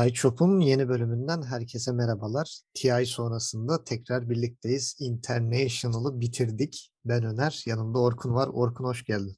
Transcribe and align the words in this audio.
Sideshop'un 0.00 0.60
yeni 0.60 0.88
bölümünden 0.88 1.42
herkese 1.42 1.92
merhabalar. 1.92 2.60
TI 2.74 3.06
sonrasında 3.06 3.84
tekrar 3.84 4.30
birlikteyiz. 4.30 4.96
International'ı 5.00 6.20
bitirdik. 6.20 6.92
Ben 7.04 7.24
Öner, 7.24 7.62
yanımda 7.66 7.98
Orkun 7.98 8.34
var. 8.34 8.48
Orkun 8.52 8.84
hoş 8.84 9.04
geldin. 9.04 9.36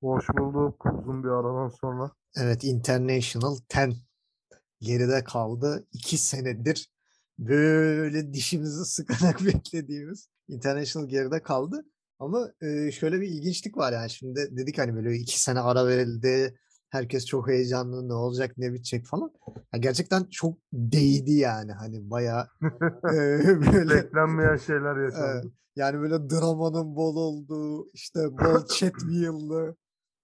Hoş 0.00 0.28
bulduk 0.28 0.86
uzun 0.86 1.24
bir 1.24 1.28
aradan 1.28 1.68
sonra. 1.68 2.10
Evet, 2.36 2.64
International 2.64 3.56
10 3.76 3.94
geride 4.80 5.24
kaldı. 5.24 5.86
İki 5.92 6.18
senedir 6.18 6.92
böyle 7.38 8.32
dişimizi 8.32 8.84
sıkarak 8.84 9.40
beklediğimiz 9.46 10.28
International 10.48 11.08
geride 11.08 11.42
kaldı. 11.42 11.84
Ama 12.18 12.48
şöyle 12.92 13.20
bir 13.20 13.28
ilginçlik 13.28 13.76
var 13.76 13.92
yani. 13.92 14.10
Şimdi 14.10 14.56
dedik 14.56 14.78
hani 14.78 14.94
böyle 14.94 15.16
iki 15.16 15.40
sene 15.40 15.60
ara 15.60 15.86
verildi. 15.86 16.58
Herkes 16.90 17.26
çok 17.26 17.48
heyecanlı 17.48 18.08
ne 18.08 18.12
olacak 18.14 18.58
ne 18.58 18.72
bitecek? 18.72 19.06
falan. 19.06 19.32
Ya 19.72 19.78
gerçekten 19.78 20.24
çok 20.24 20.58
değdi 20.72 21.32
yani 21.32 21.72
hani 21.72 22.10
bayağı 22.10 22.48
e, 23.12 23.16
böyle 23.72 23.94
Beklenmeyen 23.94 24.56
şeyler 24.56 24.96
e, 24.96 25.02
yaşandı. 25.04 25.52
yani 25.76 26.00
böyle 26.00 26.30
dramanın 26.30 26.96
bol 26.96 27.16
olduğu 27.16 27.90
işte 27.92 28.20
bol 28.38 28.66
chat 28.66 28.92
wheel'lı 28.92 29.76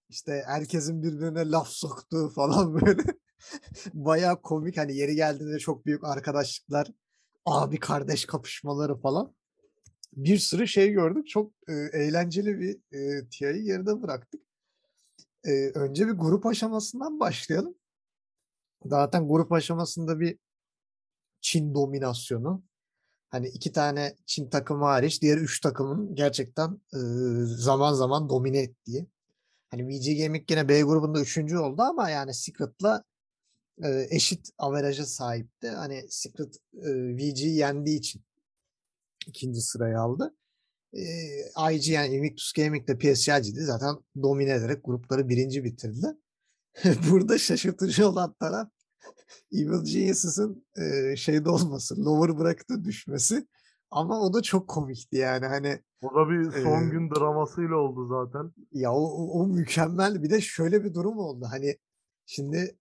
işte 0.09 0.43
herkesin 0.47 1.03
birbirine 1.03 1.51
laf 1.51 1.69
soktuğu 1.69 2.29
falan 2.29 2.75
böyle. 2.81 3.03
Bayağı 3.95 4.43
komik 4.43 4.77
hani 4.77 4.97
yeri 4.97 5.15
geldiğinde 5.15 5.59
çok 5.59 5.87
büyük 5.87 6.05
arkadaşlıklar 6.05 6.91
abi 7.47 7.79
kardeş 7.81 8.25
kapışmaları 8.25 8.97
falan. 8.97 9.35
Bir 10.17 10.39
sürü 10.39 10.69
şey 10.69 10.91
gördük. 10.93 11.29
Çok 11.29 11.53
e, 11.69 11.73
eğlenceli 11.73 12.61
bir 12.61 12.77
e, 12.99 13.29
TI'yi 13.29 13.65
geride 13.65 14.03
bıraktık. 14.03 14.41
E, 15.45 15.71
önce 15.75 16.07
bir 16.07 16.13
grup 16.13 16.47
aşamasından 16.47 17.21
başlayalım. 17.21 17.75
Zaten 18.85 19.29
grup 19.29 19.53
aşamasında 19.53 20.21
bir 20.21 20.39
Çin 21.41 21.75
dominasyonu. 21.75 22.63
Hani 23.31 23.49
iki 23.49 23.73
tane 23.73 24.17
Çin 24.27 24.51
takımı 24.51 24.85
hariç 24.85 25.23
diğer 25.23 25.37
üç 25.37 25.61
takımın 25.61 26.15
gerçekten 26.15 26.81
e, 26.95 26.99
zaman 27.45 27.93
zaman 27.93 28.29
domine 28.29 28.59
ettiği. 28.59 29.07
Hani 29.71 29.89
VG 29.89 30.23
Gaming 30.23 30.51
yine 30.51 30.69
B 30.69 30.83
grubunda 30.83 31.21
üçüncü 31.21 31.59
oldu 31.59 31.83
ama 31.83 32.11
yani 32.11 32.35
Secret'la 32.35 33.05
e, 33.83 34.07
eşit 34.11 34.51
averaja 34.59 35.07
sahipti. 35.07 35.69
Hani 35.69 36.07
Secret 36.11 36.57
e, 36.75 37.17
VG'yi 37.17 37.57
yendiği 37.57 37.99
için 37.99 38.23
ikinci 39.27 39.61
sırayı 39.61 40.01
aldı. 40.01 40.35
E, 40.97 41.75
IG 41.75 41.89
yani 41.89 42.15
Invictus 42.15 42.53
Gaming 42.53 42.89
de 42.89 42.99
PSG'di 42.99 43.65
zaten 43.65 43.97
domine 44.23 44.51
ederek 44.51 44.85
grupları 44.85 45.29
birinci 45.29 45.65
bitirdi. 45.65 46.07
Burada 47.11 47.39
şaşırtıcı 47.39 48.09
olan 48.09 48.35
taraf 48.41 48.69
Evil 49.53 49.85
Genius'ın 49.85 50.67
e, 50.77 51.17
şeyde 51.17 51.51
olması, 51.51 52.05
lower 52.05 52.39
bracket'a 52.39 52.85
düşmesi. 52.85 53.47
Ama 53.91 54.21
o 54.21 54.33
da 54.33 54.43
çok 54.43 54.69
komikti 54.69 55.17
yani 55.17 55.47
hani 55.47 55.81
O 56.03 56.15
da 56.15 56.31
bir 56.31 56.63
son 56.63 56.87
e, 56.87 56.91
gün 56.91 57.11
dramasıyla 57.11 57.77
oldu 57.77 58.07
zaten. 58.07 58.53
ya 58.73 58.93
o, 58.93 59.03
o, 59.03 59.41
o 59.41 59.47
mükemmel. 59.47 60.23
Bir 60.23 60.31
de 60.31 60.41
şöyle 60.41 60.85
bir 60.85 60.95
durum 60.95 61.19
oldu. 61.19 61.47
Hani 61.51 61.79
şimdi 62.27 62.77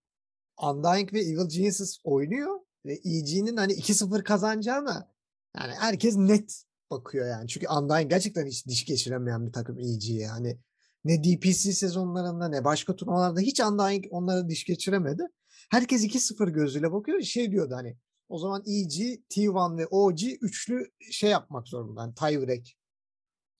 Undying 0.63 1.13
ve 1.13 1.19
Evil 1.19 1.49
Geniuses 1.49 1.97
oynuyor 2.03 2.59
ve 2.85 2.93
EG'nin 2.93 3.57
hani 3.57 3.73
2-0 3.73 4.23
kazanacağına 4.23 5.11
yani 5.57 5.73
herkes 5.73 6.17
net 6.17 6.63
bakıyor 6.93 7.27
yani. 7.27 7.47
Çünkü 7.47 7.67
Undying 7.67 8.09
gerçekten 8.09 8.45
hiç 8.45 8.67
diş 8.67 8.85
geçiremeyen 8.85 9.47
bir 9.47 9.51
takım 9.51 9.79
EG'ye. 9.79 10.27
Hani 10.27 10.59
ne 11.05 11.23
DPC 11.23 11.73
sezonlarında 11.73 12.47
ne 12.47 12.63
başka 12.63 12.95
turnuvalarda 12.95 13.39
hiç 13.39 13.59
Undying 13.59 14.05
onlara 14.09 14.49
diş 14.49 14.65
geçiremedi. 14.65 15.23
Herkes 15.71 16.03
2-0 16.03 16.49
gözüyle 16.51 16.91
bakıyor. 16.91 17.21
Şey 17.21 17.51
diyordu 17.51 17.75
hani 17.75 17.97
o 18.29 18.37
zaman 18.37 18.63
EG, 18.65 19.19
T1 19.29 19.77
ve 19.77 19.87
OG 19.87 20.19
üçlü 20.41 20.91
şey 21.11 21.29
yapmak 21.29 21.67
zorunda. 21.67 22.01
Yani 22.01 22.15
tie 22.15 22.47
break 22.47 22.65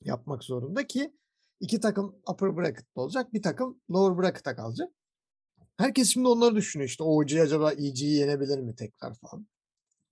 yapmak 0.01 0.43
zorunda 0.43 0.87
ki 0.87 1.13
iki 1.59 1.79
takım 1.79 2.15
upper 2.31 2.57
bracket'ta 2.57 3.01
olacak. 3.01 3.33
Bir 3.33 3.41
takım 3.41 3.81
lower 3.91 4.23
bracket'a 4.23 4.55
kalacak. 4.55 4.89
Herkes 5.77 6.09
şimdi 6.09 6.27
onları 6.27 6.55
düşünüyor. 6.55 6.89
İşte 6.89 7.03
OG 7.03 7.31
acaba 7.31 7.71
EG'yi 7.71 8.13
yenebilir 8.13 8.59
mi 8.59 8.75
tekrar 8.75 9.13
falan. 9.13 9.47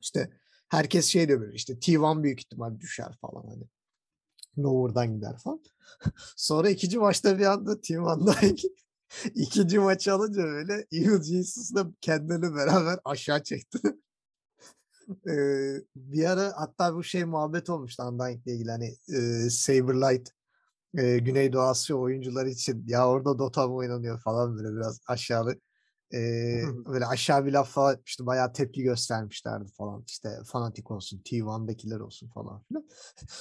İşte 0.01 0.29
herkes 0.71 1.07
şey 1.07 1.29
diyor 1.29 1.41
böyle 1.41 1.55
işte 1.55 1.79
T1 1.79 2.23
büyük 2.23 2.39
ihtimal 2.41 2.79
düşer 2.81 3.17
falan 3.21 3.43
hani. 3.49 3.63
Lower'dan 4.59 5.15
gider 5.15 5.37
falan. 5.43 5.61
Sonra 6.37 6.69
ikinci 6.69 6.99
maçta 6.99 7.39
bir 7.39 7.45
anda 7.45 7.81
T1'dan 7.81 8.57
ikinci 9.35 9.79
maçı 9.79 10.13
alınca 10.13 10.43
böyle 10.43 10.87
Evil 10.93 11.23
Jesus'la 11.23 11.87
kendilerini 12.01 12.55
beraber 12.55 12.99
aşağı 13.05 13.43
çekti. 13.43 13.79
Eee, 15.27 15.83
bir 15.95 16.25
ara 16.25 16.53
hatta 16.55 16.95
bu 16.95 17.03
şey 17.03 17.25
muhabbet 17.25 17.69
olmuştu 17.69 18.03
Undying'le 18.03 18.47
ilgili 18.47 18.71
hani 18.71 18.95
eee 19.07 19.49
Saberlight 19.49 20.29
eee 20.97 21.19
Güneydoğu 21.19 21.61
Asya 21.61 21.95
oyuncuları 21.97 22.49
için 22.49 22.83
ya 22.87 23.09
orada 23.09 23.39
Dota 23.39 23.67
mı 23.67 23.75
oynanıyor 23.75 24.21
falan 24.21 24.57
böyle 24.57 24.75
biraz 24.77 25.01
aşağılı 25.07 25.55
eee, 26.13 26.63
böyle 26.85 27.05
aşağı 27.05 27.45
bir 27.45 27.51
laf 27.53 27.69
falan 27.69 27.95
etmişti. 27.95 28.25
Bayağı 28.25 28.53
tepki 28.53 28.83
göstermişlerdi 28.83 29.71
falan. 29.71 30.03
İşte 30.07 30.29
fanatik 30.45 30.91
olsun, 30.91 31.21
T1'dakiler 31.25 31.99
olsun 31.99 32.29
falan 32.29 32.63
filan. 32.63 32.85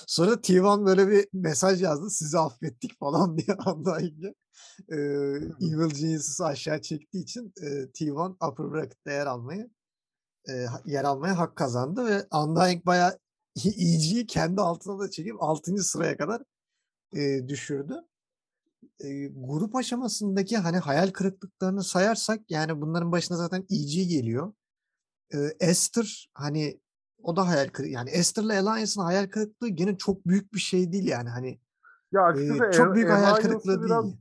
Sonra 0.07 0.41
T1 0.41 0.87
böyle 0.87 1.09
bir 1.09 1.29
mesaj 1.33 1.83
yazdı. 1.83 2.11
Sizi 2.11 2.39
affettik 2.39 2.99
falan 3.01 3.39
diye 3.39 3.57
Undying'e. 3.67 4.35
Eee 4.91 4.97
Evil 5.61 5.91
Genius'ı 5.95 6.45
aşağı 6.47 6.83
çektiği 6.83 7.23
için 7.23 7.53
eee, 7.63 7.91
T1 7.95 8.49
upper 8.51 8.73
bracket'te 8.73 9.13
yer 9.13 9.27
almayı 9.27 9.71
ha- 10.49 10.83
yer 10.87 11.05
almaya 11.05 11.39
hak 11.39 11.57
kazandı 11.57 12.07
ve 12.07 12.27
Undying 12.37 12.87
bayağı 12.87 13.19
EG'yi 13.67 14.27
kendi 14.27 14.61
altına 14.61 14.99
da 14.99 15.11
çekip 15.11 15.43
6. 15.43 15.83
sıraya 15.85 16.17
kadar 16.17 16.43
eee, 17.15 17.49
düşürdü. 17.49 17.95
Eee, 19.01 19.29
grup 19.37 19.77
aşamasındaki 19.77 20.57
hani 20.57 20.79
hayal 20.79 21.11
kırıklıklarını 21.11 21.85
sayarsak 21.85 22.51
yani 22.51 22.81
bunların 22.81 23.13
başına 23.13 23.37
zaten 23.37 23.67
EG 23.71 24.05
geliyor. 24.09 24.53
Eee, 25.35 25.57
Esther 25.61 26.31
hani 26.35 26.81
o 27.23 27.37
da 27.37 27.49
hayal 27.49 27.69
kırıklığı. 27.69 27.89
Yani 27.93 28.11
Esther'la 28.11 28.53
Alliance'ın 28.61 29.05
hayal 29.05 29.27
kırıklığı 29.29 29.69
gene 29.69 29.97
çok 29.97 30.27
büyük 30.27 30.55
bir 30.55 30.61
şey 30.61 30.93
değil 30.93 31.09
yani 31.09 31.29
hani 31.29 31.61
Ya 32.13 32.33
eee, 32.37 32.71
çok 32.73 32.95
büyük 32.95 33.11
hayal 33.11 33.23
Alliance'ı 33.25 33.49
kırıklığı 33.49 33.85
biraz 33.85 34.05
değil. 34.05 34.17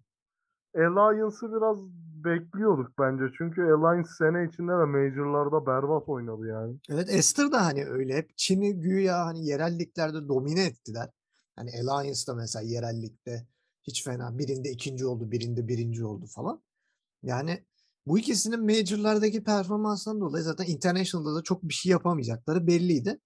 Alliance'ı 0.75 1.51
biraz 1.55 1.77
bekliyorduk 2.25 2.91
bence. 2.99 3.23
Çünkü 3.37 3.61
Alliance 3.61 4.09
sene 4.17 4.45
içinde 4.49 4.71
de 4.71 4.85
Major'larda 4.85 5.65
berbat 5.65 6.09
oynadı 6.09 6.47
yani. 6.47 6.75
Evet 6.89 7.09
Esther 7.09 7.51
da 7.51 7.65
hani 7.65 7.85
öyle 7.85 8.17
hep 8.17 8.37
Çin'i 8.37 8.79
güya 8.79 9.25
hani 9.25 9.45
yerel 9.45 9.79
liglerde 9.79 10.27
domine 10.27 10.65
ettiler. 10.65 11.09
Hani 11.55 11.69
Alliance 11.71 12.27
da 12.27 12.35
mesela 12.35 12.65
yerel 12.65 13.01
ligde 13.01 13.47
hiç 13.89 14.03
fena. 14.03 14.37
Birinde 14.37 14.71
ikinci 14.71 15.05
oldu, 15.05 15.31
birinde 15.31 15.67
birinci 15.67 16.05
oldu 16.05 16.25
falan. 16.27 16.63
Yani 17.23 17.65
bu 18.07 18.19
ikisinin 18.19 18.65
Major'lardaki 18.65 19.43
performansından 19.43 20.21
dolayı 20.21 20.43
zaten 20.43 20.65
International'da 20.65 21.35
da 21.35 21.43
çok 21.43 21.63
bir 21.63 21.73
şey 21.73 21.91
yapamayacakları 21.91 22.67
belliydi. 22.67 23.19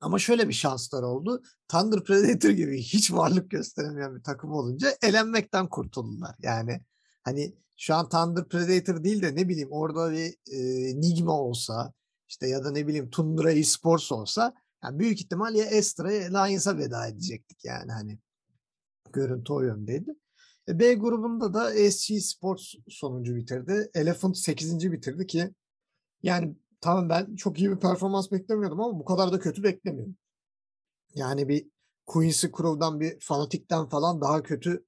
Ama 0.00 0.18
şöyle 0.18 0.48
bir 0.48 0.54
şanslar 0.54 1.02
oldu. 1.02 1.42
Thunder 1.68 2.04
Predator 2.04 2.50
gibi 2.50 2.82
hiç 2.82 3.12
varlık 3.12 3.50
gösteremeyen 3.50 4.16
bir 4.16 4.22
takım 4.22 4.52
olunca 4.52 4.88
elenmekten 5.02 5.68
kurtuldular. 5.68 6.36
Yani 6.42 6.80
hani 7.22 7.54
şu 7.76 7.94
an 7.94 8.08
Thunder 8.08 8.48
Predator 8.48 9.04
değil 9.04 9.22
de 9.22 9.34
ne 9.34 9.48
bileyim 9.48 9.72
orada 9.72 10.12
bir 10.12 10.34
e, 10.52 10.60
Nigma 11.00 11.40
olsa 11.40 11.92
işte 12.28 12.48
ya 12.48 12.64
da 12.64 12.70
ne 12.70 12.86
bileyim 12.86 13.10
Tundra 13.10 13.52
Esports 13.52 14.12
olsa 14.12 14.54
yani 14.84 14.98
büyük 14.98 15.20
ihtimal 15.20 15.54
ya 15.54 15.78
Astra 15.78 16.12
ya 16.12 16.28
Alliance'a 16.28 16.78
veda 16.78 17.06
edecektik 17.06 17.64
yani 17.64 17.92
hani 17.92 18.18
görüntü 19.16 19.52
o 19.52 19.60
yöndeydi. 19.60 20.10
E, 20.68 20.78
B 20.78 20.94
grubunda 20.94 21.54
da 21.54 21.90
SG 21.90 22.20
Sports 22.20 22.74
sonuncu 22.88 23.36
bitirdi. 23.36 23.90
Elephant 23.94 24.38
8. 24.38 24.92
bitirdi 24.92 25.26
ki 25.26 25.54
yani 26.22 26.56
tamam 26.80 27.08
ben 27.08 27.36
çok 27.36 27.58
iyi 27.58 27.70
bir 27.70 27.76
performans 27.76 28.32
beklemiyordum 28.32 28.80
ama 28.80 28.98
bu 28.98 29.04
kadar 29.04 29.32
da 29.32 29.38
kötü 29.38 29.62
beklemiyordum. 29.62 30.16
Yani 31.14 31.48
bir 31.48 31.66
Quincy 32.06 32.46
Crew'dan 32.46 33.00
bir 33.00 33.16
Fanatic'ten 33.20 33.88
falan 33.88 34.20
daha 34.20 34.42
kötü 34.42 34.84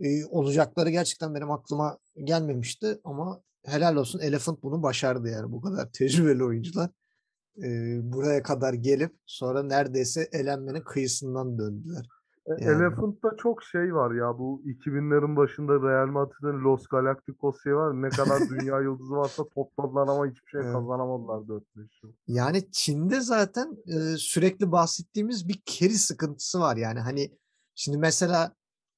e, 0.00 0.24
olacakları 0.24 0.90
gerçekten 0.90 1.34
benim 1.34 1.50
aklıma 1.50 1.98
gelmemişti 2.24 3.00
ama 3.04 3.42
helal 3.64 3.96
olsun 3.96 4.20
Elephant 4.20 4.62
bunu 4.62 4.82
başardı 4.82 5.28
yani 5.28 5.52
bu 5.52 5.60
kadar 5.60 5.92
tecrübeli 5.92 6.44
oyuncular 6.44 6.90
e, 7.62 7.98
buraya 8.12 8.42
kadar 8.42 8.74
gelip 8.74 9.16
sonra 9.26 9.62
neredeyse 9.62 10.28
elenmenin 10.32 10.82
kıyısından 10.82 11.58
döndüler. 11.58 12.06
E, 12.48 12.64
Yani 12.64 12.82
Elephant'ta 12.82 13.36
çok 13.36 13.62
şey 13.62 13.94
var 13.94 14.14
ya 14.14 14.38
bu 14.38 14.62
2000'lerin 14.64 15.36
başında 15.36 15.72
Real 15.72 16.06
Madrid'in 16.06 16.64
Los 16.64 16.86
Galacticos 16.86 17.62
şey 17.62 17.76
var. 17.76 18.02
Ne 18.02 18.08
kadar 18.08 18.38
dünya 18.50 18.80
yıldızı 18.80 19.14
varsa 19.14 19.48
topladılar 19.48 20.08
ama 20.08 20.26
hiçbir 20.26 20.50
şey 20.50 20.60
Evet. 20.60 20.72
kazanamadılar 20.72 21.38
4-5 21.38 21.62
yıl. 22.02 22.12
Yani 22.26 22.70
Çin'de 22.72 23.20
zaten 23.20 23.76
e, 23.86 24.16
sürekli 24.16 24.72
bahsettiğimiz 24.72 25.48
bir 25.48 25.62
carry 25.66 25.94
sıkıntısı 25.94 26.60
var. 26.60 26.76
Yani 26.76 27.00
hani 27.00 27.32
şimdi 27.74 27.98
mesela 27.98 28.52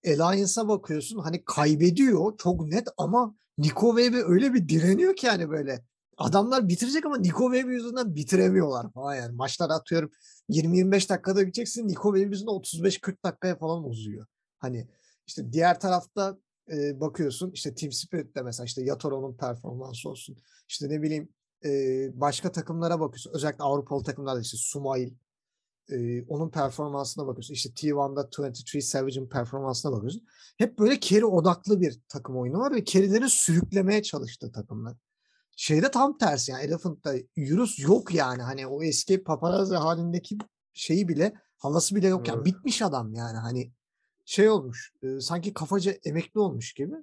Alliance'a 0.06 0.68
bakıyorsun 0.68 1.18
hani 1.18 1.44
kaybediyor 1.44 2.36
çok 2.38 2.66
net 2.66 2.88
ama 2.98 3.34
Nico 3.58 3.96
Webe 3.96 4.22
öyle 4.22 4.54
bir 4.54 4.68
direniyor 4.68 5.16
ki 5.16 5.28
hani 5.28 5.50
böyle 5.50 5.84
adamlar 6.20 6.68
bitirecek 6.68 7.06
ama 7.06 7.18
Nico 7.18 7.48
Baby 7.48 7.72
yüzünden 7.72 8.14
bitiremiyorlar 8.14 8.92
falan 8.92 9.14
yani. 9.14 9.36
Maçlar 9.36 9.70
atıyorum 9.70 10.10
20-25 10.50 11.08
dakikada 11.08 11.42
gideceksin. 11.42 11.88
Nico 11.88 12.12
Baby 12.12 12.20
yüzünden 12.20 12.52
35-40 12.52 13.24
dakikaya 13.24 13.56
falan 13.58 13.88
uzuyor. 13.88 14.26
Hani 14.58 14.88
işte 15.26 15.52
diğer 15.52 15.80
tarafta 15.80 16.38
e, 16.72 17.00
bakıyorsun 17.00 17.50
işte 17.50 17.74
Team 17.74 17.92
Spirit'te 17.92 18.42
mesela 18.42 18.64
işte 18.64 18.82
Yatoro'nun 18.82 19.36
performansı 19.36 20.08
olsun. 20.08 20.36
İşte 20.68 20.88
ne 20.88 21.02
bileyim 21.02 21.28
e, 21.64 21.70
başka 22.20 22.52
takımlara 22.52 23.00
bakıyorsun. 23.00 23.32
Özellikle 23.34 23.64
Avrupalı 23.64 24.04
takımlarda 24.04 24.40
işte 24.40 24.56
Sumail 24.56 25.12
e, 25.90 26.22
onun 26.22 26.50
performansına 26.50 27.26
bakıyorsun. 27.26 27.54
İşte 27.54 27.70
T1'da 27.70 28.48
23 28.48 28.84
Savage'ın 28.84 29.28
performansına 29.28 29.92
bakıyorsun. 29.92 30.26
Hep 30.58 30.78
böyle 30.78 31.00
carry 31.00 31.24
odaklı 31.24 31.80
bir 31.80 32.00
takım 32.08 32.36
oyunu 32.36 32.58
var 32.58 32.74
ve 32.74 32.84
carry'leri 32.84 33.30
sürüklemeye 33.30 34.02
çalıştı 34.02 34.52
takımlar. 34.52 34.96
Şeyde 35.60 35.90
tam 35.90 36.18
tersi 36.18 36.52
yani 36.52 36.64
Elephant'ta 36.64 37.14
Yunus 37.36 37.78
yok 37.78 38.14
yani 38.14 38.42
hani 38.42 38.66
o 38.66 38.82
eski 38.82 39.22
paparazzi 39.22 39.74
halindeki 39.74 40.38
şeyi 40.72 41.08
bile 41.08 41.34
havası 41.56 41.96
bile 41.96 42.08
yok 42.08 42.28
yani 42.28 42.36
Evet. 42.36 42.46
bitmiş 42.46 42.82
adam 42.82 43.14
yani 43.14 43.38
hani 43.38 43.72
şey 44.24 44.48
olmuş 44.48 44.92
e, 45.02 45.20
sanki 45.20 45.54
kafaca 45.54 45.92
emekli 46.04 46.40
olmuş 46.40 46.72
gibi. 46.72 46.94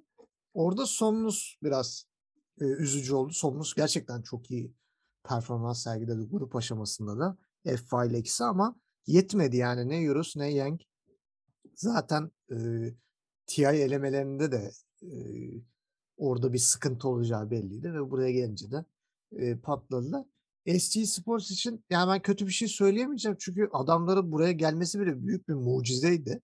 Orada 0.54 0.86
Somnus 0.86 1.56
biraz 1.62 2.04
e, 2.60 2.64
üzücü 2.64 3.14
oldu. 3.14 3.32
Somnus 3.32 3.74
gerçekten 3.74 4.22
çok 4.22 4.50
iyi 4.50 4.72
performans 5.24 5.82
sergiledi 5.82 6.28
grup 6.30 6.56
aşamasında 6.56 7.18
da 7.18 7.36
F 7.64 8.06
ile 8.06 8.18
ikisi 8.18 8.44
ama 8.44 8.76
yetmedi 9.06 9.56
yani 9.56 9.88
ne 9.88 9.96
Yunus 9.96 10.36
ne 10.36 10.50
Yang. 10.52 10.80
Zaten 11.74 12.30
e, 12.50 12.56
TI 13.46 13.64
elemelerinde 13.64 14.52
de 14.52 14.70
e, 15.02 15.10
orada 16.18 16.52
bir 16.52 16.58
sıkıntı 16.58 17.08
olacağı 17.08 17.50
belliydi 17.50 17.94
ve 17.94 18.10
buraya 18.10 18.30
gelince 18.30 18.70
de 18.70 18.84
e, 19.36 19.56
patladılar. 19.56 20.24
SG 20.78 21.04
Sports 21.04 21.50
için 21.50 21.84
yani 21.90 22.10
ben 22.10 22.22
kötü 22.22 22.46
bir 22.46 22.52
şey 22.52 22.68
söyleyemeyeceğim 22.68 23.36
çünkü 23.40 23.68
adamların 23.72 24.32
buraya 24.32 24.52
gelmesi 24.52 25.00
bile 25.00 25.26
büyük 25.26 25.48
bir 25.48 25.54
mucizeydi. 25.54 26.40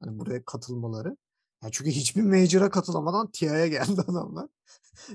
Hani 0.00 0.18
buraya 0.18 0.44
katılmaları. 0.44 1.16
Ya 1.62 1.68
çünkü 1.72 1.90
hiçbir 1.90 2.22
major'a 2.22 2.70
katılamadan 2.70 3.30
TI'ye 3.30 3.68
geldi 3.68 4.00
adamlar. 4.08 4.48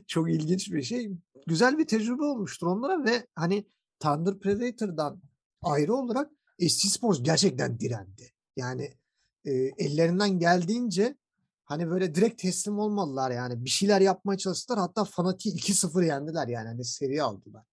Çok 0.08 0.32
ilginç 0.32 0.72
bir 0.72 0.82
şey. 0.82 1.12
Güzel 1.48 1.78
bir 1.78 1.88
tecrübe 1.88 2.24
olmuştur 2.24 2.68
onlara 2.68 3.06
ve 3.06 3.28
hani 3.36 3.66
Thunder 4.00 4.40
Predator'dan 4.40 5.22
ayrı 5.62 5.94
olarak 5.94 6.32
SG 6.60 6.88
Sports 6.88 7.24
gerçekten 7.24 7.80
direndi. 7.80 8.32
Yani 8.56 8.94
e, 9.46 9.52
ellerinden 9.54 10.40
geldiğince 10.40 11.18
hani 11.68 11.90
böyle 11.90 12.16
direkt 12.16 12.42
teslim 12.42 12.80
olmadılar 12.80 13.32
yani. 13.32 13.66
Bir 13.66 13.70
şeyler 13.70 14.02
yapmaya 14.02 14.38
çalıştılar. 14.38 14.80
Hatta 14.80 15.04
Fanatik'i 15.04 15.74
2-0 15.74 16.06
yendiler 16.06 16.48
yani. 16.48 16.68
Hani 16.68 16.86
seri 16.86 17.24
aldılar. 17.24 17.64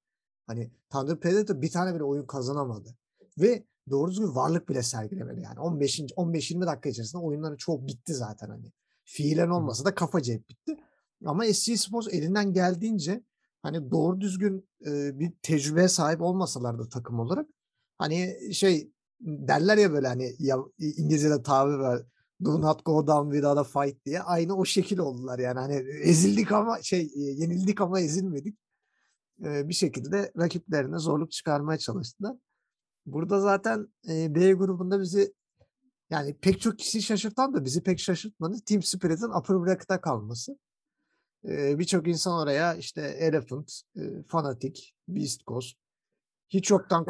Hani 0.47 0.71
Thunder 0.91 1.21
Predator 1.21 1.63
bir 1.63 1.71
tane 1.71 1.95
bile 1.95 2.05
oyun 2.05 2.27
kazanamadı. 2.27 2.97
Ve 3.39 3.65
doğru 3.91 4.11
düzgün 4.11 4.35
varlık 4.35 4.69
bile 4.69 4.83
sergilemedi 4.83 5.41
yani. 5.41 5.61
15 5.61 6.01
15-20 6.01 6.67
dakika 6.67 6.89
içerisinde 6.89 7.23
oyunların 7.23 7.57
çoğu 7.57 7.87
bitti 7.87 8.15
zaten 8.15 8.49
hani. 8.49 8.73
Fiilen 9.05 9.49
olmasa 9.49 9.85
da 9.85 9.95
kafaca 9.95 10.35
hep 10.35 10.49
bitti. 10.49 10.77
Ama 11.25 11.45
SG 11.45 11.77
Sports 11.77 12.09
elinden 12.11 12.53
geldiğince 12.53 13.25
hani 13.63 13.91
doğru 13.91 14.21
düzgün 14.21 14.69
e, 14.87 15.19
bir 15.19 15.33
tecrübeye 15.43 15.89
sahip 15.89 16.21
olmasalar 16.21 16.79
da 16.79 16.89
takım 16.89 17.21
olarak 17.21 17.47
hani 17.99 18.37
şey 18.55 18.93
derler 19.21 19.77
ya 19.77 19.93
böyle 19.93 20.09
hani 20.09 20.35
ya, 20.39 20.59
İngilizce'de 20.79 21.43
tabir 21.43 21.75
var 21.75 22.03
do 22.45 22.61
not 22.61 22.85
go 22.85 23.07
down 23.07 23.31
without 23.33 23.59
a 23.59 23.65
fight 23.65 24.05
diye 24.07 24.23
aynı 24.23 24.57
o 24.57 24.65
şekil 24.65 24.99
oldular 24.99 25.39
yani 25.39 25.59
hani 25.59 25.75
ezildik 26.03 26.53
ama 26.53 26.83
şey 26.83 27.01
e, 27.01 27.21
yenildik 27.21 27.81
ama 27.81 28.01
ezilmedik 28.01 28.59
E, 29.45 29.69
bir 29.69 29.75
şekilde 29.75 30.33
rakiplerine 30.39 30.99
zorluk 30.99 31.31
çıkarmaya 31.31 31.79
çalıştılar. 31.79 32.37
Burada 33.07 33.41
zaten 33.41 33.89
e, 34.09 34.35
B 34.35 34.53
grubunda 34.53 35.01
bizi 35.01 35.35
yani 36.11 36.35
pek 36.41 36.61
çok 36.61 36.79
kişi 36.79 37.03
şaşırtan 37.03 37.55
da 37.55 37.65
bizi 37.65 37.83
pek 37.83 37.99
şaşırtmadı. 38.01 38.57
Team 38.67 38.83
Spirit'in 38.83 39.39
upper 39.39 39.63
bracket'a 39.67 40.01
kalması. 40.01 40.59
E, 41.49 41.79
Birçok 41.79 42.09
insan 42.09 42.43
oraya 42.43 42.75
işte 42.75 43.01
Elephant, 43.03 43.73
e, 43.97 44.23
Fnatic, 44.23 44.83
Beast 45.09 45.47
Coast, 45.47 45.77
hiç 46.49 46.71
yoktan 46.71 47.05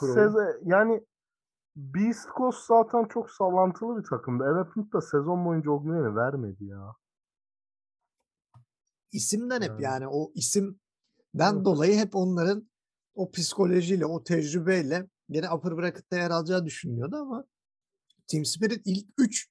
Crew. 0.00 0.20
seze- 0.20 0.58
yani 0.64 1.00
Beast 1.76 2.28
Coast 2.36 2.66
zaten 2.66 3.04
çok 3.04 3.30
sallantılı 3.30 3.98
bir 3.98 4.08
takımdı. 4.08 4.44
Elephant 4.44 4.92
da 4.92 5.00
sezon 5.00 5.44
boyunca 5.44 5.70
o 5.70 5.82
güveni 5.82 6.16
vermedi 6.16 6.64
ya. 6.64 6.94
isimden 9.12 9.62
hep 9.62 9.70
Yani. 9.70 9.82
yani 9.82 10.08
o 10.08 10.32
isimden 10.34 10.74
Evet. 11.54 11.64
dolayı 11.64 11.96
hep 11.98 12.16
onların 12.16 12.70
o 13.14 13.30
psikolojiyle, 13.30 14.06
o 14.06 14.24
tecrübeyle 14.24 15.06
gene 15.30 15.50
upper 15.50 15.76
bracket'ta 15.76 16.16
yer 16.16 16.30
alacağı 16.30 16.64
düşünülüyordu 16.64 17.16
ama 17.16 17.44
Team 18.26 18.44
Spirit 18.44 18.82
ilk 18.84 19.06
3 19.18 19.48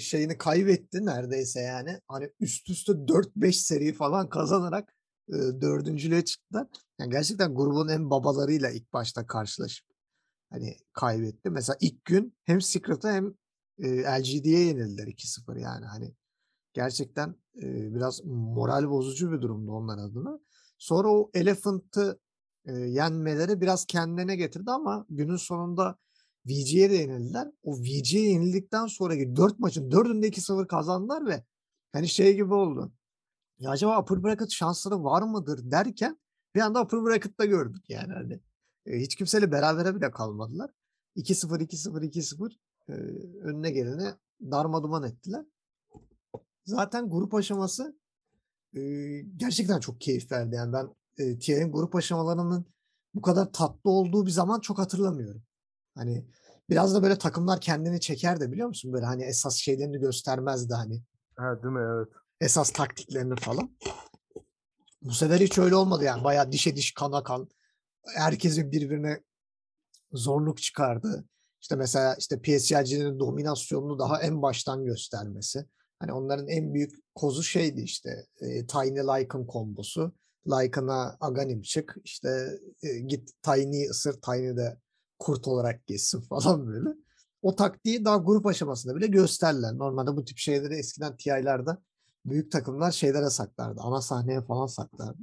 şeyini 0.00 0.38
kaybetti 0.38 1.06
neredeyse 1.06 1.60
yani. 1.60 2.00
Hani 2.08 2.32
üst 2.40 2.70
üste 2.70 2.92
4-5 2.92 3.52
seri 3.52 3.92
falan 3.92 4.28
kazanarak 4.28 4.94
e, 5.28 5.32
dördüncülüğe 5.60 6.24
çıktılar. 6.24 6.66
Yani 6.98 7.10
gerçekten 7.10 7.54
grubun 7.54 7.88
en 7.88 8.10
babalarıyla 8.10 8.70
ilk 8.70 8.92
başta 8.92 9.26
karşılaşıp 9.26 9.93
hani 10.54 10.76
kaybetti. 10.92 11.50
Mesela 11.50 11.76
ilk 11.80 12.04
gün 12.04 12.36
hem 12.44 12.60
Secret'a 12.60 13.12
hem 13.12 13.34
e, 13.78 14.02
LGD'ye 14.02 14.60
yenildiler 14.60 15.06
2-0 15.06 15.60
yani 15.60 15.86
hani 15.86 16.14
gerçekten 16.72 17.34
e, 17.62 17.94
biraz 17.94 18.24
moral 18.24 18.90
bozucu 18.90 19.32
bir 19.32 19.40
durumdu 19.42 19.72
onlar 19.72 19.98
adına. 19.98 20.40
Sonra 20.78 21.08
o 21.08 21.30
Elephant'ı 21.34 22.20
e, 22.64 22.72
yenmeleri 22.72 23.60
biraz 23.60 23.84
kendine 23.84 24.36
getirdi 24.36 24.70
ama 24.70 25.06
günün 25.10 25.36
sonunda 25.36 25.98
VG'ye 26.46 26.90
de 26.90 26.94
yenildiler. 26.94 27.48
O 27.62 27.78
VG'ye 27.78 28.30
yenildikten 28.30 28.86
sonraki 28.86 29.36
4 29.36 29.58
maçın 29.58 29.90
4'ünde 29.90 30.26
2-0 30.26 30.66
kazandılar 30.66 31.26
ve 31.26 31.44
hani 31.92 32.08
şey 32.08 32.34
gibi 32.36 32.54
oldu. 32.54 32.92
Ya 33.58 33.70
acaba 33.70 34.00
upper 34.00 34.24
bracket 34.24 34.50
şansları 34.50 35.04
var 35.04 35.22
mıdır 35.22 35.70
derken 35.70 36.18
bir 36.54 36.60
anda 36.60 36.82
upper 36.82 37.04
bracket'ta 37.04 37.44
gördük 37.44 37.90
yani 37.90 38.12
hani. 38.12 38.40
Hiç 38.86 39.16
kimseyle 39.16 39.52
berabere 39.52 39.94
bile 39.96 40.10
kalmadılar. 40.10 40.70
2-0 41.16 41.60
2-0 41.60 42.04
2-0 42.04 42.52
e, 42.88 42.92
önüne 43.40 43.70
geleni 43.70 44.14
darmaduman 44.40 45.02
ettiler. 45.02 45.44
Zaten 46.66 47.10
grup 47.10 47.34
aşaması 47.34 47.96
gerçekten 49.36 49.80
çok 49.80 50.00
keyif 50.00 50.32
verdi. 50.32 50.54
Yani 50.54 50.72
ben 50.72 50.94
TIA'nin 51.38 51.72
grup 51.72 51.94
aşamalarının 51.94 52.66
bu 53.14 53.22
kadar 53.22 53.52
tatlı 53.52 53.90
olduğu 53.90 54.26
bir 54.26 54.30
zaman 54.30 54.60
çok 54.60 54.78
hatırlamıyorum. 54.78 55.42
Hani 55.94 56.26
biraz 56.70 56.94
da 56.94 57.02
böyle 57.02 57.18
takımlar 57.18 57.60
kendini 57.60 58.00
çeker 58.00 58.40
de 58.40 58.52
biliyor 58.52 58.68
musun? 58.68 58.92
Böyle 58.92 59.06
hani 59.06 59.24
esas 59.24 59.56
şeylerini 59.56 59.98
göstermezdi 59.98 60.74
hani. 60.74 61.02
Ha 61.36 61.62
değil 61.62 61.74
mi? 61.74 61.80
Evet. 61.80 62.08
Esas 62.40 62.70
taktiklerini 62.70 63.36
falan. 63.36 63.70
Bu 65.02 65.12
sefer 65.12 65.40
hiç 65.40 65.58
öyle 65.58 65.76
olmadı 65.76 66.04
yani. 66.04 66.24
Bayağı 66.24 66.52
dişe 66.52 66.76
diş 66.76 66.94
kana 66.94 67.22
kan. 67.22 67.48
Herkesin 68.16 68.72
birbirine 68.72 69.20
zorluk 70.12 70.58
çıkardı. 70.58 71.24
İşte 71.62 71.76
mesela 71.76 72.14
işte 72.18 72.40
PSG'nin 72.42 73.18
dominasyonunu 73.18 73.98
daha 73.98 74.22
en 74.22 74.42
baştan 74.42 74.84
göstermesi. 74.84 75.66
Hani 75.98 76.12
onların 76.12 76.48
en 76.48 76.74
büyük 76.74 76.94
kozu 77.14 77.42
şeydi 77.42 77.80
işte 77.80 78.26
e, 78.40 78.66
Tiny 78.66 78.98
Lycan 78.98 79.46
kombosu. 79.46 80.12
Lycan'a 80.46 81.16
Aghanim 81.20 81.62
çık 81.62 81.96
işte 82.04 82.58
e, 82.82 82.98
git 82.98 83.30
Tiny'yi 83.42 83.90
ısır 83.90 84.20
Tiny 84.20 84.56
de 84.56 84.78
kurt 85.18 85.48
olarak 85.48 85.86
geçsin 85.86 86.20
falan 86.28 86.66
böyle. 86.66 86.88
O 87.42 87.56
taktiği 87.56 88.04
daha 88.04 88.16
grup 88.16 88.46
aşamasında 88.46 88.96
bile 88.96 89.06
gösterdiler. 89.06 89.78
Normalde 89.78 90.16
bu 90.16 90.24
tip 90.24 90.38
şeyleri 90.38 90.74
eskiden 90.74 91.16
TI'larda 91.16 91.82
büyük 92.24 92.52
takımlar 92.52 92.92
şeylere 92.92 93.30
saklardı. 93.30 93.80
Ana 93.80 94.00
sahneye 94.00 94.40
falan 94.42 94.66
saklardı. 94.66 95.22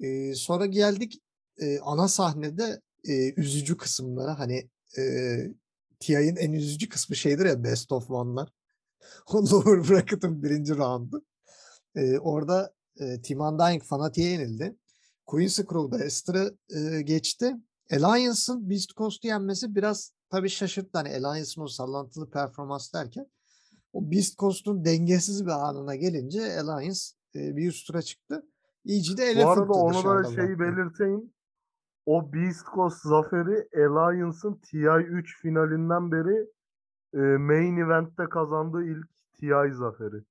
E, 0.00 0.34
sonra 0.34 0.66
geldik 0.66 1.22
e, 1.60 1.80
ana 1.80 2.08
sahnede 2.08 2.80
e, 3.04 3.32
üzücü 3.40 3.76
kısımlara 3.76 4.38
hani 4.38 4.70
e, 4.98 5.02
TI'nin 6.00 6.36
en 6.36 6.52
üzücü 6.52 6.88
kısmı 6.88 7.16
şeydir 7.16 7.46
ya 7.46 7.64
Best 7.64 7.92
of 7.92 8.10
One'lar. 8.10 8.52
O 9.32 9.38
lower 9.38 9.88
bracket'ın 9.88 10.42
birinci 10.42 10.76
roundu. 10.76 11.22
E, 11.94 12.18
orada 12.18 12.74
e, 13.00 13.22
Team 13.22 13.40
Undying 13.40 13.82
Fnatic'e 13.82 14.28
yenildi. 14.28 14.76
Quincy 15.26 15.62
Crew'da 15.62 16.04
Ester'ı 16.04 16.56
e, 16.76 17.02
geçti. 17.02 17.56
Alliance'ın 17.92 18.70
Beast 18.70 18.96
Coast'u 18.96 19.28
yenmesi 19.28 19.74
biraz 19.74 20.12
tabii 20.30 20.48
şaşırttı. 20.48 20.90
Hani 20.92 21.08
Alliance'ın 21.08 21.64
o 21.64 21.68
sallantılı 21.68 22.30
performans 22.30 22.94
derken 22.94 23.26
o 23.92 24.10
Beast 24.10 24.38
Coast'un 24.38 24.84
dengesiz 24.84 25.46
bir 25.46 25.68
anına 25.68 25.94
gelince 25.94 26.60
Alliance 26.60 27.00
e, 27.34 27.56
bir 27.56 27.68
üst 27.68 27.86
tura 27.86 28.02
çıktı. 28.02 28.46
EG 28.86 29.18
de 29.18 29.44
Bu 29.44 29.48
arada 29.48 29.72
onu 29.72 30.04
da 30.04 30.34
şeyi 30.34 30.58
belirteyim. 30.58 31.32
O 32.10 32.32
Beast 32.32 32.66
Coast 32.74 33.02
zaferi 33.02 33.68
Alliance'ın 33.76 34.54
TI3 34.54 35.24
finalinden 35.42 36.12
beri 36.12 36.50
e, 37.14 37.18
main 37.38 37.76
event'te 37.76 38.24
kazandığı 38.30 38.84
ilk 38.84 39.06
TI 39.34 39.74
zaferi. 39.74 40.24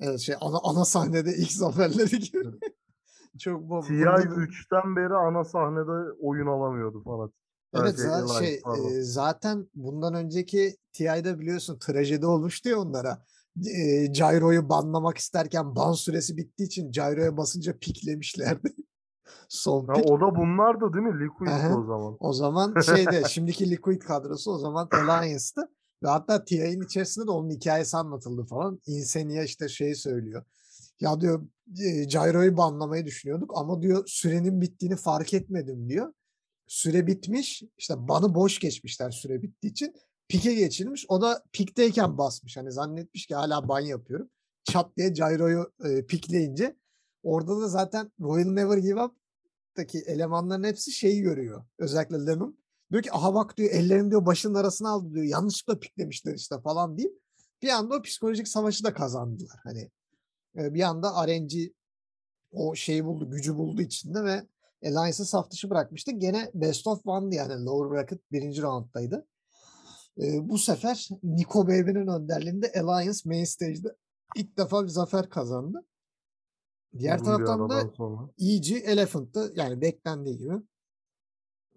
Evet 0.00 0.20
şey 0.20 0.34
ana, 0.40 0.58
ana 0.62 0.84
sahnede 0.84 1.34
ilk 1.36 1.52
zaferleri 1.52 2.18
gibi. 2.18 2.44
Çok 3.38 3.68
bu 3.68 3.80
TI 3.80 3.94
bunda 3.94 4.30
da 4.30 4.34
3'ten 4.34 4.96
beri 4.96 5.14
ana 5.14 5.44
sahnede 5.44 6.12
oyun 6.20 6.46
alamıyordu. 6.46 7.02
Eee, 7.06 7.80
Evet, 7.80 7.96
şey, 7.96 8.04
za 8.04 8.12
Alliance 8.12 8.38
şey, 8.38 8.62
eee, 8.76 9.02
zaten 9.02 9.68
bundan 9.74 10.14
önceki 10.14 10.76
TI'de 10.92 11.38
biliyorsun 11.38 11.78
trajedi 11.78 12.26
olmuştu 12.26 12.68
ya 12.68 12.78
onlara. 12.78 13.24
Eee, 13.62 14.06
Gyro'yu 14.06 14.68
banlamak 14.68 15.18
isterken 15.18 15.76
ban 15.76 15.92
süresi 15.92 16.36
bittiği 16.36 16.66
için 16.66 16.92
Gyro'ya 16.92 17.36
basınca 17.36 17.78
piklemişlerdi. 17.78 18.74
Son 19.48 19.86
Ha, 19.86 19.92
pik. 19.92 20.10
o 20.10 20.20
da 20.20 20.36
bunlardı 20.36 20.92
değil 20.92 21.04
mi? 21.06 21.28
Hı. 21.40 21.74
o 21.76 21.84
zaman. 21.84 22.16
O 22.20 22.32
zaman 22.32 22.80
şeyde 22.86 23.22
şimdiki 23.28 23.70
Liquid 23.70 24.02
kadrosu 24.02 24.52
o 24.52 24.58
zaman 24.58 24.88
Alliance'tı 24.92 25.60
ve 26.02 26.08
hatta 26.08 26.44
TI'nin 26.44 26.80
içerisinde 26.86 27.26
de 27.26 27.30
onun 27.30 27.50
hikâyesi 27.50 27.96
anlatıldı 27.96 28.44
falan. 28.44 28.80
Insania 28.86 29.42
işte 29.42 29.68
şeyi 29.68 29.96
söylüyor. 29.96 30.44
Ya 31.00 31.20
diyor, 31.20 31.46
eee, 31.78 32.04
Gyro'yu 32.04 32.56
banlamayı 32.56 33.06
düşünüyorduk 33.06 33.52
ama 33.54 33.82
diyor 33.82 34.04
sürenin 34.06 34.60
bittiğini 34.60 34.96
fark 34.96 35.34
etmedim 35.34 35.88
diyor. 35.88 36.12
Süre 36.66 37.06
bitmiş, 37.06 37.62
işte 37.78 37.94
ban'ı 38.08 38.34
boş 38.34 38.58
geçmişler 38.58 39.10
süre 39.10 39.42
bittiği 39.42 39.70
için. 39.72 39.94
Pik'e 40.28 40.54
geçilmiş. 40.54 41.06
O 41.08 41.20
da 41.22 41.42
pikteyken 41.52 42.18
basmış. 42.18 42.56
Hani 42.56 42.72
zannetmiş 42.72 43.26
ki 43.26 43.34
hâlâ 43.34 43.68
ban 43.68 43.80
yapıyorum. 43.80 44.30
Çat 44.64 44.96
diye 44.96 45.08
Gyro'yu, 45.08 45.72
eee, 45.84 46.06
pikleyince 46.06 46.76
orada 47.22 47.60
da 47.60 47.68
zaten 47.68 48.12
Royal 48.20 48.46
Never 48.46 48.78
Give 48.78 49.02
Up'taki 49.02 49.98
elemanların 49.98 50.64
hepsi 50.64 50.92
şeyi 50.92 51.22
görüyor. 51.22 51.64
Özellikle 51.78 52.26
Lemon. 52.26 52.58
Diyor 52.92 53.02
ki 53.02 53.12
aha 53.12 53.34
bak 53.34 53.56
diyor 53.56 53.70
ellerini 53.70 54.10
diyor 54.10 54.26
başının 54.26 54.54
arasına 54.54 54.90
aldı 54.90 55.14
diyor. 55.14 55.24
Yanlışlıkla 55.24 55.80
piklemişler 55.80 56.34
işte 56.34 56.60
falan 56.60 56.98
deyip 56.98 57.22
bir 57.62 57.68
anda 57.68 57.94
o 57.94 58.02
psikolojik 58.02 58.48
savaşı 58.48 58.84
da 58.84 58.94
kazandılar. 58.94 59.60
Hani, 59.64 59.90
eee, 60.56 60.74
bir 60.74 60.82
anda 60.82 61.26
RNG 61.26 61.52
o 62.52 62.74
şeyi 62.74 63.04
buldu, 63.04 63.30
gücü 63.30 63.56
buldu 63.56 63.82
içinde 63.82 64.24
ve 64.24 64.46
Alliance'ı 64.84 65.26
saf 65.26 65.50
dışı 65.50 65.70
bırakmıştı. 65.70 66.10
Gene 66.12 66.50
best 66.54 66.86
of 66.86 67.06
one'dı 67.06 67.34
yani 67.34 67.64
lower 67.64 67.90
bracket 67.90 68.32
1. 68.32 68.62
raunddaydı. 68.62 69.26
Eee, 70.16 70.40
bu 70.42 70.58
sefer 70.58 71.08
Niko 71.22 71.66
Baby'nin 71.66 72.06
önderliğinde 72.06 72.72
Alliance 72.72 73.18
main 73.24 73.44
stage'de 73.44 73.88
ilk 74.36 74.58
defa 74.58 74.82
bir 74.82 74.88
zafer 74.88 75.28
kazandı. 75.28 75.84
Diğer 76.98 77.20
Uzun 77.20 77.38
bir 77.40 77.46
taraftan 77.46 77.70
da. 77.70 78.30
EG 78.38 78.70
Elephant'tı. 78.84 79.52
Yani 79.56 79.80
beklendiği 79.80 80.38
gibi. 80.38 80.54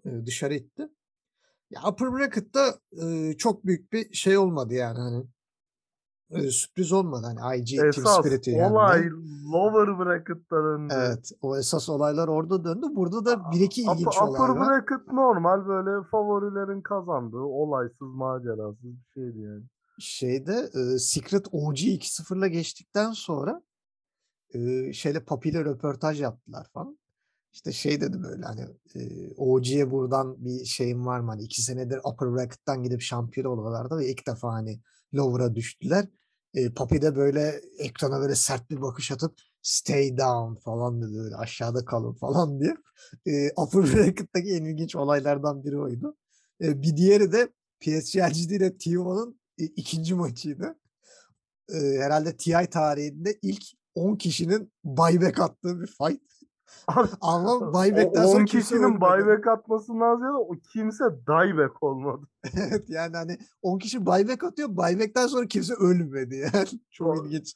Eee, 0.04 0.26
dışarı 0.26 0.54
itti. 0.54 0.88
Ya 1.70 1.80
upper 1.88 2.12
bracket'ta, 2.12 2.74
ııı, 3.02 3.36
çok 3.36 3.66
büyük 3.66 3.92
bir 3.92 4.12
şey 4.14 4.38
olmadı 4.38 4.74
yani 4.74 4.98
hani. 4.98 5.24
Eee, 6.30 6.50
sürpriz 6.50 6.92
olmadı 6.92 7.26
hani 7.26 7.58
IG 7.60 7.76
Team 7.76 7.88
Esas 7.88 8.20
Spirit'i 8.20 8.62
olay 8.62 9.02
yenme. 9.02 9.16
lower 9.52 9.98
bracket'ta 9.98 10.56
döndü. 10.56 10.94
Evet, 10.96 11.30
o 11.40 11.56
esas 11.56 11.88
olaylar 11.88 12.28
orada 12.28 12.64
döndü. 12.64 12.86
Burada 12.90 13.24
da 13.24 13.34
1-2 13.52 13.82
upper 13.82 13.94
ilginç 13.94 14.16
olay 14.22 14.30
upper 14.30 14.48
var. 14.48 14.68
bracket 14.68 15.12
normal 15.12 15.66
böyle 15.68 16.06
favorilerin 16.10 16.82
kazandığı 16.82 17.38
olaysız, 17.38 17.98
macerasız 18.14 18.82
bir 18.82 19.14
şeydi 19.14 19.38
yani. 19.40 19.62
Şeyde, 19.98 20.70
ııı, 20.74 20.98
Secret 20.98 21.46
OG 21.52 21.78
2-0'la 21.78 22.46
geçtikten 22.46 23.12
sonra, 23.12 23.62
ııı, 24.54 24.94
şeyle 24.94 25.20
Papi 25.24 25.48
ile 25.48 25.64
röportaj 25.64 26.20
yaptılar 26.20 26.66
falan. 26.74 26.98
İşte 27.52 27.72
şey 27.72 28.00
dedi 28.00 28.22
böyle 28.22 28.42
hani, 28.46 28.62
eee, 28.94 29.34
OG'ye 29.36 29.90
buradan 29.90 30.44
bir 30.44 30.64
şeyim 30.64 31.06
var 31.06 31.20
mı? 31.20 31.30
Hani 31.30 31.42
2 31.42 31.62
senedir 31.62 31.98
upper 31.98 32.34
bracket'tan 32.34 32.82
gidip 32.82 33.00
şampiyon 33.02 33.46
oluyorlardı 33.46 33.98
ve 33.98 34.08
ilk 34.10 34.26
defa 34.26 34.52
hani 34.52 34.80
lower'a 35.14 35.54
düştüler. 35.54 36.06
Eee, 36.54 36.70
Papi 36.74 37.02
de 37.02 37.16
böyle 37.16 37.60
ekrana 37.78 38.20
böyle 38.20 38.34
sert 38.34 38.70
bir 38.70 38.80
bakış 38.82 39.12
atıp 39.12 39.34
"Stay 39.62 40.18
down" 40.18 40.54
falan 40.60 41.02
dedi 41.02 41.14
böyle 41.18 41.36
aşağıda 41.36 41.84
kalın 41.84 42.12
falan 42.20 42.60
diye. 42.60 42.76
Eee, 43.26 43.52
upper 43.56 43.82
bracket'taki 43.94 44.54
en 44.56 44.64
ilginç 44.64 44.96
olaylardan 44.96 45.64
biri 45.64 45.78
oydu. 45.78 46.16
Eee, 46.60 46.82
bir 46.82 46.96
diğeri 46.96 47.32
de 47.32 47.48
PSG 47.80 48.20
LGD 48.20 48.56
ile 48.56 48.78
T1'ın, 48.78 49.40
eee, 49.58 49.66
2. 49.76 50.14
maçıydı. 50.14 50.76
Eee, 51.72 51.98
herhâlde 52.00 52.36
TI 52.36 52.66
tarihinde 52.70 53.38
ilk 53.42 53.62
10 53.96 54.16
kişinin 54.16 54.72
buyback 54.84 55.40
attığı 55.40 55.80
bir 55.80 55.86
fight. 55.86 56.22
Abi 56.88 57.08
o 57.20 57.72
buyback'ten 57.72 58.24
10 58.24 58.26
sonra 58.32 58.44
kimse 58.44 58.60
kişinin 58.60 58.82
ölmedi. 58.82 59.00
buyback 59.00 59.46
atmasından 59.46 60.16
ziyade 60.16 60.36
o 60.36 60.52
kimse 60.72 61.04
dieback 61.26 61.82
olmadı. 61.82 62.26
Evet, 62.56 62.84
yani 62.88 63.16
hani 63.16 63.38
10 63.62 63.78
kişi 63.78 64.06
buyback 64.06 64.44
atıyor. 64.44 64.68
Buyback'ten 64.68 65.26
sonra 65.26 65.46
kimse 65.46 65.74
ölmedi 65.74 66.36
yani. 66.36 66.66
Çok 66.90 67.26
ilginç. 67.26 67.54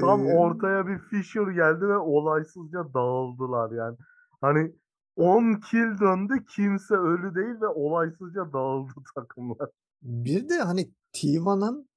tam 0.00 0.26
Eee 0.26 0.36
ortaya 0.36 0.86
bir 0.86 0.98
fissure 0.98 1.54
geldi 1.54 1.88
ve 1.88 1.96
olaysızca 1.96 2.94
dağıldılar 2.94 3.70
yani. 3.70 3.96
Hani 4.40 4.72
10 5.16 5.54
kill 5.54 6.00
döndü, 6.00 6.44
kimse 6.56 6.94
ölü 6.94 7.34
değil 7.34 7.60
ve 7.60 7.66
olaysızca 7.66 8.52
dağıldı 8.52 8.92
takımlar. 9.14 9.68
Bir 10.02 10.48
de 10.48 10.58
hani 10.58 10.90
T1'ın, 11.12 11.88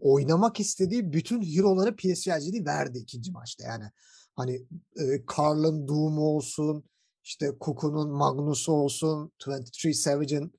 oynamak 0.00 0.60
istediği 0.60 1.12
bütün 1.12 1.42
hero'ları 1.42 1.96
PSG 1.96 2.28
LGD 2.32 2.66
verdi 2.66 2.98
2. 2.98 3.30
maçta 3.32 3.64
yani. 3.64 3.84
Hani, 4.36 4.66
eee, 4.98 5.22
Karl'ın 5.26 5.88
Doom'u 5.88 6.20
olsun, 6.20 6.84
işte 7.24 7.50
Kuku'nun 7.60 8.10
Magnus'u 8.10 8.72
olsun, 8.72 9.32
23 9.46 9.96
Savage'ın, 9.96 10.52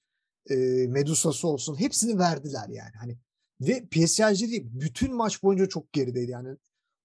eee, 0.50 0.88
Medusa'sı 0.88 1.48
olsun 1.48 1.80
hepsini 1.80 2.20
verdiler 2.20 2.70
yani 2.70 2.92
hani. 3.00 3.18
Ve 3.62 3.88
PSG 3.92 4.64
bütün 4.82 5.16
maç 5.16 5.44
boyunca 5.44 5.66
çok 5.70 5.94
gerideydi 5.94 6.32
yani. 6.32 6.58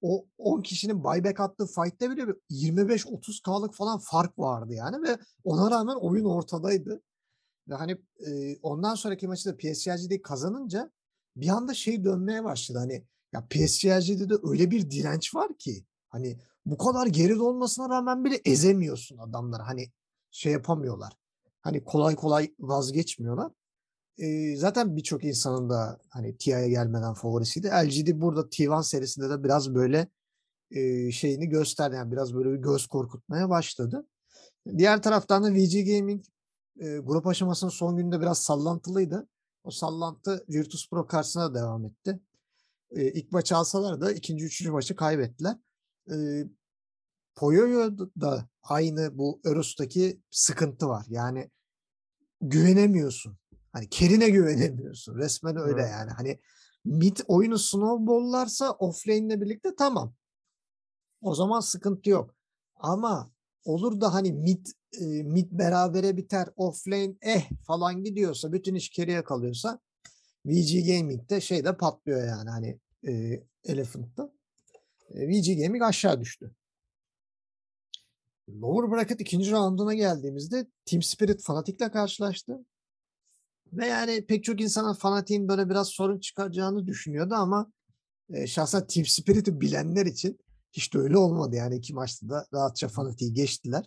O 0.03 0.27
10 0.39 0.63
kişinin 0.63 1.05
buyback 1.05 1.41
attığı 1.41 1.67
fight'ta 1.67 2.11
bile 2.11 2.29
bir 2.29 2.37
25-30K'lık 2.51 3.75
falan 3.75 3.99
fark 3.99 4.39
vardı 4.39 4.75
yani 4.75 5.03
ve 5.09 5.19
ona 5.45 5.71
rağmen 5.71 5.97
oyun 5.97 6.25
ortadaydı. 6.25 7.03
Ve 7.69 7.75
hani, 7.75 7.97
eee, 8.21 8.59
ondan 8.63 8.95
sonraki 8.95 9.29
maçı 9.29 9.49
da 9.51 9.57
PSG 9.57 9.89
LGD 9.93 10.23
kazanınca 10.23 10.91
bir 11.37 11.49
anda 11.49 11.75
şey 11.75 12.05
dönmeye 12.05 12.45
başladı 12.45 12.79
hani 12.79 13.05
ya 13.33 13.47
PSG 13.51 13.91
LGD'de 14.01 14.35
öyle 14.51 14.71
bir 14.71 14.91
direnç 14.91 15.35
var 15.35 15.59
ki 15.59 15.85
hani 16.11 16.39
bu 16.67 16.79
kadar 16.79 17.07
geride 17.07 17.43
olmasına 17.43 17.89
rağmen 17.91 18.25
bile 18.25 18.41
ezemiyorsun 18.45 19.19
adamları. 19.19 19.63
Hani 19.63 19.91
şey 20.31 20.53
yapamıyorlar. 20.53 21.13
Hani 21.63 21.85
kolay 21.85 22.17
kolay 22.17 22.55
vazgeçmiyorlar. 22.61 23.53
Eee, 24.19 24.57
zaten 24.57 24.97
birçok 24.97 25.25
insanın 25.25 25.71
da 25.71 26.01
hani 26.11 26.37
TI'ye 26.39 26.69
gelmeden 26.69 27.15
favorisiydi. 27.15 27.69
LGD 27.69 28.21
burada 28.21 28.51
T1 28.51 28.83
serisinde 28.83 29.31
de 29.31 29.45
biraz 29.45 29.75
böyle, 29.75 30.09
eee, 30.71 31.13
şeyini 31.13 31.49
gösterdi. 31.49 31.97
Yani 31.97 32.13
biraz 32.13 32.35
böyle 32.35 32.53
bir 32.53 32.59
göz 32.59 32.87
korkutmaya 32.87 33.51
başladı. 33.51 34.07
Diğer 34.79 35.03
taraftan 35.03 35.45
da 35.45 35.55
VG 35.55 35.83
Gaming, 35.99 36.25
eee, 36.81 36.99
grup 36.99 37.27
aşamasının 37.27 37.71
son 37.71 37.97
gününde 37.97 38.21
biraz 38.21 38.39
sallantılıydı. 38.43 39.29
O 39.65 39.71
sallantı 39.71 40.45
Virtus.pro 40.49 41.07
karşısına 41.07 41.51
da 41.51 41.59
devam 41.59 41.85
etti. 41.85 42.21
Eee, 42.91 43.13
ilk 43.13 43.33
maçı 43.33 43.57
alsalar 43.57 44.01
da 44.01 44.13
2. 44.13 44.45
3. 44.45 44.71
maçı 44.71 44.97
kaybettiler. 44.97 45.57
Eee, 46.09 46.47
Poyoyo'da 47.35 48.07
da 48.21 48.49
aynı 48.63 49.19
bu 49.19 49.41
Euros'taki 49.45 50.21
sıkıntı 50.31 50.89
var. 50.89 51.07
Yani 51.09 51.51
güvenemiyorsun. 52.41 53.37
Hani 53.73 53.89
Kerin'e 53.89 54.29
güvenemiyorsun. 54.29 55.19
Resmen 55.19 55.57
öyle 55.57 55.81
Evet. 55.81 55.91
yani. 55.93 56.11
Hani 56.11 56.41
mid 56.85 57.17
oyunu 57.27 57.59
snowball'larsa 57.59 58.71
offlane'le 58.71 59.41
birlikte 59.41 59.75
tamam. 59.79 60.15
O 61.21 61.35
zaman 61.35 61.61
sıkıntı 61.61 62.11
yok. 62.11 62.35
Ama 62.77 63.33
olur 63.65 64.01
da 64.01 64.15
hani 64.15 64.33
mid, 64.33 64.67
eee, 65.01 65.23
mid 65.23 65.49
berabere 65.53 66.17
biter, 66.17 66.49
offlane 66.57 67.15
eh 67.23 67.51
falan 67.67 68.05
gidiyorsa, 68.05 68.53
bütün 68.53 68.75
iş 68.75 68.93
carry'e 68.93 69.25
kalıyorsa 69.25 69.81
VG 70.47 70.81
Gaming'de 70.99 71.41
şeyde 71.43 71.77
patlıyor 71.77 72.29
yani 72.29 72.51
hani, 72.51 72.81
eee, 73.05 73.45
Elephant'ta. 73.67 74.33
Eee, 75.15 75.29
VG 75.29 75.55
Gaming 75.67 75.83
aşağı 75.85 76.21
düştü. 76.21 76.53
Lower 78.49 78.91
bracket 78.93 79.21
2. 79.21 79.53
raunduna 79.53 79.95
geldiğimizde 79.95 80.67
Team 80.87 81.03
Spirit 81.03 81.43
Fnatic'le 81.43 81.93
karşılaştı. 81.93 82.67
Ve 83.73 83.87
yani 83.87 84.27
pek 84.27 84.45
çok 84.45 84.61
insan 84.61 84.95
Fnatic'in 84.95 85.49
böyle 85.49 85.71
biraz 85.71 85.89
sorun 85.89 86.19
çıkaracağını 86.21 86.87
düşünüyordu 86.87 87.35
ama, 87.35 87.73
eee, 88.31 88.47
şahsen 88.47 88.87
Team 88.87 89.07
Spirit'i 89.07 89.61
bilenler 89.63 90.07
için 90.07 90.39
hiç 90.75 90.95
de 90.95 90.99
öyle 90.99 91.19
olmadı. 91.19 91.57
Yani 91.57 91.77
2 91.77 91.95
maçta 91.95 92.31
da 92.31 92.47
rahatça 92.55 92.89
Fnatic'i 92.89 93.35
geçtiler. 93.35 93.87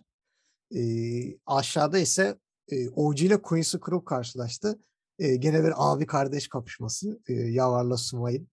Eee, 0.70 1.38
aşağıda 1.46 1.98
ise, 1.98 2.38
eee, 2.70 2.88
OG 2.96 3.26
ile 3.26 3.42
Quincy 3.42 3.76
Crew 3.86 4.04
karşılaştı. 4.04 4.78
Eee, 5.18 5.36
gene 5.36 5.64
bir 5.64 5.72
abi 5.76 6.06
kardeş 6.06 6.48
kapışması. 6.48 7.20
Eee, 7.28 7.36
Yavar'la 7.52 7.96
Swain, 7.96 8.48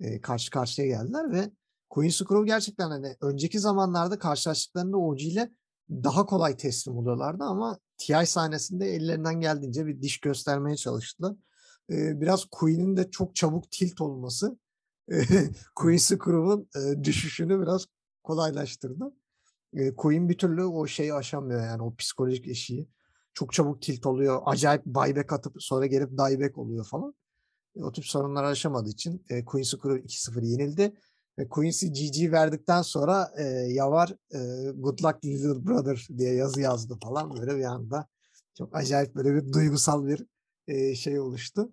eee, 0.00 0.20
karşı 0.20 0.50
karşıya 0.50 0.88
geldiler 0.88 1.32
ve 1.32 1.50
Quincy 1.90 2.24
Crew 2.24 2.46
gerçekten 2.46 2.90
hani 2.90 3.16
önceki 3.20 3.60
zamanlarda 3.60 4.18
karşılaştıklarında 4.18 4.96
OG 4.98 5.20
ile 5.20 5.50
daha 5.90 6.26
kolay 6.26 6.56
teslim 6.56 6.96
oluyorlardı 6.98 7.44
ama 7.44 7.78
TI 7.98 8.26
sahnesinde 8.26 8.94
ellerinden 8.94 9.40
geldiğince 9.40 9.86
bir 9.86 10.02
diş 10.02 10.20
göstermeye 10.20 10.76
çalıştılar. 10.76 11.36
Eee, 11.90 12.12
biraz 12.20 12.44
Queen'in 12.44 12.96
de 12.96 13.10
çok 13.10 13.36
çabuk 13.36 13.70
tilt 13.70 14.00
olması, 14.00 14.58
Quincy 15.74 16.14
Crew'un, 16.24 16.68
eee, 16.76 17.04
düşüşünü 17.04 17.60
biraz 17.62 17.86
kolaylaştırdı. 18.22 19.12
Eee, 19.74 19.94
Queen 19.96 20.28
bir 20.28 20.38
türlü 20.38 20.64
o 20.64 20.86
şeyi 20.86 21.14
aşamıyor 21.14 21.60
yani 21.62 21.82
o 21.82 21.96
psikolojik 21.96 22.48
eşiği. 22.48 22.88
Çok 23.34 23.52
çabuk 23.52 23.82
tilt 23.82 24.06
oluyor. 24.06 24.42
Acayip 24.46 24.86
buyback 24.86 25.32
atıp 25.32 25.54
sonra 25.58 25.86
gelip 25.86 26.10
dieback 26.10 26.58
oluyor 26.58 26.86
falan. 26.86 27.14
E, 27.76 27.84
o 27.84 27.92
tip 27.92 28.06
sorunları 28.06 28.46
aşamadığı 28.46 28.90
için 28.90 29.24
e, 29.30 29.44
Quincy 29.44 29.76
Crew 29.76 30.00
2-0 30.00 30.42
yenildi. 30.42 30.94
Ve 31.38 31.48
Quincy 31.48 31.86
GG 31.86 32.32
verdikten 32.32 32.82
sonra 32.82 33.32
e, 33.38 33.44
Yavar 33.72 34.10
e, 34.34 34.70
Good 34.72 34.98
Luck 35.04 35.24
Little 35.24 35.66
Brother 35.66 36.08
diye 36.18 36.34
yazı 36.34 36.60
yazdı 36.60 36.98
falan. 37.04 37.36
Böyle 37.36 37.56
bir 37.58 37.64
anda 37.64 38.08
çok 38.58 38.76
acayip 38.76 39.14
böyle 39.14 39.34
bir 39.34 39.52
duygusal 39.52 40.06
bir 40.06 40.26
e, 40.68 40.94
şey 40.94 41.20
oluştu. 41.20 41.72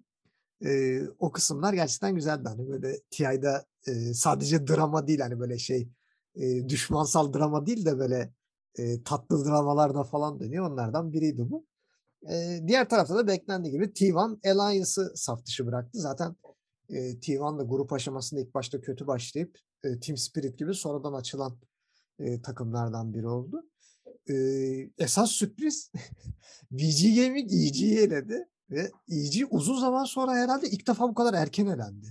E, 0.66 1.02
o 1.20 1.32
kısımlar 1.32 1.74
gerçekten 1.74 2.16
güzeldi. 2.16 2.44
Hani 2.44 2.70
böyle 2.70 3.00
TI'da 3.12 3.66
e, 3.88 4.14
sadece 4.14 4.68
drama 4.68 5.08
değil 5.08 5.20
hani 5.20 5.40
böyle 5.40 5.58
şey 5.58 5.90
e, 6.36 6.70
düşmansal 6.70 7.34
drama 7.34 7.66
değil 7.66 7.86
de 7.86 8.00
böyle 8.00 8.34
e, 8.78 9.04
tatlı 9.04 9.46
dramalarda 9.46 10.04
falan 10.04 10.40
dönüyor. 10.40 10.72
Onlardan 10.72 11.14
biriydi 11.14 11.52
bu. 11.52 11.66
E, 12.30 12.60
diğer 12.68 12.90
tarafta 12.90 13.16
da 13.16 13.28
beklendiği 13.28 13.72
gibi 13.72 13.86
T1 13.86 14.52
Alliance'ı 14.52 15.12
saf 15.16 15.46
dışı 15.46 15.68
bıraktı. 15.68 16.00
Zaten 16.00 16.36
e, 16.90 17.20
T1 17.20 17.60
da 17.60 17.64
grup 17.64 17.94
aşamasında 17.94 18.42
ilk 18.42 18.54
başta 18.54 18.82
kötü 18.82 19.08
başlayıp 19.08 19.58
e, 19.84 20.00
Team 20.00 20.18
Spirit 20.18 20.58
gibi 20.58 20.74
sonradan 20.74 21.14
açılan 21.14 21.58
e, 22.20 22.42
takımlardan 22.42 23.14
biri 23.14 23.28
oldu. 23.28 23.64
E, 24.30 24.36
esas 24.98 25.32
sürpriz 25.32 25.92
VG 26.72 27.16
Gaming 27.16 27.54
EG'yi 27.54 27.98
eledi 27.98 28.48
ve 28.72 28.92
EG 29.10 29.48
uzun 29.50 29.80
zaman 29.80 30.04
sonra 30.04 30.34
herhalde 30.34 30.70
ilk 30.70 30.88
defa 30.88 31.10
bu 31.10 31.14
kadar 31.14 31.34
erken 31.34 31.66
elendi. 31.66 32.08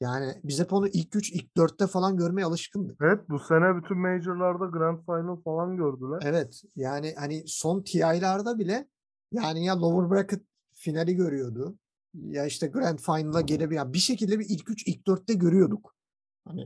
Yani 0.00 0.40
biz 0.44 0.60
hep 0.60 0.72
onu 0.72 0.88
ilk 0.88 1.16
3, 1.16 1.32
ilk 1.32 1.56
4'te 1.56 1.86
falan 1.86 2.16
görmeye 2.16 2.44
alışkındık. 2.44 3.00
Evet 3.00 3.28
bu 3.28 3.38
sene 3.38 3.76
bütün 3.76 3.98
Major'larda 3.98 4.66
Grand 4.66 4.98
Final 5.04 5.36
falan 5.36 5.76
gördüler. 5.76 6.18
Evet 6.22 6.62
yani 6.76 7.14
hani 7.18 7.44
son 7.46 7.82
TI'larda 7.82 8.58
bile 8.58 8.88
yani 9.32 9.64
ya 9.64 9.80
lower 9.80 10.10
bracket 10.10 10.42
finali 10.72 11.16
görüyordu 11.16 11.78
ya 12.14 12.46
işte 12.46 12.66
Grand 12.66 12.98
Final'a 12.98 13.40
gelebilen 13.40 13.92
bir 13.92 13.98
şekilde 13.98 14.38
bir 14.38 14.46
ilk 14.48 14.70
3 14.70 14.86
ilk 14.86 15.06
4'te 15.06 15.34
görüyorduk. 15.34 15.96
Hani 16.44 16.62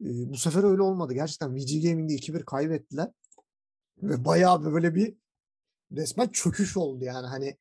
e, 0.00 0.08
bu 0.30 0.36
sefer 0.36 0.64
öyle 0.64 0.82
olmadı. 0.82 1.14
Gerçekten 1.14 1.56
VG 1.56 1.82
Gaming'de 1.82 2.14
2-1 2.14 2.44
kaybettiler. 2.44 3.10
Ve 4.02 4.24
bayağı 4.24 4.64
böyle 4.64 4.94
bir 4.94 5.16
resmen 5.92 6.28
çöküş 6.28 6.76
oldu 6.76 7.04
yani. 7.04 7.26
Hani 7.26 7.56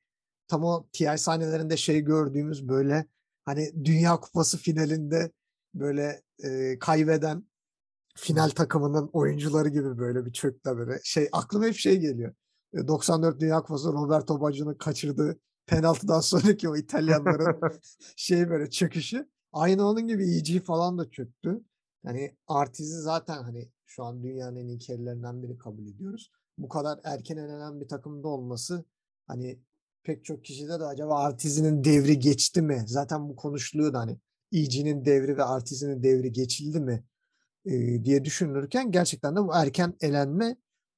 tam 0.49 0.63
o 0.63 0.87
TI 0.93 1.17
sahnelerinde 1.17 1.77
şey 1.77 2.01
gördüğümüz 2.01 2.69
böyle 2.69 3.05
hani 3.45 3.85
Dünya 3.85 4.19
Kupası 4.19 4.57
finalinde 4.57 5.31
böyle 5.73 6.21
e, 6.43 6.79
kaybeden 6.79 7.43
final 8.15 8.49
takımının 8.49 9.09
oyuncuları 9.13 9.69
gibi 9.69 9.97
böyle 9.97 10.25
bir 10.25 10.33
çökte 10.33 10.77
böyle 10.77 10.99
şey 11.03 11.29
aklıma 11.31 11.65
hep 11.65 11.75
şey 11.75 11.99
geliyor. 11.99 12.33
94 12.87 13.39
Dünya 13.39 13.61
Kupası 13.61 13.93
Roberto 13.93 14.41
Baggio'nun 14.41 14.73
kaçırdığı 14.73 15.39
penaltıdan 15.65 16.19
sonraki 16.19 16.69
o 16.69 16.75
İtalyanların 16.75 17.79
şey 18.15 18.49
böyle 18.49 18.69
çöküşü. 18.69 19.29
Aynı 19.53 19.87
onun 19.87 20.07
gibi 20.07 20.37
EG 20.37 20.63
falan 20.63 20.97
da 20.97 21.09
çöktü. 21.09 21.63
Yani 22.03 22.35
Artiz'i 22.47 23.01
zaten 23.01 23.43
hani 23.43 23.69
şu 23.85 24.03
an 24.03 24.23
dünyanın 24.23 24.55
en 24.55 24.67
iyi 24.67 24.79
carry'lerinden 24.79 25.43
biri 25.43 25.57
kabul 25.57 25.87
ediyoruz. 25.87 26.31
Bu 26.57 26.69
kadar 26.69 26.99
erken 27.03 27.37
elenen 27.37 27.81
bir 27.81 27.87
takımda 27.87 28.27
olması 28.27 28.85
hani 29.27 29.59
pek 30.03 30.25
çok 30.25 30.43
kişide 30.43 30.79
de 30.79 30.85
acaba 30.85 31.19
Artiz'in 31.19 31.83
devri 31.83 32.19
geçti 32.19 32.61
mi? 32.61 32.83
Zaten 32.87 33.29
bu 33.29 33.35
konuşuluyordu 33.35 33.97
hani 33.97 34.17
EG'nin 34.51 35.05
devri 35.05 35.37
ve 35.37 35.43
Artiz'in 35.43 36.03
devri 36.03 36.31
geçildi 36.31 36.79
mi? 36.79 37.03
E, 37.65 38.05
diye 38.05 38.25
düşünülürken 38.25 38.91
gerçekten 38.91 39.35
de 39.35 39.39
bu 39.39 39.55
erken 39.55 39.93
elenme 40.01 40.57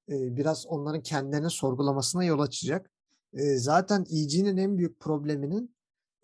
e, 0.09 0.37
biraz 0.37 0.67
onların 0.67 1.01
kendilerini 1.01 1.49
sorgulamasına 1.49 2.23
yol 2.23 2.39
açacak. 2.39 2.91
E, 3.33 3.57
zaten 3.57 4.05
EG'nin 4.09 4.57
en 4.57 4.77
büyük 4.77 4.99
probleminin 4.99 5.75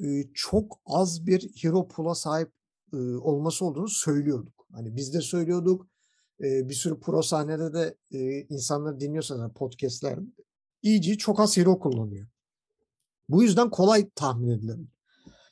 e, 0.03 0.23
çok 0.33 0.79
az 0.85 1.25
bir 1.25 1.49
hero 1.61 1.87
pool'a 1.87 2.15
sahip 2.15 2.51
e, 2.93 2.97
olması 2.97 3.65
olduğunu 3.65 3.87
söylüyorduk. 3.87 4.67
Hani 4.71 4.95
biz 4.95 5.13
de 5.13 5.21
söylüyorduk. 5.21 5.87
E, 6.43 6.69
bir 6.69 6.73
sürü 6.73 6.99
pro 6.99 7.21
sahnede 7.21 7.73
de 7.73 7.95
e, 8.11 8.41
insanları 8.41 8.99
dinliyorsanız 8.99 9.41
yani 9.41 9.53
podcastler 9.53 10.19
EG 10.83 11.17
çok 11.17 11.39
az 11.39 11.57
hero 11.57 11.79
kullanıyor. 11.79 12.27
Bu 13.29 13.43
yüzden 13.43 13.69
kolay 13.69 14.09
tahmin 14.15 14.49
edilebilir. 14.49 14.89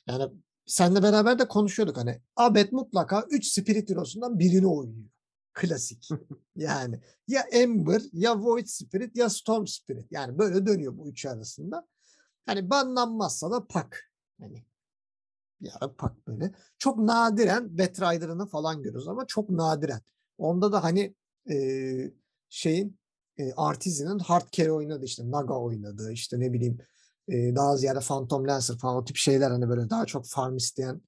Yani 0.06 0.32
senle 0.66 1.02
beraber 1.02 1.38
de 1.38 1.48
konuşuyorduk 1.48 1.96
hani 1.96 2.20
Abed 2.36 2.72
mutlaka 2.72 3.26
3 3.30 3.46
Spirit 3.46 3.90
Hero'sundan 3.90 4.38
birini 4.38 4.66
oynuyor. 4.66 5.10
Klasik. 5.52 6.08
yani 6.56 7.00
ya 7.28 7.40
Ember 7.40 8.02
ya 8.12 8.40
Void 8.40 8.66
Spirit 8.66 9.16
ya 9.16 9.30
Storm 9.30 9.66
Spirit. 9.66 10.06
Yani 10.10 10.38
böyle 10.38 10.66
dönüyor 10.66 10.98
bu 10.98 11.08
üçü 11.08 11.28
arasında. 11.28 11.86
Hani 12.46 12.70
banlanmazsa 12.70 13.50
da 13.50 13.66
Pak. 13.66 14.10
Hani 14.40 14.64
ya 15.60 15.72
Pak 15.98 16.26
böyle. 16.26 16.52
Çok 16.78 16.98
nadiren 16.98 17.78
Batrider'ını 17.78 18.46
falan 18.46 18.82
görüyoruz 18.82 19.08
ama 19.08 19.26
çok 19.26 19.50
nadiren. 19.50 20.00
Onda 20.38 20.72
da 20.72 20.84
hani 20.84 21.14
e, 21.50 21.56
şeyin 22.48 22.98
e, 23.38 23.52
Artisan'ın 23.52 24.18
hard 24.18 24.52
carry 24.52 24.72
oynadı 24.72 25.04
işte 25.04 25.30
Naga 25.30 25.54
oynadı 25.54 26.12
işte 26.12 26.40
ne 26.40 26.52
bileyim 26.52 26.78
e, 27.28 27.56
daha 27.56 27.76
ziyade 27.76 28.00
Phantom 28.00 28.48
Lancer 28.48 28.78
falan 28.78 28.96
o 28.96 29.04
tip 29.04 29.16
şeyler 29.16 29.50
hani 29.50 29.68
böyle 29.68 29.90
daha 29.90 30.06
çok 30.06 30.26
farm 30.26 30.56
isteyen 30.56 31.00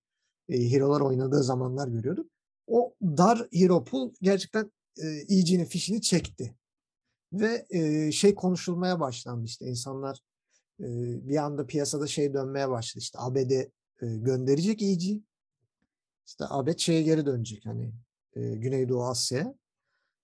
e, 0.49 0.71
hero'lar 0.71 1.01
oynadığı 1.01 1.43
zamanlar 1.43 1.89
görüyorduk. 1.89 2.31
O 2.67 2.95
dar 3.03 3.49
hero 3.53 3.85
pool 3.85 4.13
gerçekten 4.23 4.73
e, 5.03 5.07
EG'nin 5.29 5.65
fişini 5.65 6.03
çekti. 6.03 6.55
Ve 7.33 7.67
e, 7.71 8.13
şey 8.13 8.35
konuşulmaya 8.35 9.01
başlandı 9.01 9.45
işte 9.45 9.67
insanlar 9.67 10.21
e, 10.81 10.87
bir 11.29 11.37
anda 11.37 11.67
piyasada 11.67 12.07
şey 12.07 12.35
dönmeye 12.35 12.69
başladı 12.69 13.03
işte 13.03 13.19
ABD 13.19 13.51
e, 13.51 13.67
gönderecek 14.01 14.83
EG 14.83 15.03
işte 16.27 16.45
ABD 16.49 16.79
şeye 16.79 17.03
geri 17.03 17.27
dönecek 17.27 17.67
hani 17.67 17.93
e, 18.37 18.41
Güneydoğu 18.41 19.05
Asya'ya. 19.05 19.55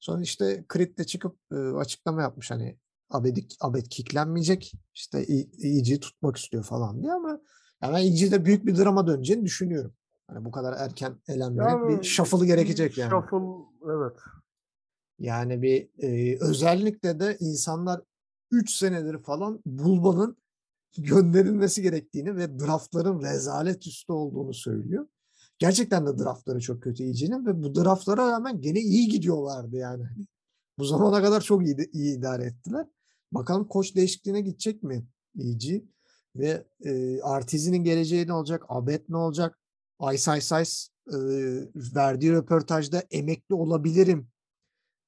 Sonra 0.01 0.23
işte 0.23 0.65
Crit 0.73 0.99
de 0.99 1.05
çıkıp 1.05 1.39
e, 1.53 1.55
açıklama 1.55 2.23
yapmış 2.23 2.51
hani 2.51 2.79
Abed, 3.11 3.37
Abed 3.61 3.87
kicklenmeyecek. 3.91 4.73
İşte 4.95 5.19
EG'yi 5.59 6.01
tutmak 6.01 6.37
istiyor 6.37 6.65
falan 6.65 7.03
diye 7.03 7.13
ama 7.13 7.41
yani 7.83 7.95
ben 7.95 8.03
EG'de 8.03 8.45
büyük 8.45 8.67
bir 8.67 8.77
drama 8.77 9.07
döneceğini 9.07 9.45
düşünüyorum. 9.45 9.95
Hani 10.27 10.45
bu 10.45 10.51
kadar 10.51 10.73
erken 10.73 11.17
elenmemek 11.29 11.73
Yani 11.73 11.99
bir 11.99 12.05
shuffle 12.05 12.47
gerekecek 12.47 12.99
yani. 12.99 13.11
Shuffle 13.11 13.47
evet. 13.93 14.17
Yani 15.19 15.63
bir 15.63 15.89
e, 15.99 16.39
özellikle 16.41 17.21
de 17.21 17.37
insanlar 17.41 18.01
3 18.51 18.71
senedir 18.71 19.19
falan 19.19 19.61
Bulba'nın 19.67 20.37
gönderilmesi 20.99 21.83
gerektiğini 21.83 22.37
ve 22.37 22.59
draftların 22.59 23.23
rezalet 23.23 23.87
üstü 23.87 24.13
olduğunu 24.13 24.55
söylüyor. 24.55 25.07
Gerçekten 25.59 26.07
de 26.07 26.19
draftları 26.19 26.61
çok 26.61 26.83
kötü 26.83 27.05
EG'nin 27.05 27.47
ve 27.47 27.63
bu 27.63 27.75
draftlara 27.75 28.33
rağmen 28.33 28.61
gene 28.61 28.81
iyi 28.81 29.09
gidiyorlardı 29.09 29.77
yani. 29.77 30.05
Bu 30.79 30.85
zamana 30.85 31.23
kadar 31.23 31.41
çok 31.41 31.67
iyi, 31.67 31.77
iyi 31.93 32.19
idare 32.19 32.45
ettiler. 32.45 32.87
Bakalım 33.33 33.69
koç 33.69 33.97
değişikliğine 33.97 34.41
gidecek 34.41 34.83
mi 34.83 35.07
EG? 35.39 35.83
Ve 36.37 36.65
e, 36.85 37.21
Artizi'nin 37.23 37.85
geleceği 37.85 38.27
ne 38.27 38.33
olacak? 38.33 38.65
Abed 38.69 39.01
ne 39.09 39.17
olacak? 39.17 39.59
Ice 40.15 40.39
Ice 40.39 40.63
Ice 40.63 40.73
e, 41.09 41.19
verdiği 41.95 42.33
röportajda 42.33 43.03
emekli 43.11 43.55
olabilirim 43.55 44.29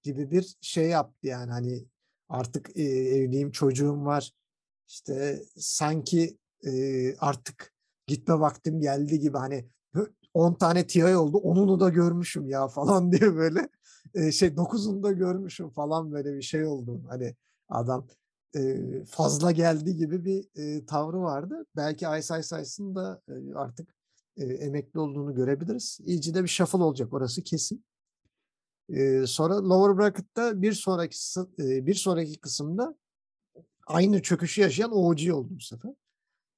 gibi 0.02 0.30
bir 0.30 0.56
şey 0.60 0.88
yaptı 0.88 1.26
yani 1.26 1.50
hani 1.50 1.86
artık 2.28 2.76
e, 2.76 2.82
evliyim 2.82 3.50
çocuğum 3.50 4.04
var 4.04 4.32
işte 4.88 5.42
sanki 5.56 6.38
e, 6.66 7.16
artık 7.16 7.72
gitme 8.06 8.40
vaktim 8.40 8.80
geldi 8.80 9.18
gibi 9.20 9.38
hani 9.38 9.68
10 10.34 10.54
tane 10.54 10.86
TI 10.86 11.16
oldu 11.16 11.38
onunu 11.38 11.80
da 11.80 11.88
görmüşüm 11.88 12.48
ya 12.48 12.68
falan 12.68 13.12
diye 13.12 13.34
böyle 13.34 13.68
şey 14.32 14.48
9'unu 14.48 15.02
da 15.02 15.12
görmüşüm 15.12 15.70
falan 15.70 16.12
böyle 16.12 16.36
bir 16.36 16.42
şey 16.42 16.64
oldu 16.64 17.02
hani 17.08 17.34
adam 17.68 18.06
e, 18.56 19.04
fazla 19.04 19.52
geldi 19.52 19.96
gibi 19.96 20.24
bir 20.24 20.48
e, 20.56 20.86
tavrı 20.86 21.20
vardı 21.20 21.66
belki 21.76 22.06
Ice 22.18 22.40
Ice 22.40 22.62
Ice'ın 22.62 22.94
da 22.94 23.22
e, 23.28 23.54
artık 23.54 23.94
e, 24.36 24.44
emekli 24.44 25.00
olduğunu 25.00 25.34
görebiliriz. 25.34 25.98
İyice 26.04 26.42
bir 26.42 26.48
shuffle 26.48 26.78
olacak 26.78 27.12
orası 27.12 27.42
kesin. 27.42 27.84
E, 28.88 29.26
sonra 29.26 29.68
lower 29.68 29.98
bracket'ta 29.98 30.62
bir 30.62 30.72
sonraki 30.72 31.16
e, 31.58 31.86
bir 31.86 31.94
sonraki 31.94 32.40
kısımda 32.40 32.96
aynı 33.86 34.22
çöküşü 34.22 34.60
yaşayan 34.60 34.92
OG 34.92 35.30
oldu 35.32 35.48
bu 35.50 35.60
sefer. 35.60 35.94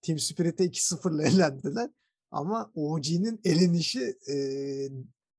Team 0.02 0.18
Spirit'e 0.18 0.64
2-0'la 0.64 1.22
elendiler. 1.22 1.90
Ama 2.30 2.70
OG'nin 2.74 3.40
elenişi 3.44 4.18
e, 4.28 4.34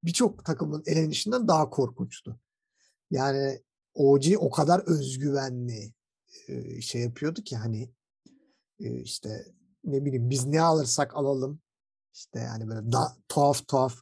birçok 0.04 0.46
takımın 0.46 0.84
elenişinden 0.86 1.48
daha 1.48 1.70
korkunçtu. 1.70 2.40
Yani 3.12 3.64
OG 3.94 4.24
o 4.38 4.50
kadar 4.50 4.80
özgüvenli 4.80 5.94
e, 6.48 6.82
şey 6.82 7.02
yapıyordu 7.02 7.42
ki 7.44 7.58
hani 7.58 7.90
e, 8.80 9.02
işte 9.02 9.46
ne 9.84 10.06
bileyim 10.06 10.30
biz 10.30 10.46
ne 10.46 10.62
alırsak 10.62 11.16
alalım 11.16 11.62
işte 12.14 12.40
yani 12.40 12.68
böyle 12.68 12.92
da, 12.92 13.18
tuhaf 13.28 13.68
tuhaf 13.68 14.02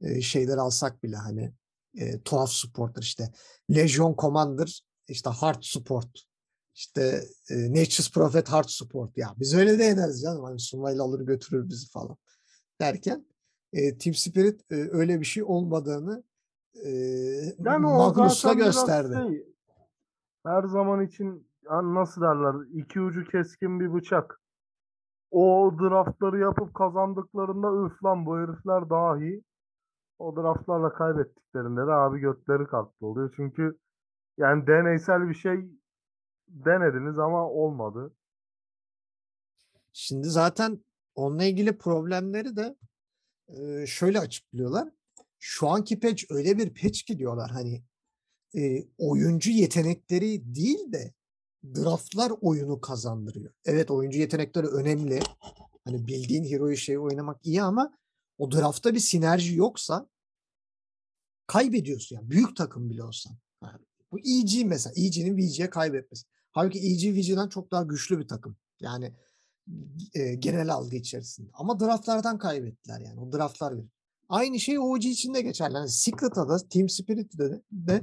e, 0.00 0.20
şeyler 0.20 0.56
alsak 0.56 1.02
bile 1.02 1.16
hani 1.16 1.52
eee, 1.94 2.22
tuhaf 2.24 2.52
sportlar 2.52 3.02
işte. 3.02 3.32
Legion 3.70 4.14
Commander 4.18 4.82
işte 5.08 5.30
hard 5.30 5.62
sport. 5.62 6.24
İşte, 6.74 7.24
eee, 7.50 7.70
Nature's 7.70 8.10
Prophet 8.10 8.48
hard 8.48 8.68
sport. 8.68 9.16
Ya 9.16 9.34
biz 9.38 9.54
öyle 9.54 9.78
de 9.78 9.84
yeneriz 9.84 10.22
canım. 10.22 10.44
Hani 10.44 10.60
Summayla 10.60 11.02
alır 11.02 11.20
götürür 11.20 11.68
bizi 11.68 11.90
falan 11.90 12.16
derken, 12.80 13.26
eee, 13.72 13.98
Team 13.98 14.14
Spirit, 14.14 14.60
eee, 14.70 14.88
öyle 14.92 15.20
bir 15.20 15.24
şey 15.24 15.42
olmadığını, 15.42 16.22
eee, 16.74 17.54
Yani 17.58 17.86
Magnus'la 17.86 18.52
gösterdi. 18.52 19.14
şey, 19.28 19.46
her 20.46 20.62
zaman 20.62 21.06
için 21.06 21.48
nasıl 21.70 22.20
derler, 22.22 22.54
iki 22.72 23.00
ucu 23.00 23.24
keskin 23.24 23.80
bir 23.80 23.94
bıçak. 23.94 24.40
O 25.30 25.72
draftları 25.80 26.38
yapıp 26.38 26.74
kazandıklarında 26.74 27.86
üf 27.86 28.04
lan 28.04 28.26
bu 28.26 28.38
herifler 28.38 28.90
daha 28.90 29.18
iyi. 29.18 29.42
O 30.18 30.36
draftlarla 30.36 30.92
kaybettiklerinde 30.92 31.80
de 31.86 31.92
abi 31.92 32.18
götleri 32.20 32.66
kalktı 32.66 33.06
oluyor. 33.06 33.32
Çünkü 33.36 33.78
yani 34.38 34.66
deneysel 34.66 35.28
bir 35.28 35.34
şey 35.34 35.56
denediniz 36.48 37.18
ama 37.18 37.50
olmadı. 37.50 38.12
Şimdi 39.92 40.26
zaten 40.28 40.78
onunla 41.14 41.44
ilgili 41.44 41.78
problemleri 41.78 42.56
de, 42.56 42.76
eee, 43.48 43.84
şöyle 43.86 44.20
açıklıyorlar. 44.20 44.88
Şu 45.38 45.68
anki 45.68 46.00
patch 46.00 46.24
öyle 46.30 46.58
bir 46.58 46.74
patch 46.74 47.02
ki 47.02 47.18
diyorlar 47.18 47.50
hani, 47.50 47.82
eee, 48.54 48.88
oyuncu 48.98 49.50
yetenekleri 49.50 50.54
değil 50.54 50.92
de 50.92 51.14
draft'lar 51.64 52.32
oyunu 52.40 52.80
kazandırıyor. 52.80 53.52
Evet, 53.64 53.90
oyuncu 53.90 54.18
yetenekleri 54.18 54.66
önemli. 54.66 55.20
Hani 55.84 56.06
bildiğin 56.06 56.44
hero'yu 56.44 56.76
şey 56.76 56.98
oynamak 56.98 57.46
iyi 57.46 57.62
ama 57.62 57.98
o 58.38 58.50
draft'ta 58.50 58.94
bir 58.94 59.00
sinerji 59.00 59.56
yoksa 59.56 60.08
kaybediyorsun 61.46 62.16
yani 62.16 62.30
büyük 62.30 62.56
takım 62.56 62.90
bile 62.90 63.02
olsan. 63.04 63.32
Yani 63.62 63.78
bu 64.12 64.18
EG 64.18 64.64
mesela. 64.64 64.94
EG'nin 64.96 65.36
VG'ye 65.36 65.70
kaybetmesi. 65.70 66.26
Hâlbuki 66.52 66.78
EG 66.78 67.14
VG'den 67.14 67.48
çok 67.48 67.70
daha 67.70 67.82
güçlü 67.82 68.18
bir 68.18 68.28
takım. 68.28 68.56
Yani, 68.80 69.12
eee, 70.14 70.34
genel 70.34 70.72
algı 70.72 70.96
içerisinde 70.96 71.50
ama 71.54 71.80
draft'lardan 71.80 72.38
kaybettiler 72.38 73.00
yani. 73.00 73.20
O 73.20 73.32
draft'lar 73.32 73.78
bir. 73.78 73.84
Aynı 74.28 74.60
şey 74.60 74.78
OG 74.78 75.04
için 75.04 75.34
de 75.34 75.40
geçerli. 75.40 75.76
Hani 75.76 75.88
Secret'a 75.88 76.48
da 76.48 76.68
Team 76.68 76.88
Spirit'te 76.88 77.38
de 77.38 77.62
de 77.72 78.02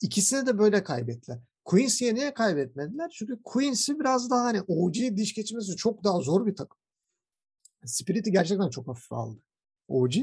ikisine 0.00 0.46
de 0.46 0.58
böyle 0.58 0.82
kaybettiler. 0.82 1.38
Quincy'ye 1.64 2.14
niye 2.14 2.34
kaybetmediler? 2.34 3.10
Çünkü 3.14 3.42
Quincy 3.44 3.92
biraz 4.00 4.30
daha 4.30 4.44
hani 4.44 4.62
OG'ye 4.62 5.16
diş 5.16 5.34
geçirmesi 5.34 5.76
çok 5.76 6.04
daha 6.04 6.20
zor 6.20 6.46
bir 6.46 6.56
takım. 6.56 6.78
Spirit'i 7.84 8.32
gerçekten 8.32 8.70
çok 8.70 8.88
hafife 8.88 9.14
aldı 9.14 9.38
OG 9.88 10.14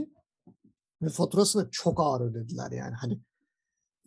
ve 1.02 1.10
faturasını 1.10 1.70
çok 1.72 2.00
ağır 2.00 2.22
ödediler 2.22 2.72
yani. 2.72 2.96
Hani, 2.96 3.20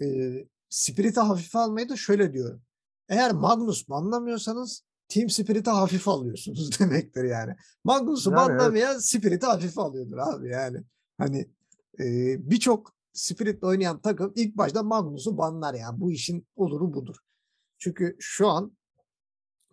eee, 0.01 0.49
Spirit'i 0.69 1.21
hafife 1.21 1.59
almayı 1.59 1.89
da 1.89 1.97
şöyle 1.97 2.33
diyorum. 2.33 2.63
Eğer 3.09 3.33
Magnus 3.33 3.89
banlamıyorsanız 3.89 4.85
Team 5.13 5.31
Spirit'i 5.31 5.71
hafife 5.71 6.11
alıyorsunuz 6.11 6.81
demektir 6.81 7.25
yani. 7.25 7.57
Magnus'u 7.85 8.31
Yani 8.31 8.41
evet. 8.51 8.61
banlamayan 8.61 8.99
Spirit'i 8.99 9.47
hafife 9.47 9.81
alıyordur 9.81 10.19
abi 10.19 10.49
yani. 10.49 10.79
Hani, 11.19 11.49
eee, 11.99 12.37
birçok 12.41 12.95
Spirit'le 13.13 13.63
oynayan 13.65 14.01
takım 14.01 14.33
ilk 14.37 14.57
başta 14.57 14.83
Magnus'u 14.83 15.39
banlar 15.39 15.75
yani. 15.75 16.01
Bu 16.01 16.13
işin 16.13 16.47
oluru 16.57 16.95
budur. 16.95 17.17
Çünkü 17.79 18.17
şu 18.21 18.49
an 18.49 18.73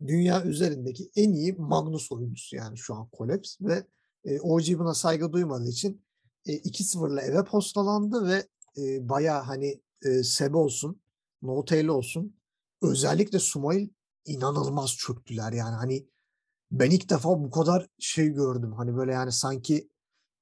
dünya 0.08 0.44
üzerindeki 0.44 1.12
en 1.16 1.34
iyi 1.34 1.54
Magnus 1.54 2.12
oyuncusu 2.12 2.56
yani 2.56 2.78
şu 2.78 2.96
an 2.96 3.10
Collapse 3.18 3.66
ve, 3.66 3.88
eee, 4.26 4.40
OG 4.42 4.80
buna 4.80 4.94
saygı 4.94 5.32
duymadığı 5.34 5.70
için, 5.70 6.02
eee, 6.46 6.56
2-0'la 6.64 7.22
eve 7.22 7.44
postalandı 7.44 8.28
ve, 8.28 8.48
eee, 8.76 9.10
bayağı 9.10 9.42
hani, 9.42 9.82
eee, 10.06 10.24
Seb 10.24 10.54
olsun, 10.54 11.02
N.O.Tail 11.42 11.88
olsun, 11.88 12.36
özellikle 12.82 13.40
Sumail 13.40 13.90
inanılmaz 14.30 14.96
çöktüler 14.96 15.52
yani. 15.54 15.76
Hani 15.76 16.08
ben 16.72 16.92
ilk 16.92 17.10
defa 17.10 17.30
bu 17.30 17.52
kadar 17.52 17.88
şey 18.00 18.30
gördüm. 18.30 18.74
Hani 18.74 18.96
böyle 18.98 19.14
yani 19.14 19.32
sanki, 19.32 19.90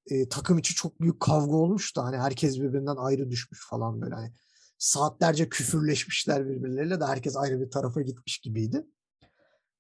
eee, 0.10 0.30
takım 0.30 0.58
içi 0.58 0.76
çok 0.76 1.02
büyük 1.02 1.20
kavga 1.20 1.56
olmuş 1.56 1.96
da 1.96 2.04
hani 2.06 2.18
herkes 2.18 2.60
birbirinden 2.60 2.96
ayrı 2.96 3.30
düşmüş 3.30 3.68
falan 3.70 4.02
böyle 4.02 4.16
hani. 4.16 4.34
Saatlerce 4.78 5.50
küfürleşmişler 5.50 6.50
birbirleriyle 6.50 7.00
de 7.00 7.06
herkes 7.06 7.38
ayrı 7.38 7.62
bir 7.62 7.72
tarafa 7.72 8.02
gitmiş 8.02 8.40
gibiydi. 8.40 8.86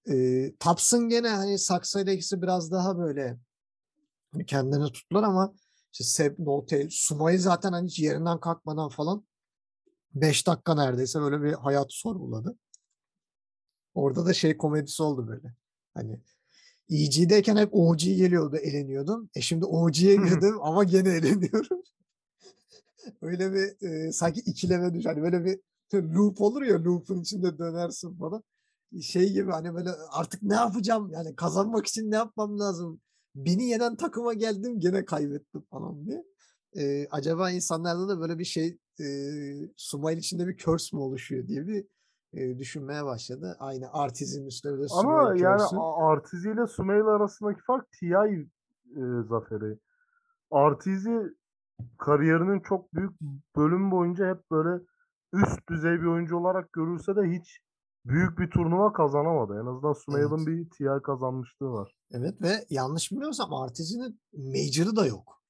Eee, 0.08 0.56
Tops'ın 0.60 1.10
gene 1.10 1.30
hani 1.30 1.60
saksıyla 1.60 2.13
ikisi 2.13 2.41
biraz 2.41 2.72
daha 2.72 2.98
böyle 2.98 3.38
hani 4.34 4.46
kendilerini 4.46 4.91
tuttular 4.91 5.24
ama 5.24 5.54
işte 5.93 6.04
Seb, 6.04 6.39
N.O.Tail, 6.39 6.88
Sumail 6.91 7.39
zaten 7.39 7.72
hani 7.74 7.88
hiç 7.88 8.00
yerinden 8.00 8.39
kalkmadan 8.39 8.89
falan 8.89 9.28
5 10.15 10.48
dakika 10.48 10.76
neredeyse 10.76 11.22
böyle 11.22 11.43
bir 11.43 11.54
hayatı 11.54 11.96
sorguladı. 11.96 12.58
Orada 13.97 14.25
da 14.25 14.33
şey 14.33 14.57
komedisi 14.57 15.03
oldu 15.03 15.27
böyle. 15.27 15.53
Hani 15.93 16.19
EG'deyken 16.89 17.55
hep 17.57 17.69
OG 17.75 17.99
geliyordu, 17.99 18.57
eleniyordum. 18.57 19.29
E 19.36 19.41
şimdi 19.41 19.65
OG'ye 19.65 20.15
girdim 20.15 20.55
ama 20.62 20.83
gene 20.83 21.10
eleniyorum. 21.10 21.81
Öyle 23.21 23.53
bir, 23.53 23.75
eee, 23.81 24.12
sanki 24.12 24.39
ikileme 24.39 24.93
düş 24.93 25.05
hani 25.05 25.21
böyle 25.21 25.45
bir 25.45 25.60
loop 25.93 26.41
olur 26.41 26.62
ya, 26.62 26.83
loop'un 26.83 27.21
içinde 27.21 27.57
dönersin 27.57 28.15
falan. 28.17 28.43
Şey 29.01 29.33
gibi 29.33 29.51
hani 29.51 29.73
böyle 29.73 29.89
artık 30.12 30.43
ne 30.43 30.55
yapacağım 30.55 31.12
yani 31.12 31.36
kazanmak 31.36 31.88
için 31.88 32.12
ne 32.12 32.15
yapmam 32.15 32.60
lazım? 32.60 33.01
Beni 33.36 33.69
yenen 33.69 33.95
takıma 33.95 34.33
geldim 34.33 34.79
gene 34.79 35.05
kaybettim 35.05 35.62
falan 35.62 36.05
diye. 36.05 36.23
Eee, 36.75 37.07
acaba 37.12 37.51
insanlarda 37.51 38.07
da 38.07 38.19
böyle 38.19 38.39
bir 38.39 38.45
şey, 38.45 38.77
eee, 38.99 39.69
Sumail 39.77 40.17
içinde 40.17 40.47
bir 40.47 40.57
curse 40.57 40.97
mü 40.97 41.01
oluşuyor 41.03 41.47
diye 41.47 41.67
bir, 41.67 41.86
eee, 42.38 42.60
düşünmeye 42.60 43.06
başladı. 43.06 43.58
Aynı 43.60 43.93
Artiz'in 43.93 44.45
üstüne 44.45 44.71
de 44.71 44.86
Ama 44.91 45.02
Sumail 45.02 45.41
yani 45.41 45.62
Artizi 45.97 46.52
ile 46.52 46.67
Sumail 46.67 47.06
arasındaki 47.06 47.62
fark 47.67 47.91
TI, 47.91 48.06
eee, 48.08 49.04
zaferi. 49.30 49.80
Artizi 50.52 51.21
kariyerinin 51.97 52.60
çok 52.60 52.93
büyük 52.93 53.12
bölümü 53.56 53.91
boyunca 53.91 54.30
hep 54.30 54.52
böyle 54.52 54.84
üst 55.34 55.69
düzey 55.69 56.02
bir 56.02 56.06
oyuncu 56.06 56.38
olarak 56.38 56.73
görülse 56.73 57.15
de 57.15 57.21
hiç 57.21 57.60
büyük 58.06 58.39
bir 58.39 58.50
turnuva 58.50 58.93
kazanamadı. 58.93 59.54
En 59.62 59.65
azından 59.65 59.93
Sumail'in 59.93 60.38
Evet. 60.38 60.47
bir 60.47 60.69
TI 60.69 61.04
kazanmışlığı 61.04 61.71
var. 61.71 61.95
Evet 62.12 62.41
ve 62.41 62.65
yanlış 62.69 63.12
bilmiyorsam 63.12 63.54
Artiz'in 63.54 64.19
Major'ı 64.34 64.95
da 64.95 65.06
yok. 65.06 65.41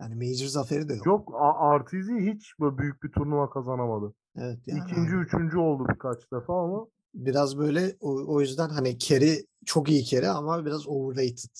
Yani 0.00 0.14
Major 0.14 0.46
zaferi 0.46 0.88
de 0.88 0.94
yok. 0.94 1.06
Yok 1.06 1.28
Artizi 1.40 2.32
hiç 2.32 2.54
böyle 2.60 2.78
büyük 2.78 3.02
bir 3.02 3.12
turnuva 3.12 3.50
kazanamadı. 3.50 4.14
Evet 4.40 4.58
yani 4.66 4.80
2'nci, 4.80 5.10
hani 5.10 5.22
3'üncü 5.22 5.58
oldu 5.58 5.86
birkaç 5.88 6.32
defa 6.32 6.62
ama 6.64 6.86
biraz 7.14 7.58
böyle 7.58 7.96
o 8.00 8.34
o 8.34 8.40
yüzden 8.40 8.68
hani 8.68 8.98
carry 8.98 9.46
çok 9.66 9.88
iyi 9.90 10.04
carry 10.04 10.28
ama 10.28 10.66
biraz 10.66 10.88
overrated, 10.88 11.56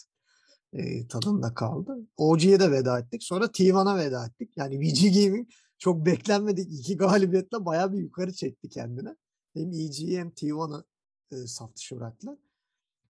eee, 0.73 1.09
tadında 1.09 1.55
kaldı. 1.55 1.97
OG'ye 2.17 2.61
de 2.61 2.71
veda 2.71 2.99
ettik. 2.99 3.23
Sonra 3.23 3.45
T1'a 3.53 3.97
veda 3.99 4.27
ettik. 4.27 4.51
Yani 4.57 4.81
VG 4.81 5.25
Gaming 5.25 5.49
çok 5.79 6.07
beklenmedik 6.07 6.73
2 6.81 6.97
galibiyetle 6.97 7.65
bayağı 7.65 7.93
bir 7.93 7.99
yukarı 7.99 8.33
çekti 8.33 8.69
kendini. 8.69 9.17
Hem 9.55 9.73
EG'yi 9.73 10.19
hem 10.19 10.31
T1'ı, 10.31 10.85
eee, 11.33 11.47
saf 11.47 11.77
dışı 11.77 11.97
bıraktılar. 11.97 12.37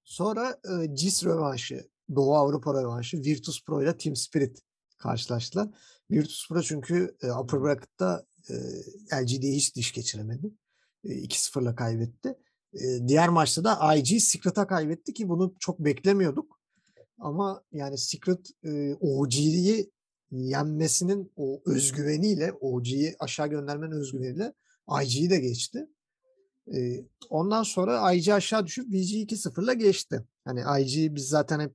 Sonra, 0.05 0.57
eee, 0.71 0.87
GIS 0.87 1.25
rövanşı, 1.25 1.89
Doğu 2.17 2.35
Avrupa 2.37 2.75
rövanşı 2.75 3.17
Virtus 3.19 3.65
Pro 3.65 3.83
ile 3.83 3.97
Team 3.97 4.17
Spirit 4.17 4.63
karşılaştılar. 4.99 5.69
Virtus 6.11 6.49
Pro 6.49 6.63
çünkü, 6.63 7.17
eee, 7.23 7.33
Upper 7.33 7.63
Bracket'ta, 7.63 8.25
LGD'ye 9.13 9.55
hiç 9.55 9.77
diş 9.77 9.93
geçiremedi. 9.93 10.51
Eee, 11.05 11.15
2-0'la 11.15 11.75
kaybetti. 11.75 12.35
Diğer 13.07 13.29
maçta 13.29 13.65
da 13.65 13.95
IG 13.95 14.21
Secret'a 14.21 14.67
kaybetti 14.67 15.15
ki 15.15 15.29
bunu 15.29 15.55
çok 15.61 15.79
beklemiyorduk. 15.79 16.61
Ama 17.19 17.63
yani 17.73 17.99
Secret, 17.99 18.51
OG'yi 19.01 19.91
yenmesinin 20.31 21.33
o 21.37 21.63
özgüveniyle, 21.67 22.53
OG'yi 22.53 23.17
aşağı 23.19 23.49
göndermenin 23.49 23.93
özgüveniyle 23.93 24.53
IG'yi 25.03 25.31
de 25.31 25.39
geçti. 25.39 25.87
Ondan 27.31 27.63
sonra 27.63 28.13
IG 28.13 28.29
aşağı 28.29 28.67
düşüp 28.67 28.89
VG'yi 28.89 29.27
2-0'la 29.27 29.73
geçti. 29.73 30.25
Hani 30.45 30.83
IG'yi 30.83 31.15
biz 31.15 31.29
zaten 31.29 31.61
hep, 31.61 31.75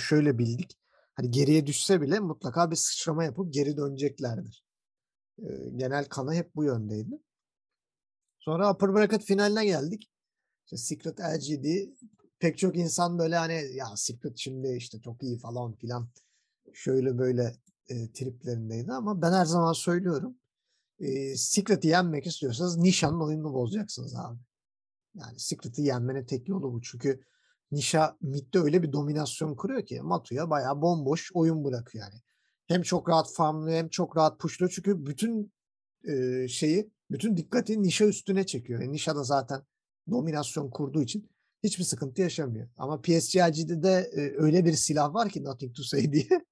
şöyle 0.00 0.38
bildik. 0.38 0.78
Hani 1.14 1.30
geriye 1.30 1.66
düşse 1.66 2.00
bile 2.00 2.20
mutlaka 2.20 2.70
bir 2.70 2.76
sıçrama 2.76 3.24
yapıp 3.24 3.52
geri 3.52 3.76
döneceklerdir. 3.76 4.64
Genel 5.76 6.04
kanı 6.04 6.34
hep 6.34 6.54
bu 6.56 6.64
yöndeydi. 6.64 7.18
Sonra 8.38 8.72
Upper 8.72 8.94
Bracket 8.94 9.22
finaline 9.22 9.66
geldik. 9.66 10.10
İşte 10.64 10.76
Secret, 10.76 11.20
LGD 11.20 11.88
pek 12.38 12.58
çok 12.58 12.76
insan 12.76 13.18
böyle 13.18 13.36
hani 13.36 13.70
ya 13.74 13.86
Secret 13.96 14.38
şimdi 14.38 14.76
işte 14.76 15.00
çok 15.00 15.22
iyi 15.22 15.38
falan 15.38 15.72
filan 15.72 16.08
şöyle 16.72 17.18
böyle, 17.18 17.56
eee, 17.88 18.12
triplerindeydi 18.12 18.92
ama 18.92 19.22
ben 19.22 19.32
her 19.32 19.44
zaman 19.44 19.72
söylüyorum. 19.72 20.36
Eee, 21.00 21.36
Secret'i 21.36 21.88
yenmek 21.88 22.26
istiyorsanız 22.26 22.76
Nisha'nın 22.78 23.20
oyununu 23.20 23.54
bozacaksınız 23.54 24.16
abi. 24.16 24.38
Yani 25.14 25.40
Secret'i 25.40 25.82
yenmenin 25.82 26.24
tek 26.26 26.48
yolu 26.48 26.72
bu. 26.72 26.82
Çünkü 26.82 27.20
Nisha 27.72 28.16
mid'de 28.20 28.58
öyle 28.58 28.82
bir 28.82 28.92
dominasyon 28.92 29.54
kuruyor 29.54 29.86
ki 29.86 30.00
Matu'ya 30.02 30.50
bayağı 30.50 30.82
bomboş 30.82 31.30
oyun 31.34 31.64
bırakıyor 31.64 32.04
yani. 32.04 32.22
Hem 32.66 32.82
çok 32.82 33.08
rahat 33.08 33.32
farmlıyor 33.32 33.78
hem 33.78 33.88
çok 33.88 34.16
rahat 34.16 34.40
push'luyor. 34.40 34.72
Çünkü 34.74 35.06
bütün 35.06 35.52
e, 36.08 36.48
şeyi 36.48 36.90
bütün 37.10 37.36
dikkati 37.36 37.82
Nişa 37.82 38.04
üstüne 38.04 38.46
çekiyor. 38.46 38.80
Yani 38.80 38.92
Nişa 38.92 39.16
da 39.16 39.24
zaten 39.24 39.62
dominasyon 40.10 40.70
kurduğu 40.70 41.02
için 41.02 41.30
hiçbir 41.62 41.84
sıkıntı 41.84 42.22
yaşamıyor. 42.22 42.68
Ama 42.76 43.00
PSG'de 43.00 43.82
de 43.82 44.10
e, 44.12 44.20
öyle 44.36 44.64
bir 44.64 44.72
silah 44.72 45.14
var 45.14 45.28
ki 45.28 45.44
Nothing 45.44 45.76
to 45.76 45.82
Say 45.82 46.12
diye. 46.12 46.44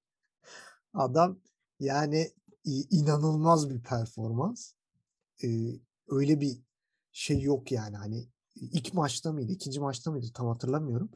Adam 0.93 1.39
yani 1.79 2.31
inanılmaz 2.65 3.69
bir 3.69 3.83
performans. 3.83 4.73
E, 5.43 5.47
öyle 6.07 6.41
bir 6.41 6.57
şey 7.11 7.41
yok 7.41 7.71
yani 7.71 7.95
hani 7.97 8.27
ilk 8.55 8.93
maçta 8.93 9.31
mıydı, 9.31 9.51
ikinci 9.51 9.79
maçta 9.79 10.11
mıydı 10.11 10.27
tam 10.33 10.47
hatırlamıyorum. 10.47 11.09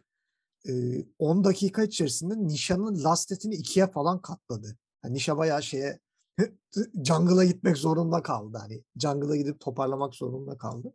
E, 0.69 1.03
10 1.19 1.43
dakika 1.43 1.83
içerisinde 1.83 2.47
Nişan'ın 2.47 3.03
lastetini 3.03 3.55
ikiye 3.55 3.88
falan 3.88 4.21
katladı. 4.21 4.77
Yani 5.03 5.13
Nişa 5.13 5.38
bayağı 5.38 5.63
şeye 5.63 5.99
jungle'a 7.03 7.43
gitmek 7.43 7.77
zorunda 7.77 8.23
kaldı. 8.23 8.57
Hani 8.57 8.83
jungle'a 8.95 9.36
gidip 9.36 9.60
toparlamak 9.60 10.15
zorunda 10.15 10.57
kaldı. 10.57 10.93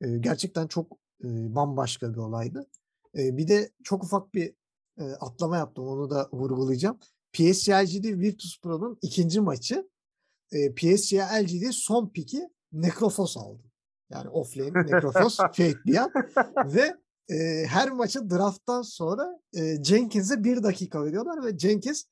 E, 0.00 0.18
gerçekten 0.18 0.66
çok 0.66 0.92
e, 1.24 1.54
bambaşka 1.54 2.12
bir 2.12 2.18
olaydı. 2.18 2.66
E, 3.18 3.36
bir 3.36 3.48
de 3.48 3.70
çok 3.84 4.04
ufak 4.04 4.34
bir 4.34 4.54
e, 4.98 5.04
atlama 5.04 5.56
yaptım. 5.56 5.88
Onu 5.88 6.10
da 6.10 6.28
vurgulayacağım. 6.32 6.98
PSG 7.32 7.68
LGD 7.68 8.04
Virtus 8.04 8.60
Pro'nun 8.60 8.98
ikinci 9.02 9.40
maçı 9.40 9.88
e, 10.52 10.74
PSG 10.74 11.14
LGD 11.14 11.70
son 11.72 12.08
piki 12.08 12.48
Necrofos 12.72 13.36
aldı. 13.36 13.62
Yani 14.10 14.28
offlane 14.28 14.86
Necrofos 14.86 15.40
an. 16.00 16.12
Ve 16.66 16.96
e, 17.28 17.66
her 17.66 17.90
maçı 17.90 18.30
drafttan 18.30 18.82
sonra 18.82 19.40
e, 19.56 19.84
Jenkins'e 19.84 20.44
bir 20.44 20.62
dakika 20.62 21.04
veriyorlar 21.04 21.44
ve 21.44 21.58
Jenkins 21.58 22.04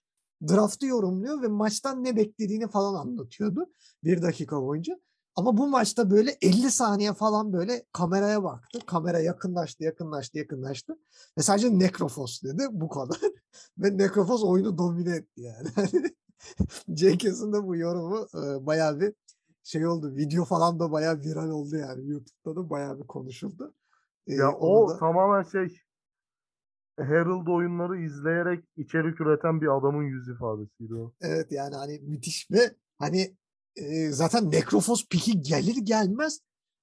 draftı 0.48 0.86
yorumluyor 0.86 1.42
ve 1.42 1.48
maçtan 1.48 2.04
ne 2.04 2.16
beklediğini 2.16 2.68
falan 2.68 2.94
anlatıyordu 2.94 3.66
bir 4.04 4.22
dakika 4.22 4.62
boyunca. 4.62 4.98
Ama 5.36 5.56
bu 5.56 5.68
maçta 5.68 6.10
böyle 6.10 6.36
50 6.42 6.70
saniye 6.70 7.12
falan 7.12 7.52
böyle 7.52 7.84
kameraya 7.92 8.44
baktı. 8.44 8.78
Kamera 8.86 9.18
yakınlaştı, 9.18 9.84
yakınlaştı, 9.84 10.38
yakınlaştı. 10.38 10.98
Ve 11.38 11.42
sadece 11.42 11.78
Necrofos 11.78 12.42
dedi 12.42 12.66
bu 12.70 12.88
kadar. 12.88 13.18
ve 13.78 13.98
Necrofos 13.98 14.44
oyunu 14.44 14.78
domine 14.78 15.16
etti 15.16 15.40
yani. 15.40 15.68
Jenkins'in 16.96 17.52
de 17.52 17.64
bu 17.66 17.76
yorumu 17.76 18.26
e, 18.34 18.66
bayağı 18.66 19.00
bir 19.00 19.12
şey 19.62 19.86
oldu. 19.86 20.16
Video 20.16 20.44
falan 20.44 20.80
da 20.80 20.92
bayağı 20.92 21.20
viral 21.20 21.50
oldu 21.50 21.76
yani. 21.76 22.10
YouTube'da 22.10 22.56
da 22.56 22.70
bayağı 22.70 22.98
bir 22.98 23.06
konuşuldu. 23.06 23.74
E, 24.26 24.34
ya 24.34 24.52
o 24.52 24.90
da... 24.90 24.98
tamamen 24.98 25.42
şey 25.42 25.80
Herald 26.98 27.46
oyunları 27.46 28.00
izleyerek 28.00 28.64
içerik 28.76 29.20
üreten 29.20 29.60
bir 29.60 29.78
adamın 29.78 30.02
yüz 30.02 30.28
ifadesiydi 30.28 30.94
o. 30.94 31.14
Evet 31.20 31.52
yani 31.52 31.74
hani 31.74 32.00
müthiş 32.02 32.50
ve 32.50 32.74
hani 32.98 33.36
e, 33.76 34.10
zaten 34.10 34.50
Necrofos 34.50 35.08
piki 35.08 35.42
gelir 35.42 35.76
gelmez 35.76 36.40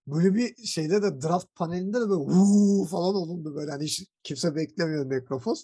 böyle 0.08 0.34
bir 0.34 0.56
şeyde 0.66 1.02
de 1.02 1.22
draft 1.22 1.56
panelinde 1.56 1.98
de 1.98 2.10
böyle 2.10 2.14
uuu 2.14 2.86
falan 2.86 3.16
olundu 3.16 3.56
böyle 3.56 3.72
hani 3.72 3.84
hiç 3.84 4.08
kimse 4.24 4.56
beklemiyor 4.56 5.10
Necrofos. 5.10 5.64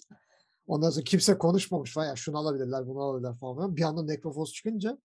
Ondan 0.66 0.90
sonra 0.90 1.04
kimse 1.04 1.38
konuşmamış 1.38 1.94
falan 1.94 2.06
ya 2.06 2.16
şunu 2.16 2.38
alabilirler 2.38 2.86
bunu 2.86 3.00
alabilirler 3.02 3.38
falan. 3.38 3.76
Bir 3.76 3.82
anda 3.82 4.02
Necrofos 4.02 4.52
çıkınca 4.52 4.98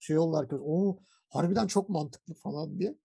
şey 0.00 0.18
oldular 0.18 0.48
ki 0.48 0.54
o 0.60 0.98
harbiden 1.28 1.66
çok 1.66 1.88
mantıklı 1.88 2.34
falan 2.34 2.78
diye. 2.78 2.96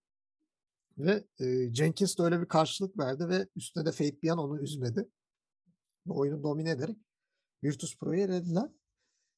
Ve 0.98 1.24
e, 1.40 1.74
Jenkins 1.74 2.18
de 2.18 2.22
öyle 2.22 2.40
bir 2.40 2.46
karşılık 2.46 2.98
verdi 2.98 3.28
ve 3.28 3.48
üstüne 3.56 3.86
de 3.86 3.92
Fate 3.92 4.22
bir 4.22 4.28
an 4.28 4.38
onu 4.38 4.60
üzmedi. 4.60 5.08
Oyunu 6.10 6.42
domine 6.42 6.70
ederek 6.70 6.96
Virtus 7.64 7.96
Pro'yu 7.96 8.20
elediler. 8.20 8.68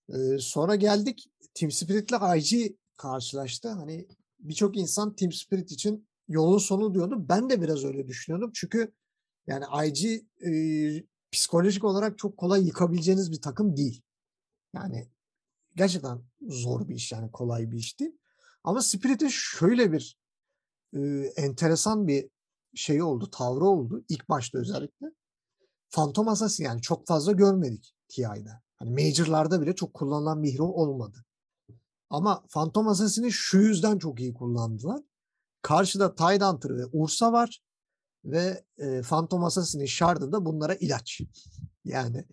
E, 0.09 0.38
sonra 0.38 0.74
geldik 0.74 1.30
Team 1.54 1.70
Spirit'le 1.70 2.14
IG 2.37 2.76
karşılaştı. 2.96 3.68
Hani 3.68 4.06
birçok 4.38 4.76
insan 4.76 5.14
Team 5.14 5.33
Spirit 5.33 5.72
için 5.72 6.09
yolun 6.28 6.59
sonu 6.59 6.94
diyordu. 6.94 7.28
Ben 7.28 7.50
de 7.50 7.62
biraz 7.62 7.85
öyle 7.85 8.09
düşünüyordum. 8.09 8.50
Çünkü 8.54 8.92
yani 9.46 9.64
IG 9.87 10.04
e, 10.46 10.50
psikolojik 11.33 11.85
olarak 11.85 12.18
çok 12.18 12.37
kolay 12.37 12.66
yıkabileceğiniz 12.66 13.33
bir 13.33 13.40
takım 13.40 13.76
değil. 13.76 14.02
Yani 14.74 15.09
gerçekten 15.76 16.22
zor 16.48 16.88
bir 16.88 16.94
iş 16.94 17.12
yani 17.12 17.33
kolay 17.33 17.70
bir 17.70 17.76
iş 17.76 18.00
değil. 18.00 18.18
Ama 18.64 18.83
Spirit'in 18.83 19.28
şöyle 19.28 19.92
bir 19.92 20.18
e, 20.94 21.00
enteresan 21.37 22.09
bir 22.09 22.28
şey 22.74 23.02
oldu, 23.02 23.30
tavrı 23.30 23.64
oldu 23.64 24.04
ilk 24.09 24.28
başta 24.28 24.59
özellikle. 24.59 25.06
Phantom 25.90 26.29
Assassin 26.29 26.64
yani 26.64 26.81
çok 26.81 27.07
fazla 27.07 27.33
görmedik 27.33 27.94
TI'de. 28.09 28.50
Hani 28.76 28.90
Major'larda 28.90 29.61
bile 29.61 29.74
çok 29.74 29.94
kullanılan 29.94 30.42
bir 30.42 30.55
hero 30.55 30.64
olmadı. 30.64 31.24
Ama 32.11 32.44
Phantom 32.50 32.88
Assassin'i 32.88 33.33
şu 33.33 33.59
yüzden 33.59 33.98
çok 33.98 34.20
iyi 34.20 34.35
kullandılar. 34.35 35.00
Karşıda 35.62 36.14
Tidehunter 36.14 36.76
ve 36.76 36.87
Ursa 36.92 37.33
var 37.33 37.62
ve 38.24 38.64
e, 38.79 39.00
Phantom 39.00 39.44
Assassin'in 39.44 39.87
şardı 39.87 40.33
da 40.33 40.44
bunlara 40.44 40.74
ilaç. 40.74 41.20
Yani 41.85 42.24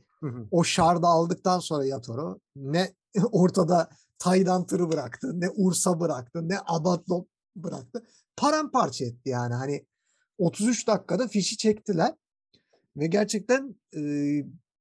o 0.52 0.64
şardı 0.64 1.08
aldıktan 1.08 1.60
sonra 1.60 1.86
Yatoro 1.86 2.40
ne 2.56 2.94
ortada 3.32 3.90
Tidehunter'ı 4.20 4.92
bıraktı, 4.92 5.40
ne 5.42 5.50
Ursa 5.50 6.00
bıraktı, 6.00 6.50
ne 6.50 6.60
Abaddon 6.66 7.28
bıraktı. 7.56 8.06
Paramparça 8.38 9.06
etti 9.06 9.30
yani. 9.30 9.54
Hani 9.54 9.86
33 10.38 10.88
dakikada 10.88 11.28
fişi 11.28 11.58
çektiler. 11.58 12.16
Ve 12.98 13.08
gerçekten 13.08 13.76
e, 13.96 14.02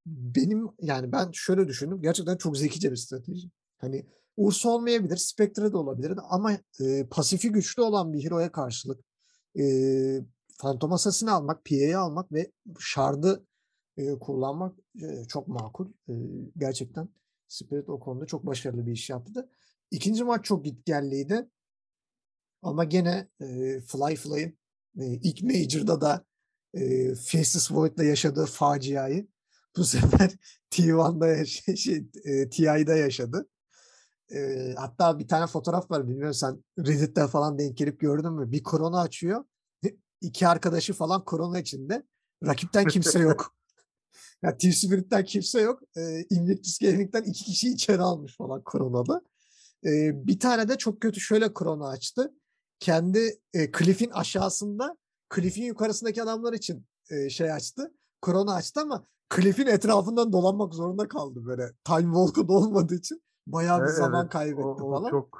benim 0.05 0.67
yani 0.81 1.11
ben 1.11 1.31
şöyle 1.31 1.67
düşündüm. 1.67 2.01
Gerçekten 2.01 2.37
çok 2.37 2.57
zekice 2.57 2.91
bir 2.91 2.95
strateji. 2.95 3.51
Hani 3.77 4.05
Ursa 4.37 4.69
olmayabilir, 4.69 5.17
Spectre 5.17 5.71
de 5.71 5.77
olabilir 5.77 6.13
ama 6.29 6.57
e, 6.81 7.07
pasifi 7.11 7.51
güçlü 7.51 7.81
olan 7.81 8.13
bir 8.13 8.23
hero'ya 8.23 8.51
karşılık 8.51 9.05
e, 9.59 9.63
Phantom 10.59 10.93
Assassin'i 10.93 11.31
almak, 11.31 11.65
PA'yı 11.65 11.99
almak 11.99 12.31
ve 12.31 12.51
Shard'ı 12.79 13.45
e, 13.97 14.19
kullanmak 14.19 14.75
e, 15.01 15.25
çok 15.25 15.47
makul. 15.47 15.87
E, 16.09 16.13
gerçekten 16.57 17.09
Spirit 17.47 17.89
o 17.89 17.99
konuda 17.99 18.25
çok 18.25 18.45
başarılı 18.45 18.85
bir 18.85 18.91
iş 18.91 19.09
yaptı. 19.09 19.49
İkinci 19.91 20.23
maç 20.23 20.45
çok 20.45 20.65
gitgelliydi. 20.65 21.49
Ama 22.61 22.83
gene 22.83 23.27
e, 23.41 23.45
Fly 23.79 24.15
Fly'ın 24.15 24.57
e, 24.99 25.05
ilk 25.05 25.43
Major'da 25.43 26.01
da 26.01 26.25
e, 26.73 27.15
Faceless 27.15 27.71
Void'la 27.71 28.03
yaşadığı 28.03 28.45
faciayı 28.45 29.27
bu 29.77 29.83
sefer 29.83 30.31
T1'da 30.71 31.27
yaş- 31.27 31.63
şey, 31.79 32.05
e, 32.23 32.49
TI'da 32.49 32.95
yaşadı. 32.95 33.49
E, 34.35 34.73
hatta 34.77 35.19
bir 35.19 35.27
tane 35.27 35.47
fotoğraf 35.47 35.91
var 35.91 36.07
bilmiyorum 36.07 36.33
sen 36.33 36.63
Reddit'te 36.79 37.27
falan 37.27 37.59
denk 37.59 37.77
gelip 37.77 37.99
gördün 37.99 38.33
mü? 38.33 38.51
Bir 38.51 38.63
korona 38.63 39.01
açıyor. 39.01 39.45
iki 40.21 40.47
arkadaşı 40.47 40.93
falan 40.93 41.25
korona 41.25 41.59
içinde. 41.59 42.03
Rakipten 42.45 42.85
kimse 42.85 43.19
yok. 43.19 43.55
yani 44.43 44.57
Team 44.57 44.73
Spirit'ten 44.73 45.25
kimse 45.25 45.61
yok. 45.61 45.81
E, 45.97 46.25
Invictus 46.29 46.79
Gaming'den 46.79 47.23
iki 47.23 47.43
kişi 47.43 47.69
içeri 47.69 48.01
almış 48.01 48.37
falan 48.37 48.63
koronada. 48.63 49.21
E, 49.85 50.11
bir 50.27 50.39
tane 50.39 50.69
de 50.69 50.77
çok 50.77 51.01
kötü 51.01 51.19
şöyle 51.19 51.53
korona 51.53 51.87
açtı. 51.87 52.33
Kendi 52.79 53.39
e, 53.53 53.71
Cliff'in 53.71 54.09
aşağısında 54.09 54.97
Cliff'in 55.35 55.63
yukarısındaki 55.63 56.23
adamlar 56.23 56.53
için 56.53 56.85
e, 57.09 57.29
şey 57.29 57.51
açtı. 57.51 57.93
Korona 58.21 58.53
açtı 58.53 58.81
ama 58.81 59.05
Cliff'in 59.35 59.67
etrafından 59.67 60.33
dolanmak 60.33 60.73
zorunda 60.73 61.07
kaldı 61.07 61.45
böyle. 61.45 61.71
Time 61.85 62.13
Walk'u 62.13 62.53
olmadığı 62.53 62.95
için 62.95 63.21
bayağı 63.47 63.79
bir 63.79 63.85
evet, 63.85 63.97
zaman 63.97 64.29
kaybetti 64.29 64.67
o, 64.67 64.71
o 64.71 64.91
falan. 64.91 65.09
Çok 65.09 65.39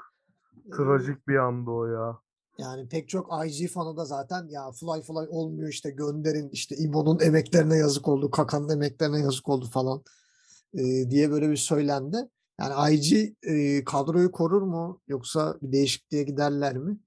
trajik 0.76 1.28
bir 1.28 1.36
andı 1.36 1.70
o 1.70 1.86
ya. 1.86 2.18
Yani 2.58 2.88
pek 2.88 3.08
çok 3.08 3.30
IG 3.46 3.70
fanı 3.70 3.96
da 3.96 4.04
zaten 4.04 4.48
ya 4.48 4.70
fly 4.70 5.02
fly 5.02 5.28
olmuyor 5.28 5.68
işte 5.68 5.90
gönderin 5.90 6.48
işte 6.52 6.76
İbo'nun 6.76 7.20
emeklerine 7.20 7.76
yazık 7.76 8.08
oldu, 8.08 8.30
Kaka'nın 8.30 8.68
emeklerine 8.68 9.20
yazık 9.20 9.48
oldu 9.48 9.66
falan 9.66 10.02
e, 10.74 11.10
diye 11.10 11.30
böyle 11.30 11.50
bir 11.50 11.56
söylendi. 11.56 12.16
Yani 12.60 12.94
IG 12.94 13.34
e, 13.42 13.84
kadroyu 13.84 14.32
korur 14.32 14.62
mu 14.62 15.00
yoksa 15.08 15.58
bir 15.62 15.72
değişikliğe 15.72 16.22
giderler 16.22 16.76
mi? 16.76 16.98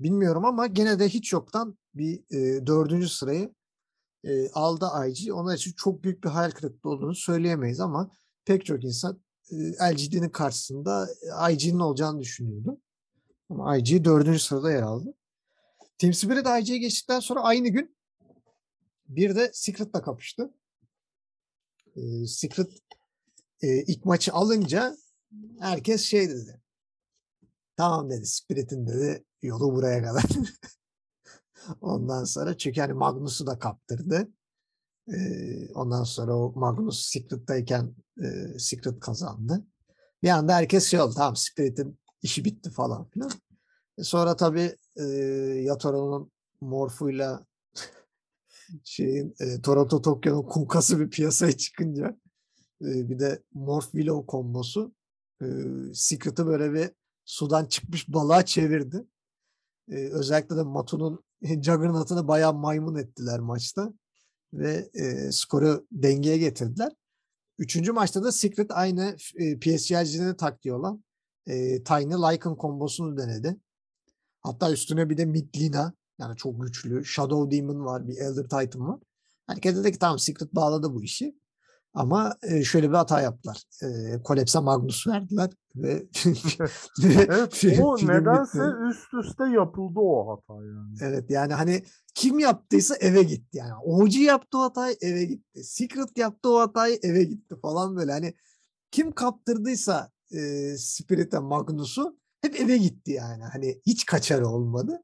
Bilmiyorum 0.00 0.44
ama 0.44 0.66
gene 0.66 0.98
de 0.98 1.08
hiç 1.08 1.32
yoktan 1.32 1.78
bir 1.94 2.20
e, 2.30 2.66
dördüncü 2.66 3.08
sırayı 3.08 3.54
e, 4.24 4.50
aldı 4.50 4.86
IG. 5.08 5.32
Onun 5.32 5.54
için 5.54 5.72
çok 5.72 6.04
büyük 6.04 6.24
bir 6.24 6.28
hayal 6.28 6.50
kırıklığı 6.50 6.90
olduğunu 6.90 7.14
söyleyemeyiz 7.14 7.80
ama 7.80 8.10
pek 8.44 8.66
çok 8.66 8.84
insan 8.84 9.22
e, 9.50 9.56
LGD'nin 9.56 10.28
karşısında 10.28 11.08
IG'nin 11.50 11.78
olacağını 11.78 12.20
düşünüyordu. 12.20 12.80
Ama 13.50 13.76
IG 13.76 14.04
dördüncü 14.04 14.38
sırada 14.38 14.70
yer 14.70 14.82
aldı. 14.82 15.14
Team 15.98 16.12
Spirit 16.12 16.46
IG'ye 16.62 16.78
geçtikten 16.78 17.20
sonra 17.20 17.40
aynı 17.40 17.68
gün 17.68 17.96
bir 19.08 19.36
de 19.36 19.50
Secret'la 19.54 20.02
kapıştı. 20.02 20.54
E, 21.96 22.26
Secret 22.26 22.70
e, 23.62 23.82
ilk 23.82 24.04
maçı 24.04 24.32
alınca 24.32 24.96
herkes 25.60 26.02
şey 26.02 26.28
dedi. 26.28 26.60
Tamam 27.76 28.10
dedi 28.10 28.26
Spirit'in 28.26 28.86
dedi 28.86 29.24
yolu 29.42 29.74
buraya 29.74 30.02
kadar. 30.02 30.24
Ondan 31.80 32.24
sonra 32.24 32.58
çünkü 32.58 32.80
hani 32.80 32.92
Magnus'u 32.92 33.46
da 33.46 33.58
kaptırdı. 33.58 34.28
Ee, 35.12 35.72
ondan 35.74 36.04
sonra 36.04 36.36
o 36.36 36.52
Magnus 36.56 37.06
Secret'tayken 37.06 37.94
e, 38.22 38.58
Secret 38.58 39.00
kazandı. 39.00 39.64
Bir 40.22 40.28
anda 40.28 40.54
herkes 40.54 40.86
şey 40.86 41.00
oldu. 41.00 41.14
Tamam 41.16 41.36
Spirit'in 41.36 41.98
işi 42.22 42.44
bitti 42.44 42.70
falan 42.70 43.08
filan. 43.10 43.30
E, 43.98 44.02
sonra 44.02 44.36
tabii, 44.36 44.76
eee, 44.96 45.04
Yataro'nun 45.62 46.32
Morph'uyla 46.60 47.46
şeyin, 48.84 49.34
eee, 49.40 49.62
Toronto 49.62 50.02
Tokyo'nun 50.02 50.42
Kunkası 50.42 51.00
bir 51.00 51.10
piyasaya 51.10 51.52
çıkınca, 51.56 52.18
eee, 52.80 53.08
bir 53.08 53.18
de 53.18 53.42
Morph 53.54 53.90
Willow 53.92 54.26
kombosu, 54.26 54.94
eee, 55.42 55.48
Secret'ı 55.94 56.46
böyle 56.46 56.72
bir 56.72 56.90
sudan 57.24 57.64
çıkmış 57.66 58.08
balığa 58.08 58.44
çevirdi. 58.44 59.06
Eee, 59.90 60.10
özellikle 60.12 60.56
de 60.56 60.62
Matu'nun 60.62 61.24
Juggernaut'unu 61.42 62.28
bayağı 62.28 62.54
maymun 62.54 62.94
ettiler 62.94 63.40
maçta 63.40 63.92
ve, 64.52 64.90
eee, 64.94 65.32
skoru 65.32 65.86
dengeye 65.92 66.38
getirdiler. 66.38 66.92
3. 67.58 67.92
maçta 67.92 68.24
da 68.24 68.32
Secret 68.32 68.70
aynı 68.72 69.16
f 69.18 69.44
eee, 69.44 69.58
PSG'cinin 69.60 70.34
taktiği 70.34 70.74
olan, 70.74 71.04
eee, 71.46 71.84
Tiny 71.84 72.12
Lycan 72.14 72.56
kombosunu 72.56 73.16
denedi. 73.18 73.56
Hatta 74.42 74.72
üstüne 74.72 75.10
bir 75.10 75.16
de 75.16 75.24
Miklina, 75.24 75.94
yani 76.20 76.36
çok 76.36 76.62
güçlü, 76.62 77.04
Shadow 77.04 77.58
Demon 77.58 77.84
var, 77.84 78.08
bir 78.08 78.16
Elder 78.16 78.42
Titan 78.44 78.88
var. 78.88 79.00
Herkes 79.48 79.76
dedi 79.76 79.92
ki 79.92 79.98
tamam 79.98 80.18
Secret 80.18 80.54
bağladı 80.54 80.94
bu 80.94 81.02
işi. 81.04 81.34
Ama, 81.98 82.36
eee, 82.50 82.64
şöyle 82.64 82.88
bir 82.88 82.94
hata 82.94 83.20
yaptılar. 83.20 83.62
Eee, 83.82 84.20
Collapse'a 84.24 84.62
Magnus 84.62 85.06
verdiler 85.06 85.50
ve 85.76 85.94
ve 87.02 87.26
Evet, 87.28 87.64
o 87.82 87.96
nedense 87.96 88.62
üst 88.90 89.14
üste 89.14 89.44
yapıldı 89.44 90.00
o 90.00 90.28
hata 90.30 90.64
yani. 90.64 90.96
Evet, 91.00 91.30
yani, 91.30 91.54
hani, 91.54 91.82
kim 92.14 92.38
yaptıysa 92.38 92.94
eve 92.96 93.22
gitti 93.22 93.56
yani. 93.58 93.72
OG 93.84 94.14
yaptı 94.14 94.58
o 94.58 94.60
hatayı, 94.60 94.96
eve 95.00 95.24
gitti. 95.24 95.64
Secret 95.64 96.18
yaptı 96.18 96.50
o 96.50 96.58
hatayı, 96.58 96.98
eve 97.02 97.24
gitti 97.24 97.54
falan 97.62 97.96
böyle. 97.96 98.12
Hani, 98.12 98.34
kim 98.90 99.12
kaptırdıysa, 99.12 100.10
eee, 100.30 100.76
Spirit'e 100.78 101.38
Magnus'u 101.38 102.18
hep 102.40 102.60
eve 102.60 102.76
gitti 102.76 103.12
yani. 103.12 103.44
Hani, 103.44 103.80
hiç 103.86 104.06
kaçarı 104.06 104.48
olmadı 104.48 105.02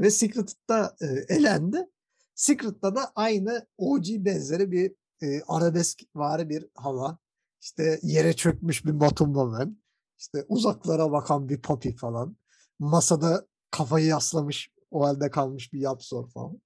ve 0.00 0.10
Secret 0.10 0.54
da, 0.68 0.96
eee, 1.00 1.24
elendi. 1.28 1.86
Secret'ta 2.34 2.94
da 2.94 3.12
aynı 3.14 3.66
OG 3.78 4.04
benzeri 4.24 4.70
bir, 4.72 4.92
eee, 5.22 5.42
arabeskvari 5.48 6.48
bir 6.48 6.66
hava. 6.74 7.18
İşte, 7.60 8.00
yere 8.02 8.32
çökmüş 8.32 8.84
bir 8.84 8.90
Matumba 8.92 9.44
Man, 9.44 9.76
işte, 10.18 10.44
uzaklara 10.48 11.12
bakan 11.12 11.48
bir 11.48 11.60
Poppy 11.62 11.90
falan. 11.90 12.36
Masada 12.78 13.46
kafayı 13.70 14.06
yaslamış, 14.06 14.70
o 14.90 15.04
hâlde 15.04 15.30
kalmış 15.30 15.72
bir 15.72 15.80
Yapzor 15.80 16.30
falan. 16.30 16.60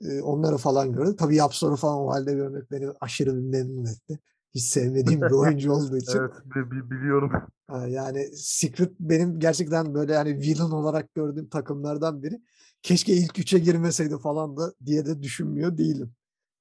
Eee, 0.00 0.22
onları 0.22 0.56
falan 0.56 0.92
gördük. 0.92 1.18
Tabii 1.18 1.36
Yapzor'u 1.36 1.76
falan 1.76 1.98
o 1.98 2.10
hâlde 2.10 2.32
görmek 2.34 2.70
beni 2.70 2.88
aşırı 3.00 3.36
bir 3.36 3.40
memnun 3.48 3.84
etti. 3.84 4.18
Hiç 4.54 4.62
sevmediğim 4.64 5.22
bir 5.22 5.30
oyuncu 5.30 5.72
olduğu 5.72 5.96
için. 5.98 6.18
Evet, 6.18 6.32
bi 6.44 6.70
bi 6.70 6.90
biliyorum. 6.90 7.32
Yani 7.88 8.28
Secret 8.36 9.00
benim 9.00 9.40
gerçekten 9.40 9.94
böyle, 9.94 10.16
hani, 10.16 10.38
villain 10.38 10.70
olarak 10.70 11.14
gördüğüm 11.14 11.48
takımlardan 11.48 12.22
biri. 12.22 12.42
Keşke 12.82 13.12
ilk 13.14 13.38
3'e 13.38 13.58
girmeseydi 13.58 14.18
falan 14.18 14.56
da 14.56 14.74
diye 14.86 15.06
de 15.06 15.22
düşünmüyor 15.22 15.78
değilim, 15.78 16.12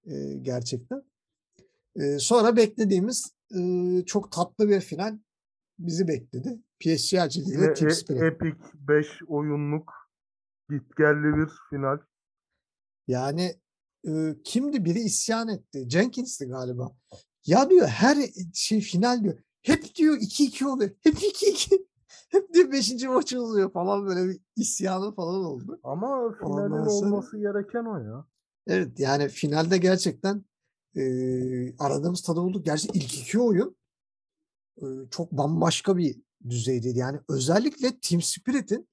eee, 0.06 0.38
gerçekten. 0.38 1.04
Eee, 1.96 2.20
sonra 2.20 2.56
beklediğimiz, 2.56 3.34
ııı, 3.56 4.06
çok 4.06 4.32
tatlı 4.32 4.70
bir 4.70 4.82
final 4.82 5.20
bizi 5.80 6.08
bekledi. 6.08 6.60
PSG 6.80 7.12
Team 7.12 7.88
e 7.88 7.94
Spirit. 7.94 8.22
epik 8.24 8.56
5 8.74 9.08
oyunluk 9.28 9.94
gitgelli 10.70 11.38
bir 11.38 11.50
final. 11.70 11.98
Yani, 13.08 13.56
ııı, 14.08 14.44
kimdi? 14.44 14.86
Biri 14.86 15.00
isyan 15.00 15.48
etti. 15.48 15.90
Jenkins'ti 15.90 16.46
galiba. 16.48 16.92
Ya 17.46 17.70
diyor 17.70 17.88
her, 17.88 18.18
şey 18.54 18.82
final 18.82 19.24
diyor. 19.24 19.38
Hep 19.62 19.96
diyor 19.96 20.18
2-2 20.18 20.66
oluyor. 20.66 20.92
Hep 21.04 21.16
2-2. 21.16 21.86
Hep 22.30 22.54
diyor 22.54 22.72
5. 22.72 23.04
maçı 23.04 23.42
oluyor 23.42 23.72
falan 23.72 24.06
böyle 24.06 24.30
bir 24.30 24.40
isyanı 24.56 25.16
falan 25.16 25.46
oldu. 25.46 25.80
Ama 25.84 26.34
finalin 26.40 26.70
sonra 26.70 26.90
olması 26.90 27.38
gereken 27.38 27.86
o 27.86 27.98
ya. 28.00 28.26
Evet, 28.68 29.00
yani 29.00 29.30
finalde 29.30 29.78
gerçekten, 29.78 30.46
eee, 30.96 31.76
aradığımız 31.80 32.22
tadı 32.22 32.42
bulduk. 32.42 32.66
Gerçi 32.66 32.88
ilk 32.94 33.18
2 33.18 33.40
oyun, 33.40 33.76
ııı, 34.82 35.10
çok 35.10 35.32
bambaşka 35.32 35.98
bir 35.98 36.22
düzeydeydi. 36.50 36.98
Yani 36.98 37.20
özellikle 37.30 38.00
Team 38.00 38.22
Spirit'in 38.22 38.90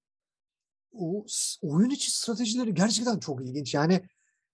o 0.92 1.26
oyun 1.62 1.90
içi 1.90 2.11
stratejileri 2.11 2.74
gerçekten 2.74 3.18
çok 3.18 3.44
ilginç. 3.44 3.74
Yani 3.74 4.09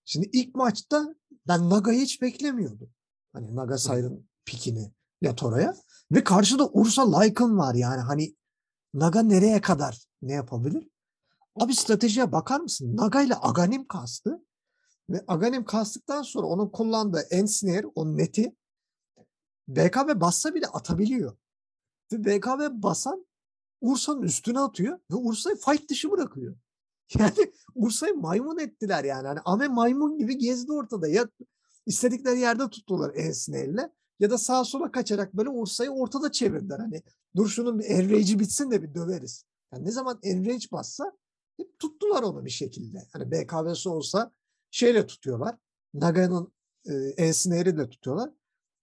şimdi 0.05 0.29
ilk 0.33 0.55
maçta 0.55 1.15
ben 1.47 1.69
Naga'yı 1.69 2.01
hiç 2.01 2.21
beklemiyordum. 2.21 2.89
Hani 3.33 3.55
Naga 3.55 3.77
Siren 3.77 4.23
pick'ini 4.45 4.91
Yatoro'ya 5.21 5.75
ve 6.11 6.23
karşıda 6.23 6.69
Ursa 6.69 7.19
Lycan 7.19 7.57
var 7.57 7.75
yani. 7.75 8.01
Hani 8.01 8.35
Naga 8.93 9.21
nereye 9.21 9.61
kadar 9.61 10.05
ne 10.21 10.33
yapabilir? 10.33 10.87
Abi 11.55 11.75
stratejiye 11.75 12.31
bakar 12.31 12.59
mısın? 12.59 12.97
Naga 12.97 13.21
ile 13.21 13.33
Aghanim 13.41 13.87
kastı 13.87 14.45
ve 15.09 15.23
Aghanim 15.27 15.65
kastıktan 15.65 16.21
sonra 16.21 16.47
onun 16.47 16.69
kullandığı 16.69 17.27
Ensnare, 17.31 17.87
o 17.95 18.17
net'i 18.17 18.55
BKB 19.67 20.21
bassa 20.21 20.55
bile 20.55 20.67
atabiliyor 20.67 21.37
ve 22.11 22.25
BKB 22.25 22.83
basan 22.83 23.25
Ursa'nın 23.81 24.21
üstüne 24.21 24.59
atıyor 24.59 24.99
ve 25.11 25.15
Ursa'yı 25.15 25.55
fight 25.55 25.89
dışı 25.89 26.11
bırakıyor. 26.11 26.55
Yani 27.19 27.53
Ursa'yı 27.75 28.15
maymun 28.15 28.59
ettiler 28.59 29.03
yani. 29.03 29.27
Hani 29.27 29.39
ame 29.45 29.67
maymun 29.67 30.17
gibi 30.17 30.37
gezdi 30.37 30.71
ortada. 30.71 31.07
Ya 31.07 31.29
istedikleri 31.85 32.39
yerde 32.39 32.69
tuttular 32.69 33.15
Ensnare'le 33.15 33.89
ya 34.19 34.29
da 34.29 34.37
sağa 34.37 34.65
sola 34.65 34.91
kaçarak 34.91 35.33
böyle 35.33 35.49
Ursa'yı 35.49 35.89
ortada 35.89 36.31
çevirdiler. 36.31 36.79
Hani 36.79 37.03
dur 37.35 37.47
şunun 37.47 37.79
bir 37.79 37.85
enrage'i 37.85 38.39
bitsin 38.39 38.71
de 38.71 38.83
bir 38.83 38.95
döveriz. 38.95 39.45
Yani 39.73 39.85
ne 39.85 39.91
zaman 39.91 40.19
enrage 40.23 40.65
bassa 40.71 41.11
hep 41.57 41.79
tuttular 41.79 42.23
onu 42.23 42.45
bir 42.45 42.49
şekilde. 42.49 43.07
Hani 43.13 43.31
BKB'si 43.31 43.89
olsa 43.89 44.31
şeyle 44.73 45.07
tutuyorlar. 45.07 45.55
Naga'nın, 45.93 46.53
eee, 46.85 47.13
Ensnare'iyle 47.17 47.89
tutuyorlar. 47.89 48.29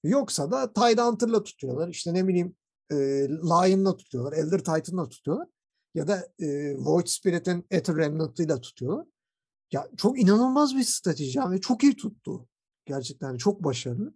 Yoksa 0.05 0.51
da 0.51 0.73
Tidehunter'la 0.73 1.43
tutuyorlar. 1.43 1.89
İşte 1.89 2.15
ne 2.15 2.29
bileyim, 2.29 2.57
eee, 2.93 3.29
Lion'la 3.29 3.97
tutuyorlar. 3.97 4.33
Elder 4.33 4.59
Titan'la 4.59 5.09
tutuyorlar 5.09 5.49
ya 5.95 6.09
da, 6.09 6.29
eee, 6.39 6.77
Void 6.79 7.07
Spirit'in 7.07 7.67
Aether 7.73 7.97
Remnant'ıyla 7.97 8.61
tutuyorlar. 8.61 9.07
Ya 9.73 9.89
çok 9.97 10.21
inanılmaz 10.21 10.77
bir 10.77 10.83
strateji 10.85 11.41
ve 11.51 11.61
çok 11.61 11.83
iyi 11.85 11.97
tuttu. 11.97 12.49
Gerçekten 12.87 13.37
çok 13.37 13.65
başarılı. 13.65 14.15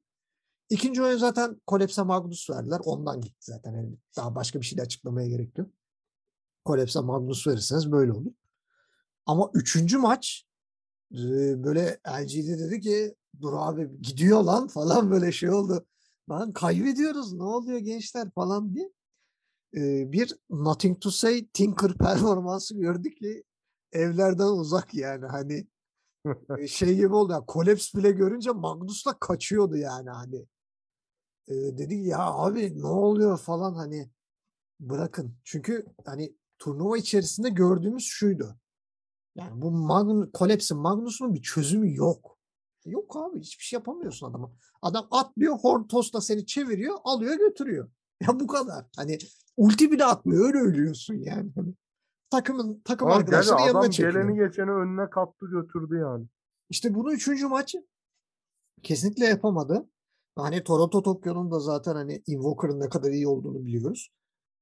2. 0.71 1.03
oyun 1.03 1.19
zaten 1.19 1.61
Collapse'a 1.69 2.05
Magnus 2.05 2.51
verdiler. 2.51 2.81
Ondan 2.85 3.21
gitti 3.21 3.37
zaten. 3.41 3.75
Hani 3.75 3.97
daha 4.17 4.35
başka 4.35 4.61
bir 4.61 4.67
şey 4.67 4.79
de 4.79 4.83
açıklamaya 4.83 5.29
gerek 5.29 5.59
yok. 5.59 5.71
Collapse'a 6.67 7.03
Magnus 7.03 7.47
verirseniz 7.47 7.93
böyle 7.93 8.13
olur. 8.13 8.33
Ama 9.27 9.51
3. 9.55 9.99
maç, 9.99 10.47
böyle 11.65 12.01
LGD 12.09 12.59
dedi 12.59 12.81
ki 12.81 13.15
dur 13.41 13.53
abi 13.57 14.03
gidiyor 14.03 14.45
lan 14.45 14.69
falan 14.69 15.11
böyle 15.11 15.33
şey 15.33 15.51
oldu. 15.51 15.87
Lan 16.31 16.53
kaybediyoruz 16.53 17.33
ne 17.33 17.43
oluyor 17.43 17.79
gençler 17.79 18.31
falan 18.31 18.75
diye. 18.75 18.91
Eee, 19.73 20.13
bir 20.13 20.37
Nothing 20.51 21.01
to 21.01 21.11
Say 21.11 21.47
Tinker 21.47 21.95
performansı 21.99 22.75
gördük 22.77 23.17
ki 23.17 23.45
evlerden 23.93 24.47
uzak 24.47 24.95
yani. 24.95 25.27
Hani, 25.27 25.67
şey 26.69 26.97
gibi 26.97 27.15
oldu 27.15 27.33
ya 27.33 27.45
Collapse 27.49 27.99
bile 27.99 28.11
görünce 28.11 28.51
Magnus 28.51 29.07
da 29.07 29.13
kaçıyordu 29.21 29.77
yani 29.77 30.11
hani. 30.11 30.47
Eee, 31.49 31.79
dedi 31.79 31.95
ya 31.95 32.19
abi 32.19 32.83
ne 32.83 32.87
oluyor 32.87 33.39
falan 33.39 33.75
hani 33.75 34.11
bırakın. 34.81 35.37
Çünkü 35.45 35.87
hani 36.05 36.37
turnuva 36.59 36.99
içerisinde 36.99 37.49
gördüğümüz 37.49 38.05
şuydu. 38.05 38.57
Yani 39.35 39.63
bu 39.63 39.71
Magn 39.71 40.23
Collapse'in 40.39 40.81
Magnus'un 40.81 41.35
bir 41.35 41.43
çözümü 41.43 41.97
yok. 41.97 42.39
Yok 42.87 43.17
abi 43.17 43.41
hiçbir 43.41 43.65
şey 43.65 43.77
yapamıyorsun 43.77 44.31
adama. 44.31 44.53
Adam 44.83 45.09
atlıyor 45.11 45.59
Horn 45.59 45.83
Toss'la 45.87 46.21
seni 46.21 46.47
çeviriyor, 46.47 46.97
alıyor 47.05 47.39
götürüyor. 47.39 47.91
Ya 48.21 48.41
bu 48.41 48.47
kadar. 48.47 48.87
Hani 48.97 49.19
ulti 49.57 49.93
bile 49.93 50.05
atmıyor 50.05 50.47
öyle 50.47 50.59
ölüyorsun 50.59 51.15
yani 51.15 51.51
hani. 51.57 51.75
Takımın 52.31 52.83
takım 52.85 53.09
Ama 53.09 53.17
gerçi 53.17 53.27
arkadaşları 53.31 53.61
yanına 53.61 53.79
adam 53.79 53.91
çekiyor. 53.91 54.13
geleni 54.13 54.39
geçeni 54.39 54.71
önüne 54.71 55.11
kattı 55.11 55.47
götürdü 55.47 55.99
yani. 55.99 56.27
İşte 56.71 56.95
bunu 56.95 57.13
3. 57.13 57.43
maçı 57.43 57.87
kesinlikle 58.83 59.25
yapamadı. 59.25 59.89
Hani 60.37 60.65
Toronto 60.65 61.03
Tokyo'nun 61.03 61.51
da 61.51 61.61
zaten 61.61 61.95
hani 61.95 62.23
Invoker'ın 62.27 62.81
ne 62.81 62.89
kadar 62.89 63.11
iyi 63.11 63.29
olduğunu 63.29 63.65
biliyoruz. 63.65 64.11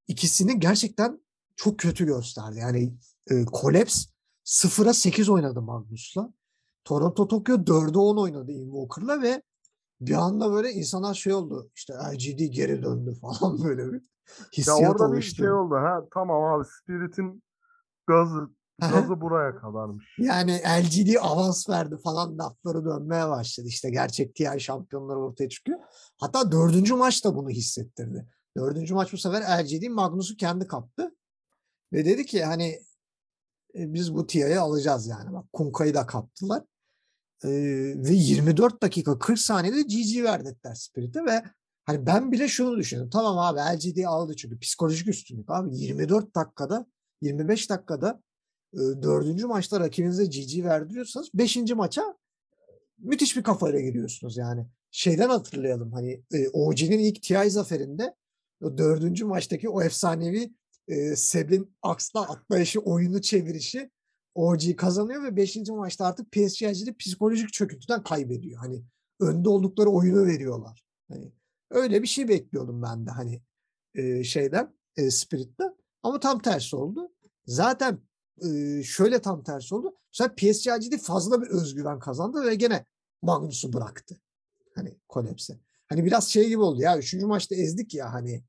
İkisini 0.09 0.61
gerçekten 0.61 1.21
çok 1.57 1.79
kötü 1.79 2.07
gösterdi. 2.07 2.59
Yani, 2.59 2.95
eee, 3.31 3.45
Collapse 3.61 4.12
0'a 4.45 4.93
8 4.95 5.29
oynadı 5.29 5.63
Magnus'la. 5.63 6.33
Toronto 6.85 7.29
Tokyo 7.29 7.57
4'e 7.57 7.99
10 7.99 8.17
oynadı 8.17 8.53
Invoker'la 8.53 9.23
ve 9.23 9.43
bir 10.01 10.15
anda 10.15 10.53
böyle 10.53 10.73
insanlar 10.73 11.15
şey 11.15 11.33
oldu, 11.35 11.71
işte 11.75 11.93
LGD 11.95 12.39
geri 12.39 12.83
döndü 12.83 13.15
falan 13.21 13.65
böyle 13.65 13.93
bir 13.93 14.01
Ya 14.01 14.47
hissiyat 14.57 15.01
orada 15.01 15.17
bir 15.17 15.23
şey 15.23 15.51
oluştu. 15.51 15.67
oldu. 15.67 15.75
Ha 15.75 16.01
tamam 16.15 16.43
abi 16.45 16.65
Spirit'in 16.83 17.43
gazı 18.07 18.49
gazı 18.81 19.21
buraya 19.21 19.57
kadarmış. 19.57 20.17
Yani 20.19 20.61
LGD 20.81 21.15
avans 21.21 21.69
verdi 21.69 21.97
falan 22.05 22.39
lafları 22.39 22.85
dönmeye 22.85 23.29
başladı. 23.29 23.67
İşte 23.69 23.91
gerçek 23.91 24.35
TI 24.35 24.61
şampiyonları 24.61 25.19
ortaya 25.19 25.49
çıkıyor. 25.49 25.79
Hatta 26.21 26.53
4. 26.53 26.91
maç 26.91 27.25
da 27.25 27.37
bunu 27.37 27.51
hissettirdi. 27.51 28.27
4. 28.57 28.91
maç 28.91 29.13
bu 29.13 29.17
sefer 29.19 29.43
LGD 29.65 29.89
Magnus'u 29.89 30.37
kendi 30.37 30.67
kaptı 30.67 31.15
ve 31.93 32.05
dedi 32.05 32.27
ki 32.27 32.45
hani 32.45 32.79
biz 33.75 34.15
bu 34.15 34.27
Tia'yı 34.27 34.61
alacağız 34.61 35.07
yani. 35.07 35.33
Bak 35.33 35.53
Kunka'yı 35.53 35.95
da 35.95 36.07
kaptılar. 36.07 36.63
E, 37.45 37.49
ve 37.97 38.13
24 38.13 38.83
dakika 38.83 39.19
40 39.19 39.39
saniyede 39.39 39.83
GG 39.83 40.25
verdiler 40.25 40.75
Spirit'e 40.75 41.25
ve 41.25 41.43
hani 41.85 42.07
ben 42.07 42.33
bile 42.33 42.49
şunu 42.49 42.77
düşünüyorum. 42.77 43.11
Tamam 43.11 43.39
abi 43.39 43.59
LGD 43.59 44.05
aldı 44.05 44.37
çünkü 44.37 44.59
psikolojik 44.59 45.09
üstünlük 45.09 45.51
abi 45.51 45.77
24 45.77 46.35
dakikada 46.35 46.87
25 47.21 47.71
dakikada 47.71 48.23
dördüncü 48.77 49.47
maçta 49.47 49.81
rakibinize 49.81 50.25
GG 50.25 50.65
verdiriyorsanız 50.65 51.29
beşinci 51.35 51.75
maça 51.75 52.17
müthiş 52.99 53.37
bir 53.37 53.43
kafayla 53.43 53.81
giriyorsunuz 53.81 54.37
yani. 54.37 54.67
Şeyden 54.91 55.29
hatırlayalım 55.29 55.93
hani 55.93 56.23
e, 56.35 56.49
OG'nin 56.49 56.99
ilk 56.99 57.23
TI 57.23 57.51
zaferinde 57.51 58.15
o 58.63 58.79
dördüncü 58.79 59.25
maçtaki 59.25 59.69
o 59.69 59.83
efsanevi 59.83 60.53
e, 60.93 61.17
Seb'in 61.17 61.77
Aks'la 61.83 62.21
atlayışı, 62.21 62.81
oyunu 62.81 63.23
çevirişi 63.23 63.91
OG 64.35 64.77
kazanıyor 64.77 65.23
ve 65.23 65.37
5. 65.37 65.57
maçta 65.69 66.07
artık 66.07 66.33
PSG'de 66.33 66.95
psikolojik 66.97 67.53
çöküntüden 67.53 68.03
kaybediyor. 68.03 68.61
Hani 68.61 68.85
önde 69.21 69.49
oldukları 69.49 69.89
oyunu 69.89 70.27
veriyorlar. 70.27 70.85
Hani 71.09 71.33
öyle 71.71 72.03
bir 72.03 72.07
şey 72.07 72.29
bekliyordum 72.29 72.83
ben 72.83 73.07
de 73.07 73.11
hani 73.11 73.43
e, 73.95 74.25
şeyden 74.25 74.75
e, 74.97 75.11
Spirit'ten. 75.11 75.77
Ama 76.03 76.21
tam 76.21 76.39
tersi 76.39 76.77
oldu. 76.77 77.13
Zaten 77.47 77.99
e, 78.45 78.83
şöyle 78.83 79.21
tam 79.21 79.43
tersi 79.43 79.75
oldu. 79.75 79.95
Mesela 80.13 80.35
PSG'de 80.35 80.99
fazla 80.99 81.43
bir 81.43 81.47
özgüven 81.47 81.99
kazandı 81.99 82.43
ve 82.43 82.55
gene 82.55 82.87
Magnus'u 83.23 83.73
bıraktı. 83.73 84.17
Hani 84.75 84.99
Kolaps'e. 85.09 85.61
Hani 85.89 86.05
biraz 86.05 86.29
şey 86.29 86.49
gibi 86.49 86.61
oldu 86.61 86.83
ya. 86.83 86.99
Üçüncü 86.99 87.27
maçta 87.27 87.55
ezdik 87.55 87.95
ya 87.95 88.13
hani 88.13 88.45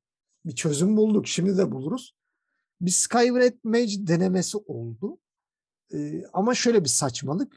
bir 0.46 0.56
çözüm 0.56 0.98
bulduk. 0.98 1.28
Şimdi 1.28 1.58
de 1.58 1.72
buluruz. 1.72 2.16
Bir 2.84 2.92
Skyward 2.92 3.54
Mage 3.64 4.08
denemesi 4.08 4.58
oldu. 4.58 5.20
Ee, 5.94 6.24
ama 6.34 6.56
şöyle 6.56 6.84
bir 6.84 6.90
saçmalık. 6.90 7.56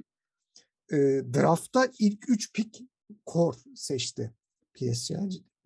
Ee, 0.93 0.97
draftta 1.35 1.89
ilk 1.99 2.29
3 2.29 2.53
pick 2.53 2.83
core 3.27 3.57
seçti 3.75 4.35
PSG 4.75 5.11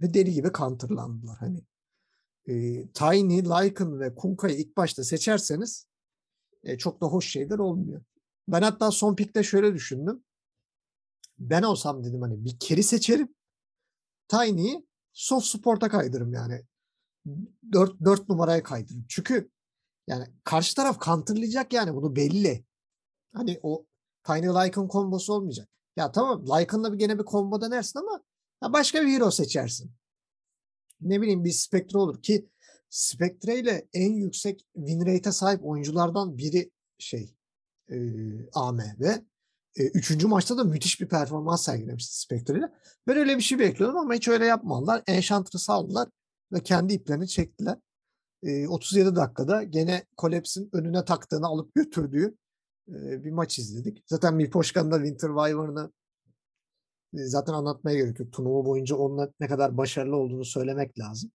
ve 0.01 0.15
deli 0.15 0.33
gibi 0.33 0.53
counterlandılar. 0.53 1.37
Hani 1.39 1.65
e, 2.47 2.53
Tiny, 2.89 3.45
Lycan 3.45 4.01
ve 4.01 4.15
Kunka'yı 4.15 4.59
ilk 4.59 4.77
başta 4.77 5.05
seçerseniz 5.05 5.87
e, 6.65 6.79
çok 6.79 7.01
da 7.01 7.07
hoş 7.07 7.31
şeyler 7.31 7.59
olmuyor. 7.59 8.03
Ben 8.49 8.63
hatta 8.63 8.91
son 8.91 9.17
pickte 9.17 9.43
şöyle 9.43 9.75
düşündüm. 9.75 10.25
Ben 11.39 11.63
olsam 11.63 12.05
dedim 12.05 12.23
hani 12.23 12.45
bir 12.45 12.59
keri 12.59 12.83
seçerim. 12.83 13.35
Tiny'yi 14.29 14.87
soft 15.13 15.47
support'a 15.47 15.89
kaydırırım 15.89 16.33
yani. 16.33 16.63
4, 17.73 18.01
4 18.05 18.29
numaraya 18.29 18.62
kaydırırım. 18.62 19.07
Çünkü 19.09 19.51
yani 20.07 20.27
karşı 20.45 20.75
taraf 20.75 21.01
counterlayacak 21.01 21.73
yani 21.73 21.95
bunu 21.95 22.16
belli. 22.16 22.64
Hani 23.35 23.61
o 23.62 23.87
Tiny 24.27 24.47
Lycan 24.47 24.89
kombosu 24.89 25.33
olmayacak. 25.33 25.68
Ya 25.97 26.12
tamam 26.12 26.45
Lycan'la 26.47 26.93
bir 26.93 26.99
gene 26.99 27.18
bir 27.18 27.25
combo 27.25 27.61
denersin 27.61 27.99
ama 27.99 28.23
ya 28.62 28.73
başka 28.73 29.03
bir 29.03 29.09
hero 29.09 29.31
seçersin. 29.31 29.93
Ne 31.01 31.21
bileyim 31.21 31.45
bir 31.45 31.51
Spectre 31.51 31.99
olur 31.99 32.23
ki 32.23 32.49
Spectre 32.91 33.59
ile 33.59 33.89
en 33.93 34.12
yüksek 34.12 34.66
win 34.75 35.07
rate'e 35.07 35.33
sahip 35.33 35.64
oyunculardan 35.64 36.39
biri 36.39 36.71
şey 36.99 37.35
e, 37.91 37.97
AM 38.53 38.79
ve 38.79 39.25
e, 39.77 39.85
üçüncü 39.85 40.27
maçta 40.27 40.59
da 40.59 40.64
müthiş 40.64 41.01
bir 41.01 41.09
performans 41.09 41.64
sergilemişti 41.64 42.21
Spectre 42.21 42.59
ile. 42.59 42.73
Ben 43.07 43.16
öyle 43.16 43.37
bir 43.37 43.43
şey 43.43 43.59
bekliyordum 43.59 43.99
ama 43.99 44.14
hiç 44.14 44.29
öyle 44.29 44.47
yapmadılar. 44.47 45.03
Enchantress'ı 45.07 45.73
aldılar 45.73 46.09
ve 46.53 46.62
kendi 46.62 46.94
iplerini 46.94 47.28
çektiler. 47.28 47.78
E, 48.42 48.68
37 48.68 49.16
dakikada 49.16 49.62
gene 49.62 50.05
Collapse'in 50.18 50.70
önüne 50.72 51.05
taktığını 51.05 51.46
alıp 51.46 51.74
götürdüğü 51.74 52.36
e, 52.88 53.24
bir 53.24 53.30
maç 53.30 53.59
izledik. 53.59 54.03
Zaten 54.07 54.34
Mipoşkan'da 54.34 54.96
Winter 54.96 55.28
Wyvern'ı 55.28 55.92
e, 57.14 57.18
zaten 57.18 57.53
anlatmaya 57.53 57.96
gerek 57.96 58.20
yok. 58.20 58.32
Turnuva 58.32 58.64
boyunca 58.64 58.96
onun 58.96 59.32
ne 59.40 59.48
kadar 59.48 59.76
başarılı 59.76 60.16
olduğunu 60.16 60.44
söylemek 60.44 60.98
lazım. 60.98 61.30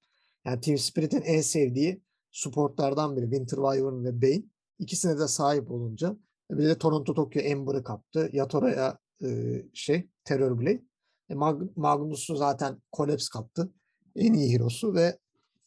Yani 0.45 0.61
Team 0.61 0.77
Spirit'in 0.77 1.21
en 1.21 1.41
sevdiği 1.41 2.01
supportlardan 2.31 3.17
biri 3.17 3.25
Winter 3.25 3.57
Wyvern 3.57 4.03
ve 4.03 4.21
Bane. 4.21 4.43
İkisine 4.79 5.19
de 5.19 5.27
sahip 5.27 5.71
olunca 5.71 6.17
bir 6.51 6.63
de 6.63 6.77
Toronto 6.77 7.13
Tokyo 7.13 7.41
Ember'ı 7.41 7.83
kaptı. 7.83 8.29
Yatora'ya 8.33 8.97
e, 9.23 9.61
şey 9.73 10.09
Terror 10.23 10.59
Blade. 10.59 10.83
E, 11.29 11.33
Mag- 11.33 11.69
Magnus'u 11.75 12.35
zaten 12.35 12.81
Collapse 12.93 13.27
kaptı. 13.33 13.71
En 14.15 14.33
iyi 14.33 14.53
hero'su 14.53 14.93
ve 14.93 15.19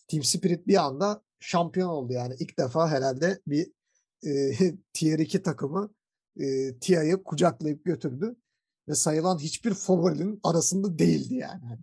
Team 0.09 0.22
Spirit 0.22 0.66
bir 0.66 0.84
anda 0.84 1.22
şampiyon 1.40 1.88
oldu 1.88 2.12
yani. 2.12 2.34
ilk 2.38 2.59
defa 2.59 2.88
herhalde 2.88 3.40
bir 3.46 3.72
e, 4.26 4.53
Tier 4.92 5.18
2 5.18 5.42
takımı 5.42 5.90
e, 6.36 6.78
Tia'yı 6.78 7.22
kucaklayıp 7.22 7.84
götürdü 7.84 8.36
ve 8.88 8.94
sayılan 8.94 9.38
hiçbir 9.38 9.74
favorinin 9.74 10.40
arasında 10.44 10.99
değildi 10.99 11.34
yani. 11.34 11.64
Hani 11.64 11.80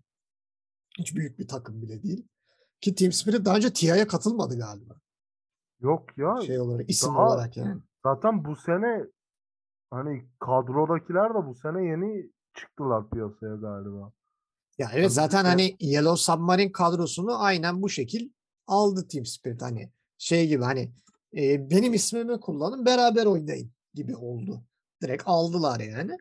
hiç 0.99 1.15
büyük 1.15 1.39
bir 1.39 1.47
takım 1.47 1.81
bile 1.81 2.03
değil. 2.03 2.27
Ki 2.81 2.95
Team 2.95 3.11
Spirit 3.11 3.45
daha 3.45 3.55
önce 3.55 3.73
TIA'ya 3.73 4.07
katılmadı 4.07 4.59
galiba. 4.59 4.93
Yok 5.79 6.17
ya. 6.17 6.41
Şey 6.41 6.59
olarak, 6.59 6.89
isim 6.89 7.09
daha- 7.09 7.27
olarak 7.27 7.57
yani. 7.57 7.81
Zaten 8.03 8.45
bu 8.45 8.55
sene 8.55 9.05
hani 9.91 10.25
kadrodakiler 10.39 11.29
de 11.29 11.47
bu 11.47 11.55
sene 11.55 11.85
yeni 11.85 12.31
çıktılar 12.53 13.09
piyasaya 13.09 13.55
galiba. 13.55 14.11
Ya 14.77 14.91
evet 14.93 15.11
zaten 15.11 15.45
hani 15.45 15.75
Yellow 15.79 16.17
Submarine 16.17 16.71
kadrosunu 16.71 17.43
aynen 17.43 17.81
bu 17.81 17.89
şekil 17.89 18.29
aldı 18.67 19.07
Team 19.07 19.25
Spirit. 19.25 19.61
Hani 19.61 19.91
şey 20.17 20.47
gibi 20.47 20.63
hani 20.63 20.91
e, 21.37 21.69
benim 21.69 21.93
ismimi 21.93 22.39
kullanın 22.39 22.85
beraber 22.85 23.25
oynayın 23.25 23.71
gibi 23.93 24.15
oldu. 24.15 24.63
Direkt 25.01 25.23
aldılar 25.25 25.79
yani. 25.79 26.17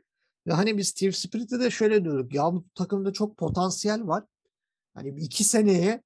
Ve 0.47 0.53
hani 0.53 0.79
biz 0.79 0.93
Team 0.93 1.13
Spirit'te 1.13 1.61
de 1.61 1.71
şöyle 1.71 2.05
diyorduk. 2.05 2.35
Ya 2.35 2.53
bu 2.53 2.65
takımda 2.75 3.13
çok 3.13 3.37
potansiyel 3.37 4.07
var. 4.07 4.25
Hani 4.95 5.09
iki 5.09 5.45
seneye 5.45 6.03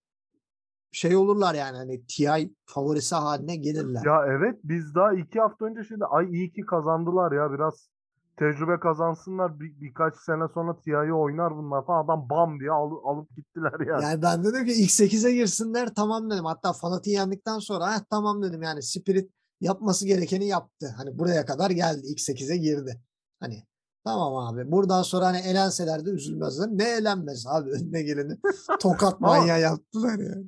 şey 0.93 1.17
olurlar 1.17 1.55
yani 1.55 1.77
hani 1.77 2.07
TI 2.07 2.55
favorisi 2.65 3.15
haline 3.15 3.57
gelirler. 3.57 4.03
Ya 4.05 4.27
evet 4.27 4.61
biz 4.65 4.95
daha 4.95 5.15
iki 5.15 5.41
hafta 5.41 5.65
önce 5.65 5.85
şimdi 5.85 6.05
ay 6.05 6.27
iyi 6.31 6.53
ki 6.53 6.61
kazandılar 6.61 7.33
ya 7.33 7.53
biraz 7.53 7.91
tecrübe 8.39 8.80
kazansınlar 8.80 9.61
bir, 9.61 9.80
birkaç 9.80 10.16
sene 10.16 10.49
sonra 10.55 10.80
TI'yi 10.80 11.12
oynar 11.12 11.57
bunlar 11.57 11.86
falan 11.86 12.05
adam 12.05 12.28
bam 12.30 12.61
diye 12.61 12.70
al- 12.70 13.05
alıp 13.05 13.36
gittiler 13.36 13.86
ya. 13.86 13.99
Yani 14.03 14.22
ben 14.22 14.45
dedim 14.45 14.64
ki 14.64 14.72
ilk 14.72 14.91
8'e 14.91 15.32
girsinler 15.32 15.95
tamam 15.95 16.30
dedim. 16.30 16.45
Hatta 16.45 16.72
Fanat'ı 16.72 17.11
yendikten 17.11 17.59
sonra 17.59 17.95
"Heh, 17.95 18.01
tamam 18.11 18.43
dedim 18.43 18.62
yani 18.62 18.82
Spirit 18.82 19.30
yapması 19.61 20.07
gerekeni 20.07 20.47
yaptı. 20.47 20.95
Hani 20.97 21.18
buraya 21.18 21.45
kadar 21.47 21.70
geldi. 21.70 22.01
ilk 22.05 22.18
8'e 22.20 22.57
girdi. 22.57 23.01
Hani 23.41 23.62
tamam 24.05 24.36
abi. 24.36 24.70
Buradan 24.72 25.03
sonra 25.03 25.26
hani 25.26 25.39
elenseler 25.39 26.07
de 26.07 26.11
üzülmezler. 26.11 26.68
Ne 26.68 26.84
elenmez 26.89 27.47
abi 27.49 27.70
önüne 27.80 28.03
geleni. 28.03 28.36
Tokat 28.80 29.20
manyağı 29.20 29.61
yaptılar 29.61 30.18
yani. 30.18 30.47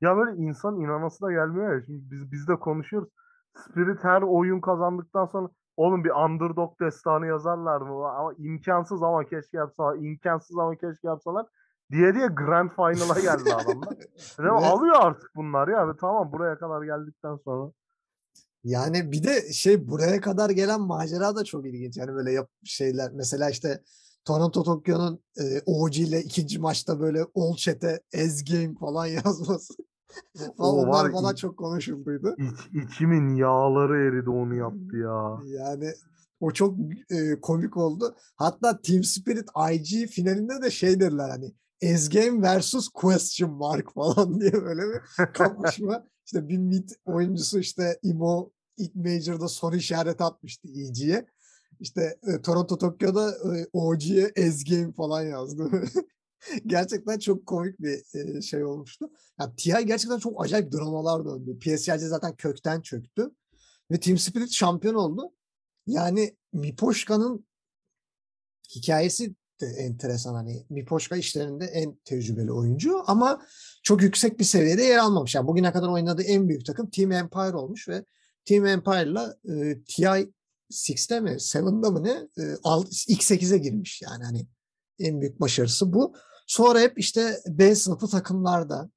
Ya 0.00 0.16
böyle 0.16 0.36
insan 0.42 0.80
inanası 0.80 1.20
da 1.22 1.32
gelmiyor 1.32 1.74
ya. 1.74 1.82
Şimdi 1.86 2.10
biz 2.10 2.32
biz 2.32 2.48
de 2.48 2.56
konuşuyoruz. 2.56 3.08
Spirit 3.56 4.04
her 4.04 4.22
oyun 4.22 4.60
kazandıktan 4.60 5.26
sonra 5.26 5.48
oğlum 5.80 6.04
bir 6.04 6.10
underdog 6.10 6.80
destanı 6.80 7.26
yazarlar 7.26 7.80
mı? 7.80 8.08
Ama 8.08 8.34
imkansız 8.38 9.02
ama 9.02 9.24
keşke 9.24 9.56
yapsalar. 9.56 9.96
imkansız 9.96 10.58
ama 10.58 10.74
keşke 10.74 11.08
yapsalar. 11.08 11.46
Diye 11.92 12.14
diye 12.14 12.26
Grand 12.26 12.70
Final'a 12.70 13.20
geldi 13.20 13.54
adamlar. 13.54 13.98
Dedim, 14.38 14.50
alıyor 14.50 14.96
artık 14.98 15.30
bunlar 15.36 15.68
ya. 15.68 15.88
Ve 15.88 15.92
Tamam 16.00 16.32
buraya 16.32 16.58
kadar 16.58 16.82
geldikten 16.82 17.36
sonra. 17.36 17.72
Yani 18.64 19.12
bir 19.12 19.22
de 19.22 19.52
şey 19.52 19.88
buraya 19.88 20.20
kadar 20.20 20.50
gelen 20.50 20.80
macera 20.80 21.36
da 21.36 21.44
çok 21.44 21.66
ilginç. 21.66 21.96
Yani 21.96 22.12
böyle 22.14 22.32
yap 22.32 22.50
şeyler 22.64 23.12
mesela 23.12 23.50
işte 23.50 23.80
Toronto 24.24 24.62
Tokyo'nun 24.62 25.22
e, 25.38 25.60
OG 25.66 25.96
ile 25.96 26.20
ikinci 26.20 26.58
maçta 26.58 27.00
böyle 27.00 27.26
all 27.36 27.54
chat'e 27.56 28.00
ez 28.12 28.44
game 28.44 28.74
falan 28.80 29.06
yazması. 29.24 29.74
Falan 30.56 31.10
onlar 31.12 31.32
i- 31.32 31.36
çok 31.36 31.56
konuşulduydu. 31.58 32.36
İç, 32.38 32.84
içimin 32.84 33.34
yağları 33.34 33.98
eridi 33.98 34.30
onu 34.30 34.54
yaptı 34.54 34.96
ya. 34.96 35.38
Yani 35.46 35.92
o 36.40 36.50
çok 36.50 36.76
e, 37.10 37.40
komik 37.40 37.76
oldu. 37.76 38.16
Hatta 38.36 38.80
Team 38.80 39.04
Spirit 39.04 39.48
IG 39.72 40.06
finalinde 40.10 40.62
de 40.62 40.70
şey 40.70 41.00
dediler 41.00 41.28
hani 41.30 41.52
Ezgame 41.80 42.42
versus 42.42 42.88
question 42.88 43.50
mark 43.52 43.92
falan 43.94 44.40
diye 44.40 44.52
böyle 44.52 44.82
bir 44.82 45.26
kapışma. 45.32 46.06
işte 46.26 46.48
bir 46.48 46.58
mid 46.58 46.88
oyuncusu 47.04 47.58
işte 47.58 47.98
Imo 48.02 48.50
ilk 48.76 48.94
Major'da 48.94 49.48
soru 49.48 49.76
işareti 49.76 50.24
atmıştı 50.24 50.68
EG'ye. 50.68 51.26
İşte 51.80 52.18
e, 52.26 52.42
Toronto 52.42 52.78
Tokyo'da 52.78 53.30
e, 53.30 53.66
OG'ye 53.72 54.32
Ezgame 54.36 54.92
falan 54.92 55.22
yazdı. 55.22 55.70
gerçekten 56.66 57.18
çok 57.18 57.46
komik 57.46 57.80
bir 57.80 58.42
şey 58.42 58.64
olmuştu. 58.64 59.10
Ya 59.40 59.54
TI 59.56 59.86
gerçekten 59.86 60.18
çok 60.18 60.44
acayip 60.44 60.72
dramalar 60.72 61.24
döndü. 61.24 61.58
PSG 61.58 61.98
zaten 61.98 62.36
kökten 62.36 62.80
çöktü. 62.80 63.30
Ve 63.90 64.00
Team 64.00 64.18
Spirit 64.18 64.52
şampiyon 64.52 64.94
oldu. 64.94 65.32
Yani 65.86 66.36
Mipoşka'nın 66.52 67.46
hikayesi 68.76 69.34
de 69.60 69.66
enteresan. 69.66 70.34
Hani 70.34 70.66
Mipoşka 70.70 71.16
işlerinde 71.16 71.64
en 71.64 71.94
tecrübeli 72.04 72.52
oyuncu 72.52 73.02
ama 73.06 73.46
çok 73.82 74.02
yüksek 74.02 74.38
bir 74.38 74.44
seviyede 74.44 74.82
yer 74.82 74.98
almamış. 74.98 75.34
Yani 75.34 75.46
bugüne 75.46 75.72
kadar 75.72 75.88
oynadığı 75.88 76.22
en 76.22 76.48
büyük 76.48 76.66
takım 76.66 76.90
Team 76.90 77.12
Empire 77.12 77.56
olmuş 77.56 77.88
ve 77.88 78.04
Team 78.44 78.66
Empire'la 78.66 79.36
e, 79.48 79.82
TI 79.82 80.02
6'te 80.70 81.20
mi 81.20 81.30
7'da 81.30 81.90
mı 81.90 82.04
ne 82.04 82.42
e, 82.42 82.56
alt, 82.62 82.88
ilk 83.08 83.22
8'e 83.22 83.58
girmiş 83.58 84.02
yani 84.02 84.24
hani 84.24 84.46
en 84.98 85.20
büyük 85.20 85.40
başarısı 85.40 85.92
bu. 85.92 86.14
Sonra 86.50 86.80
hep 86.80 86.98
işte 86.98 87.40
B 87.46 87.74
sınıfı 87.74 88.08
takımlarda 88.08 88.90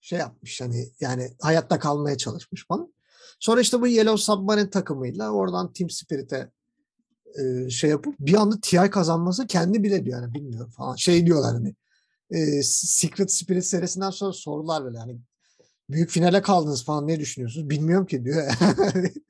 şey 0.00 0.18
yapmış 0.18 0.60
hani 0.60 0.92
yani 1.00 1.30
hayatta 1.40 1.78
kalmaya 1.78 2.16
çalışmış 2.16 2.66
falan. 2.66 2.94
Sonra 3.40 3.60
işte 3.60 3.80
bu 3.80 3.86
Yellow 3.86 4.16
Submarine 4.22 4.70
takımıyla 4.70 5.30
oradan 5.30 5.72
Team 5.72 5.90
Spirit'e 5.90 6.50
e, 7.38 7.70
şey 7.70 7.90
yapıp 7.90 8.14
bir 8.20 8.34
anda 8.34 8.60
TI 8.62 8.90
kazanması 8.90 9.46
kendi 9.46 9.82
bile 9.82 10.04
diyor 10.04 10.22
yani 10.22 10.34
bilmiyorum 10.34 10.70
falan. 10.70 10.96
Şey 10.96 11.26
diyorlar 11.26 11.52
hani 11.52 11.74
e, 12.30 12.62
Secret 12.62 13.32
Spirit 13.32 13.64
serisinden 13.64 14.10
sonra 14.10 14.32
sorular 14.32 14.84
böyle 14.84 14.98
hani 14.98 15.18
büyük 15.88 16.10
finale 16.10 16.42
kaldınız 16.42 16.84
falan 16.84 17.06
ne 17.06 17.20
düşünüyorsunuz? 17.20 17.70
Bilmiyorum 17.70 18.06
ki 18.06 18.24
diyor. 18.24 18.52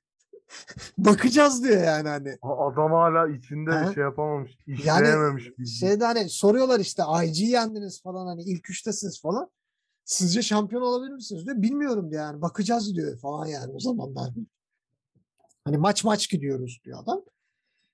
Bakacağız 0.98 1.64
diyor 1.64 1.84
yani 1.84 2.09
hani. 2.09 2.38
Adam 2.42 2.92
hala 2.92 3.28
içinde 3.28 3.70
Ha? 3.70 3.92
şey 3.94 4.03
yapamamış, 4.03 4.59
Yani 4.66 4.80
işleyememiş. 4.80 5.44
bildiğin. 5.51 5.66
şeyde 5.66 6.05
hani 6.05 6.28
soruyorlar 6.28 6.80
işte 6.80 7.03
IG 7.24 7.38
yendiniz 7.40 8.03
falan 8.03 8.26
hani 8.26 8.42
ilk 8.42 8.70
üçtesiniz 8.70 9.20
falan. 9.20 9.51
Sizce 10.05 10.42
şampiyon 10.42 10.82
olabilir 10.82 11.12
misiniz 11.12 11.46
diyor. 11.46 11.62
Bilmiyorum 11.62 12.11
diyor 12.11 12.22
yani 12.22 12.42
bakacağız 12.42 12.94
diyor 12.94 13.18
falan 13.18 13.46
yani 13.46 13.72
o 13.72 13.80
zamanlar. 13.80 14.30
Hani 15.64 15.76
maç 15.78 16.05
maç 16.05 16.30
gidiyoruz 16.30 16.80
diyor 16.84 16.98
adam. 17.03 17.22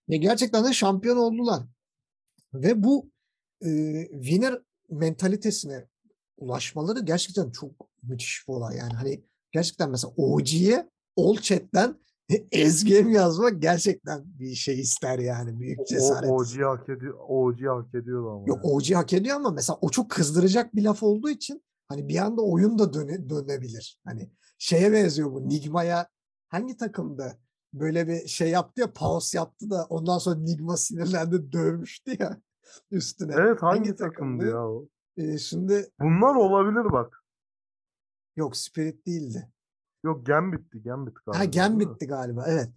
Ve 0.09 0.17
gerçekten 0.17 0.65
de 0.65 0.73
şampiyon 0.73 1.17
oldular. 1.17 1.63
Ve 2.55 2.83
bu 2.83 3.11
e, 3.65 3.69
winner 4.13 4.59
mentalitesine 4.91 5.85
ulaşmaları 6.37 7.01
gerçekten 7.01 7.51
çok 7.51 7.71
müthiş 8.03 8.49
bir 8.49 8.53
olay. 8.53 8.77
Yani 8.77 8.93
hani 8.93 9.25
gerçekten 9.53 9.91
mesela 9.91 10.13
OG'ye 10.17 10.91
All 11.17 11.37
Chat'ten 11.37 11.97
ezgem 12.53 13.11
yazmak 13.11 13.63
gerçekten 13.63 14.23
bir 14.25 14.55
şey 14.55 14.81
ister 14.81 15.19
yani. 15.19 15.61
Büyük 15.61 15.87
cesaret. 15.87 16.31
OG 16.31 16.63
hak 16.63 16.89
ediyor, 16.89 17.19
OG 17.29 17.63
hak 17.67 17.95
ediyordu 17.95 18.31
ama. 18.31 18.45
Yok. 18.47 18.61
OG 18.63 18.91
hak 18.95 19.13
ediyor 19.13 19.37
ama 19.37 19.51
mesela 19.51 19.79
o 19.81 19.89
çok 19.89 20.11
kızdıracak 20.11 20.75
bir 20.75 20.85
laf 20.85 21.03
olduğu 21.03 21.31
için 21.31 21.63
hani 21.89 22.09
bir 22.09 22.17
anda 22.17 22.43
oyun 22.43 22.79
da 22.79 22.93
döne, 22.93 23.29
dönebilir. 23.29 24.01
Hani 24.05 24.31
şeye 24.59 24.93
benziyor 24.93 25.33
bu 25.33 25.49
Nigma'ya 25.49 26.09
hangi 26.49 26.77
takımda 26.77 27.39
böyle 27.75 28.09
bir 28.09 28.27
şey 28.27 28.51
yaptı 28.51 28.81
ya 28.81 28.93
pause 28.93 29.39
yaptı 29.39 29.71
da 29.71 29.87
ondan 29.89 30.19
sonra 30.19 30.37
Nigma 30.39 30.77
sinirlendi 30.77 31.53
dövmüştü 31.53 32.17
ya 32.19 32.41
üstüne. 32.91 33.35
Evet 33.37 33.63
hangi, 33.63 33.79
hangi 33.79 33.97
takımdı 33.97 34.45
takımdı? 34.45 34.47
ya 34.47 34.69
o? 34.69 34.89
Ee, 35.17 35.39
şimdi 35.39 35.91
Bunlar 36.01 36.35
olabilir 36.35 36.93
bak. 36.93 37.25
yok 38.37 38.57
Spirit 38.57 39.07
değildi. 39.07 39.49
Yok 40.05 40.27
Gambit'ti, 40.27 40.83
Gambit 40.83 41.15
galiba. 41.27 41.39
Ha? 41.39 41.45
Gambit'ti 41.45 42.07
galiba 42.07 42.45
evet. 42.49 42.69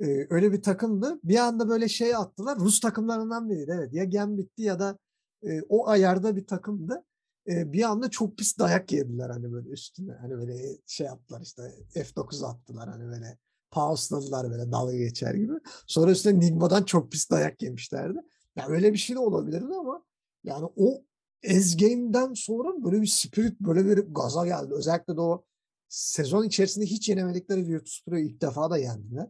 Ee, 0.00 0.26
öyle 0.30 0.52
bir 0.52 0.62
takımdı. 0.62 1.20
Bir 1.24 1.36
anda 1.36 1.68
böyle 1.68 1.88
şey 1.88 2.16
attılar. 2.16 2.58
Rus 2.58 2.80
takımlarından 2.80 3.50
biriydi 3.50 3.72
evet. 3.76 3.94
Ya 3.94 4.04
Gambit'ti 4.04 4.62
ya 4.62 4.78
da 4.78 4.98
e, 5.42 5.62
o 5.68 5.88
ayarda 5.88 6.36
bir 6.36 6.46
takımdı. 6.46 7.04
E, 7.48 7.72
bir 7.72 7.82
anda 7.82 8.10
çok 8.10 8.38
pis 8.38 8.58
dayak 8.58 8.92
yediler 8.92 9.30
hani 9.30 9.52
böyle 9.52 9.68
üstüne. 9.68 10.12
Hani 10.12 10.38
böyle 10.38 10.78
şey 10.86 11.06
yaptılar 11.06 11.40
işte 11.40 11.62
F9 11.94 12.46
attılar 12.46 12.88
hani 12.88 13.04
böyle 13.04 13.38
pausladılar 13.70 14.50
böyle 14.50 14.72
dalga 14.72 14.96
geçer 14.96 15.34
gibi. 15.34 15.52
Sonra 15.86 16.10
üstüne 16.10 16.40
Nigma'dan 16.40 16.82
çok 16.82 17.12
pis 17.12 17.30
dayak 17.30 17.62
yemişlerdi. 17.62 18.18
Ya 18.56 18.68
öyle 18.68 18.92
bir 18.92 18.98
şey 18.98 19.16
de 19.16 19.20
olabilirdi 19.20 19.74
ama 19.80 20.04
yani 20.44 20.68
o 20.76 21.02
Ezgame'den 21.42 22.34
sonra 22.34 22.84
böyle 22.84 23.02
bir 23.02 23.06
spirit 23.06 23.60
böyle 23.60 23.86
bir 23.86 23.98
gaza 23.98 24.46
geldi. 24.46 24.74
Özellikle 24.74 25.16
de 25.16 25.20
o 25.20 25.44
sezon 25.88 26.44
içerisinde 26.44 26.86
hiç 26.86 27.08
yenemedikleri 27.08 27.68
Virtus 27.68 28.04
Pro'yu 28.04 28.24
ilk 28.24 28.42
defa 28.42 28.70
da 28.70 28.78
yendiler. 28.78 29.28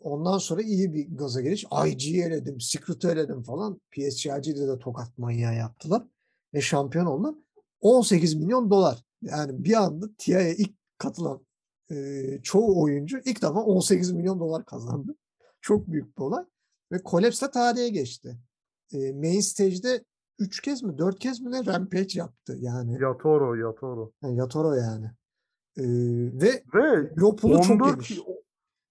Ondan 0.00 0.38
sonra 0.38 0.62
iyi 0.62 0.92
bir 0.92 1.16
gaza 1.16 1.40
geliş. 1.40 1.64
IG'yi 1.86 2.22
eledim, 2.22 2.60
Secret'ı 2.60 3.10
eledim 3.10 3.42
falan. 3.42 3.80
PSG'de 3.90 4.68
de 4.68 4.78
tokat 4.78 5.18
manyağı 5.18 5.54
yaptılar. 5.54 6.02
Ve 6.54 6.60
şampiyon 6.60 7.06
oldular. 7.06 7.34
18 7.80 8.34
milyon 8.34 8.70
dolar. 8.70 9.04
Yani 9.22 9.64
bir 9.64 9.74
anda 9.74 10.06
TIA'ya 10.18 10.54
ilk 10.54 10.74
katılan 10.98 11.46
e, 11.90 11.96
çoğu 12.42 12.82
oyuncu 12.82 13.18
ilk 13.24 13.42
defa 13.42 13.62
18 13.62 14.12
milyon 14.12 14.40
dolar 14.40 14.64
kazandı. 14.64 15.14
Çok 15.60 15.88
büyük 15.88 16.18
bir 16.18 16.22
olay. 16.22 16.44
Ve 16.92 17.00
Collapse 17.04 17.46
de 17.46 17.50
tarihe 17.50 17.88
geçti. 17.88 18.38
E, 18.92 19.12
main 19.12 19.40
stage'de 19.40 20.04
3 20.38 20.62
kez 20.62 20.82
mi 20.82 20.98
4 20.98 21.18
kez 21.18 21.40
mi 21.40 21.50
ne 21.50 21.66
rampage 21.66 22.18
yaptı 22.18 22.56
yani. 22.60 23.02
Yatoro, 23.02 23.54
Yatoro. 23.54 24.12
Yani 24.22 24.38
Yatoro 24.38 24.74
yani. 24.74 25.10
E, 25.76 25.82
ve 26.32 26.62
Ve 26.74 27.10
Europol'u 27.16 27.62
çok 27.62 27.70
14, 27.70 28.08
geniş. 28.08 28.20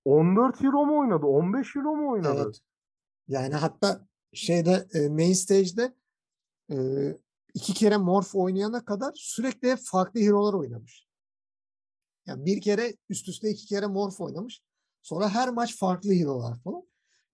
14 0.05 0.63
euro 0.63 0.85
mu 0.85 0.99
oynadı? 0.99 1.25
15 1.25 1.75
euro 1.75 1.95
mu 1.95 2.11
oynadı? 2.11 2.43
Evet. 2.45 2.59
Yani 3.27 3.53
hatta 3.53 4.07
şeyde 4.33 4.87
e, 4.93 5.09
main 5.09 5.33
stage'de 5.33 5.93
e, 6.71 6.77
iki 7.53 7.73
kere 7.73 7.97
Morph 7.97 8.35
oynayana 8.35 8.85
kadar 8.85 9.11
sürekli 9.15 9.75
farklı 9.75 10.19
hero'lar 10.19 10.53
oynamış. 10.53 11.07
Yani 12.25 12.45
bir 12.45 12.61
kere 12.61 12.93
üst 13.09 13.29
üste 13.29 13.49
iki 13.49 13.65
kere 13.65 13.87
Morph 13.87 14.21
oynamış. 14.21 14.61
Sonra 15.01 15.29
her 15.29 15.49
maç 15.49 15.77
farklı 15.77 16.13
hero'lar 16.13 16.59
falan. 16.63 16.83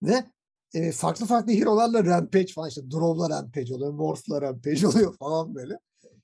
Ve 0.04 0.26
e, 0.74 0.91
farklı 0.91 1.26
farklı 1.26 1.54
hero'larla 1.54 2.06
rampage 2.06 2.54
falan 2.54 2.70
işte 2.70 2.91
Drov'la 2.91 3.30
rampage 3.30 3.76
oluyor, 3.76 3.91
Morph'la 3.91 4.41
rampage 4.41 4.88
oluyor 4.88 5.18
falan 5.18 5.56
böyle. 5.56 5.80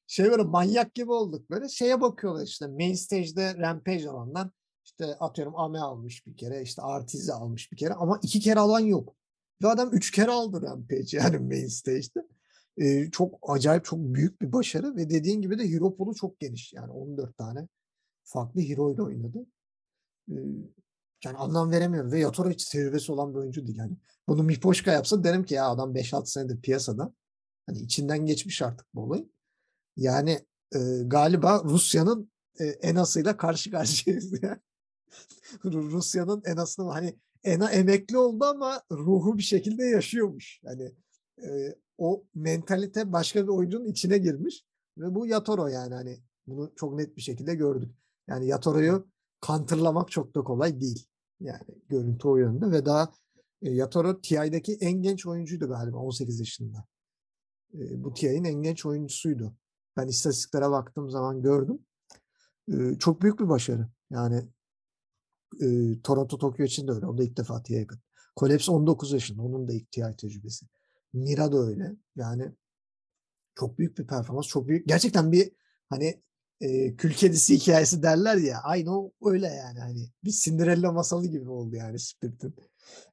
Şey 0.08 0.32
böyle 0.32 0.44
manyak 0.44 0.96
gibi 0.96 1.12
olduk 1.12 1.50
böyle. 1.50 1.70
Şeye 1.70 2.02
bakıyorlar 2.02 2.44
işte 2.44 2.68
main 2.68 2.94
stage'de 2.94 3.58
rampage 3.58 4.10
alanlar 4.10 4.50
işte 4.86 5.06
atıyorum 5.06 5.56
Ame 5.56 5.80
almış 5.80 6.28
bir 6.28 6.38
kere, 6.38 6.62
işte 6.62 6.82
Artiz'i 6.82 7.34
almış 7.34 7.72
bir 7.72 7.78
kere 7.78 7.94
ama 7.94 8.20
iki 8.24 8.40
kere 8.40 8.60
alan 8.60 8.80
yok. 8.80 9.16
Ve 9.64 9.68
adam 9.68 9.90
üç 9.94 10.12
kere 10.12 10.32
aldı 10.32 10.62
Rampage 10.62 11.18
yani 11.18 11.38
main 11.38 11.68
stage'de. 11.68 12.28
Ee, 12.78 13.12
çok 13.12 13.40
acayip, 13.42 13.86
çok 13.86 14.00
büyük 14.00 14.42
bir 14.42 14.54
başarı 14.54 14.96
ve 14.96 15.10
dediğin 15.10 15.42
gibi 15.42 15.60
de 15.60 15.72
hero 15.72 15.96
pool'u 15.96 16.16
çok 16.16 16.40
geniş. 16.40 16.74
Yani 16.74 16.92
14 16.92 17.38
tane 17.38 17.68
farklı 18.24 18.62
hero 18.62 18.94
ile 18.94 19.02
oynadı. 19.02 19.46
Ee, 20.30 20.34
yani 21.26 21.38
anlam 21.38 21.72
veremiyorum 21.72 22.12
ve 22.12 22.20
Yatoro 22.20 22.50
hiç 22.50 22.66
tecrübesi 22.66 23.12
olan 23.12 23.34
bir 23.34 23.40
oyuncu 23.40 23.68
değil. 23.68 23.78
Yani 23.78 23.98
bunu 24.28 24.44
Mipoşka 24.44 24.92
yapsa 24.92 25.24
derim 25.24 25.44
ki 25.44 25.54
ya 25.54 25.70
adam 25.70 25.96
5-6 25.96 26.26
senedir 26.26 26.62
piyasada. 26.62 27.14
Hani 27.66 27.80
içinden 27.80 28.26
geçmiş 28.26 28.62
artık 28.62 28.88
bu 28.94 29.02
olay. 29.04 29.26
Yani 29.98 30.40
e, 30.76 30.80
galiba 31.06 31.64
Rusya'nın 31.64 32.32
e, 32.60 32.66
Enas'ıyla 32.66 33.38
karşı 33.38 33.72
karşıyayız. 33.72 34.44
Yani. 34.44 34.60
Ru- 35.64 35.92
Rusya'nın 35.92 36.42
Enas'ını 36.46 36.92
hani 36.92 37.16
Ena 37.44 37.72
emekli 37.72 38.18
oldu 38.18 38.46
ama 38.46 38.82
ruhu 38.92 39.38
bir 39.38 39.44
şekilde 39.44 39.86
yaşıyormuş. 39.86 40.60
Yani 40.64 40.92
e, 41.44 41.76
o 41.98 42.24
mentalite 42.36 43.12
başka 43.14 43.44
bir 43.44 43.48
oyuncunun 43.48 43.86
içine 43.86 44.18
girmiş 44.18 44.66
ve 44.98 45.16
bu 45.16 45.28
Yatoro 45.28 45.68
yani 45.68 45.94
hani 45.94 46.20
bunu 46.48 46.72
çok 46.76 46.94
net 46.94 47.18
bir 47.18 47.22
şekilde 47.22 47.56
gördük. 47.56 47.96
Yani 48.28 48.48
Yatoro'yu 48.48 49.08
counterlamak 49.46 50.12
çok 50.12 50.36
da 50.36 50.42
kolay 50.42 50.82
değil. 50.82 51.08
Yani 51.40 51.64
görüntü 51.90 52.28
o 52.28 52.38
yönde 52.38 52.72
ve 52.72 52.86
daha 52.86 53.12
e, 53.62 53.72
Yatoro 53.72 54.22
TI'deki 54.22 54.78
en 54.82 55.02
genç 55.02 55.26
oyuncuydu 55.26 55.68
galiba 55.68 55.98
18 55.98 56.40
yaşında. 56.40 56.86
E, 57.74 58.04
bu 58.04 58.14
TI'nin 58.14 58.44
en 58.44 58.62
genç 58.62 58.86
oyuncusuydu. 58.86 59.56
Ben 59.98 60.08
istatistiklere 60.08 60.70
baktığım 60.70 61.10
zaman 61.10 61.42
gördüm. 61.42 61.80
E, 62.74 63.00
çok 63.00 63.22
büyük 63.22 63.40
bir 63.40 63.50
başarı. 63.50 63.88
Yani 64.10 64.50
e, 65.62 65.68
Toronto 66.02 66.38
Tokyo 66.38 66.66
için 66.66 66.88
de 66.88 66.92
öyle. 66.92 67.06
O 67.06 67.18
da 67.18 67.24
ilk 67.24 67.38
defa 67.38 67.64
TI'ye 67.64 67.80
yakın. 67.80 68.00
Collapse 68.38 68.72
19 68.72 69.12
yaşında. 69.12 69.42
Onun 69.42 69.68
da 69.68 69.74
ilk 69.74 69.92
TI 69.92 70.16
tecrübesi. 70.18 70.66
Mira 71.14 71.52
da 71.52 71.58
öyle. 71.58 71.96
Yani 72.16 72.52
çok 73.56 73.80
büyük 73.80 73.98
bir 73.98 74.08
performans. 74.08 74.48
Çok 74.48 74.68
büyük. 74.68 74.88
Gerçekten 74.88 75.32
bir 75.32 75.52
hani 75.90 76.22
e, 76.62 76.96
kül 76.96 77.14
kedisi 77.14 77.58
hikayesi 77.58 78.04
derler 78.04 78.38
ya. 78.38 78.62
Aynı 78.64 79.12
öyle 79.22 79.48
yani. 79.48 79.80
Hani 79.80 80.10
bir 80.24 80.32
Cinderella 80.32 80.92
masalı 80.92 81.28
gibi 81.28 81.50
oldu 81.50 81.76
yani 81.76 82.00
Spirit'in 82.00 82.56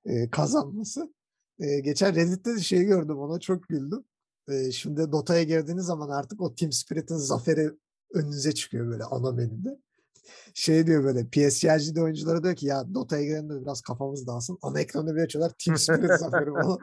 e, 0.05 0.31
kazanması. 0.31 1.15
E, 1.59 1.81
geçen 1.81 2.15
Reddit'te 2.15 2.57
de 2.57 2.61
şey 2.61 2.85
gördüm. 2.85 3.19
Ona 3.19 3.41
çok 3.41 3.69
güldüm. 3.69 4.05
E, 4.49 4.73
şimdi 4.73 5.13
Dota'ya 5.13 5.43
girdiğiniz 5.43 5.85
zaman 5.85 6.09
artık 6.09 6.41
o 6.41 6.55
Team 6.55 6.73
Spirit'in 6.73 7.17
zaferi 7.17 7.71
önünüze 8.15 8.53
çıkıyor 8.53 8.91
böyle 8.91 9.05
ana 9.05 9.33
menüde 9.33 9.79
şey 10.55 10.87
diyor 10.87 11.05
böyle 11.05 11.29
PSG'de 11.29 12.03
oyunculara 12.03 12.43
diyor 12.43 12.57
ki 12.57 12.67
ya 12.67 12.95
Dota'ya 12.95 13.25
girelim 13.25 13.51
de 13.51 13.63
biraz 13.63 13.81
kafamız 13.81 14.27
dağılsın. 14.27 14.59
Ana 14.63 14.81
ekranı 14.81 15.17
bir 15.17 15.23
açıyorlar 15.23 15.53
Team 15.65 15.79
Spirit 15.79 16.21
zaferi 16.21 16.51
falan. 16.51 16.79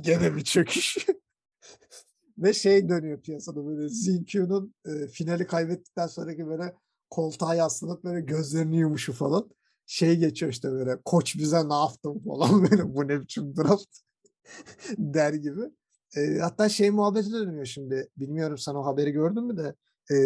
Gene 0.02 0.36
bir 0.36 0.44
çöküş. 0.44 1.06
Ve 2.38 2.52
şey 2.52 2.88
dönüyor 2.88 3.20
piyasada 3.20 3.66
böyle 3.66 3.88
Zinkyu'nun 3.88 4.74
e, 4.86 5.06
finali 5.06 5.46
kaybettikten 5.46 6.06
sonraki 6.06 6.46
böyle 6.46 6.74
koltuğa 7.10 7.54
yaslanıp 7.54 8.04
böyle 8.04 8.20
gözlerini 8.20 8.76
yumuşu 8.76 9.12
falan. 9.12 9.50
Şey 9.86 10.16
geçiyor 10.16 10.52
işte 10.52 10.72
böyle 10.72 10.98
koç 11.04 11.36
bize 11.38 11.68
ne 11.68 11.74
yaptın 11.74 12.22
falan 12.28 12.70
böyle 12.70 12.94
bu 12.94 13.08
ne 13.08 13.20
biçim 13.20 13.56
draft 13.56 13.98
der 14.98 15.32
gibi. 15.34 15.60
E, 16.16 16.38
hatta 16.38 16.68
şey 16.68 16.90
muhabbeti 16.90 17.32
de 17.32 17.36
dönüyor 17.36 17.64
şimdi. 17.66 18.08
Bilmiyorum 18.16 18.58
sen 18.58 18.74
o 18.74 18.84
haberi 18.86 19.10
gördün 19.10 19.44
mü 19.44 19.56
de 19.56 19.74
e, 20.14 20.16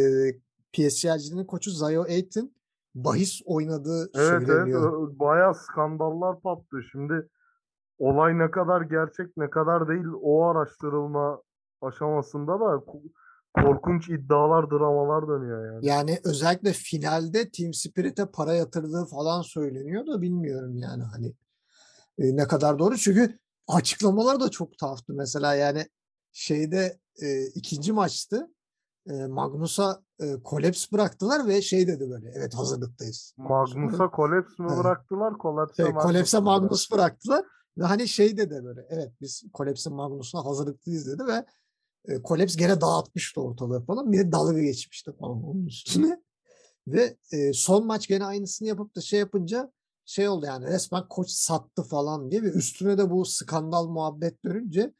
PSG'nin 0.72 1.45
koçu 1.45 1.70
Zayo 1.70 2.03
Aiton 2.03 2.53
bahis 2.95 3.43
oynadığı 3.45 4.11
Evet 4.14 4.16
evet 4.16 4.49
söyleniyor. 4.49 5.09
ö- 5.09 5.18
bayağı 5.18 5.55
skandallar 5.55 6.41
patlıyor. 6.41 6.85
Şimdi 6.93 7.28
olay 7.99 8.39
ne 8.39 8.51
kadar 8.51 8.81
gerçek 8.83 9.37
ne 9.37 9.51
kadar 9.51 9.89
değil 9.89 10.05
o 10.22 10.45
araştırılma 10.45 11.43
aşamasında 11.83 12.53
da 12.53 12.64
ko- 12.64 13.11
korkunç 13.55 14.09
iddialar, 14.09 14.70
dramalar 14.70 15.28
dönüyor 15.28 15.66
yani. 15.74 15.87
Yani 15.87 16.18
özellikle 16.24 16.72
finalde 16.72 17.51
Team 17.51 17.72
Spirit'e 17.74 18.26
para 18.26 18.55
yatırdığı 18.55 19.05
falan 19.07 19.43
söyleniyor 19.43 20.07
da 20.07 20.22
bilmiyorum 20.22 20.76
yani 20.76 21.03
hani 21.03 21.26
e, 22.18 22.37
ne 22.37 22.47
kadar 22.49 22.78
doğru. 22.78 22.97
Çünkü 22.97 23.39
açıklamalar 23.69 24.41
da 24.41 24.49
çok 24.49 24.79
tuhaftı. 24.79 25.13
Mesela 25.13 25.55
yani 25.55 25.87
şeyde 26.33 26.99
e, 27.23 27.47
ikinci 27.47 27.93
maçtı. 27.93 28.51
E, 29.07 29.27
Magnus'a 29.27 30.03
e, 30.21 30.37
collapse 30.45 30.93
bıraktılar 30.93 31.49
ve 31.49 31.63
şey 31.63 31.87
dedi 31.87 32.11
böyle 32.11 32.33
evet 32.35 32.55
hazırlıktayız. 32.55 33.35
Magnus'a 33.37 34.05
mi 34.59 34.69
Evet. 34.71 34.79
bıraktılar? 34.79 35.39
Collapse'e 35.39 35.85
Şey, 36.25 36.41
mu 36.41 36.45
Magnus 36.45 36.93
bıraktılar 36.93 37.45
ve 37.79 37.85
hani 37.85 38.09
şey 38.09 38.37
dedi 38.37 38.61
böyle 38.65 38.87
evet 38.91 39.13
biz 39.21 39.43
Collapse'in 39.55 39.97
Magnus'una 39.97 40.45
hazırlıklıyız 40.45 41.07
dedi 41.07 41.23
ve 41.27 41.45
e, 42.09 42.23
Collapse 42.23 42.59
gene 42.59 42.81
dağıtmıştı 42.81 43.41
ortalığı 43.41 43.85
falan. 43.85 44.13
Bir 44.13 44.19
de 44.19 44.33
dalga 44.33 44.61
geçmişti 44.63 45.13
falan 45.21 45.45
onun 45.45 45.67
üstüne. 45.67 46.21
Ve 46.87 47.17
e, 47.33 47.53
son 47.53 47.87
maç 47.87 48.09
gene 48.09 48.25
aynısını 48.25 48.69
yapıp 48.69 48.97
da 48.97 49.01
şey 49.01 49.21
yapınca 49.21 49.73
şey 50.11 50.29
oldu 50.29 50.47
yani 50.47 50.67
resmen 50.67 51.09
koç 51.09 51.31
sattı 51.31 51.83
falan 51.83 52.31
diye 52.31 52.43
ve 52.43 52.51
üstüne 52.51 52.99
de 52.99 53.11
bu 53.11 53.25
skandal 53.25 53.89
muhabbet 53.89 54.45
dönünce 54.45 54.95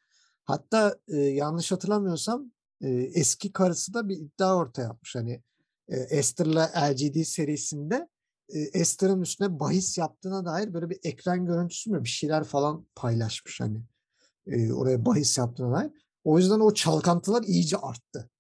hatta 0.45 0.99
e, 1.09 1.17
yanlış 1.17 1.73
hatırlamıyorsam 1.73 2.53
e, 2.81 2.89
eski 2.91 3.53
karısı 3.53 3.95
da 3.95 4.09
bir 4.09 4.17
iddia 4.17 4.57
ortaya 4.57 4.83
yapmış. 4.83 5.17
Hani 5.17 5.43
e, 5.89 5.97
Esther'la 5.97 6.71
LGD 6.77 7.23
serisinde 7.23 8.09
e, 8.49 8.59
Esther'ın 8.59 9.21
üstüne 9.21 9.61
bahis 9.61 9.99
yaptığına 9.99 10.45
dair 10.45 10.75
böyle 10.75 10.91
bir 10.91 10.99
ekran 11.03 11.47
görüntüsü 11.47 11.91
mü 11.91 12.05
bir 12.05 12.09
şeyler 12.09 12.45
falan 12.45 12.87
paylaşmış 12.95 13.61
hani 13.61 13.83
e, 14.47 14.73
oraya 14.73 15.07
bahis 15.07 15.39
yaptığına 15.39 15.73
dair. 15.73 15.91
O 16.25 16.39
yüzden 16.39 16.61
o 16.61 16.75
çalkantılar 16.75 17.43
iyice 17.43 17.77
arttı. 17.77 18.31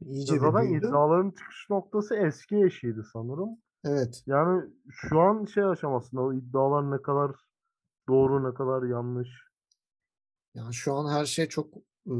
İyice 0.00 0.38
Zaten 0.38 0.74
iddiaların 0.74 1.30
çıkış 1.30 1.66
noktası 1.70 2.14
eski 2.14 2.64
eşiydi 2.64 3.00
sanırım. 3.12 3.63
Evet. 3.84 4.22
Yani 4.26 4.70
şu 4.90 5.20
an 5.20 5.44
şey 5.44 5.64
aşamasında 5.64 6.20
o 6.22 6.32
iddialar 6.32 6.90
ne 6.90 7.02
kadar 7.02 7.30
doğru 8.08 8.50
ne 8.50 8.54
kadar 8.54 8.82
yanlış. 8.88 9.28
Yani 10.54 10.74
şu 10.74 10.94
an 10.94 11.12
her 11.12 11.26
şey 11.26 11.48
çok 11.48 11.74
e, 12.06 12.12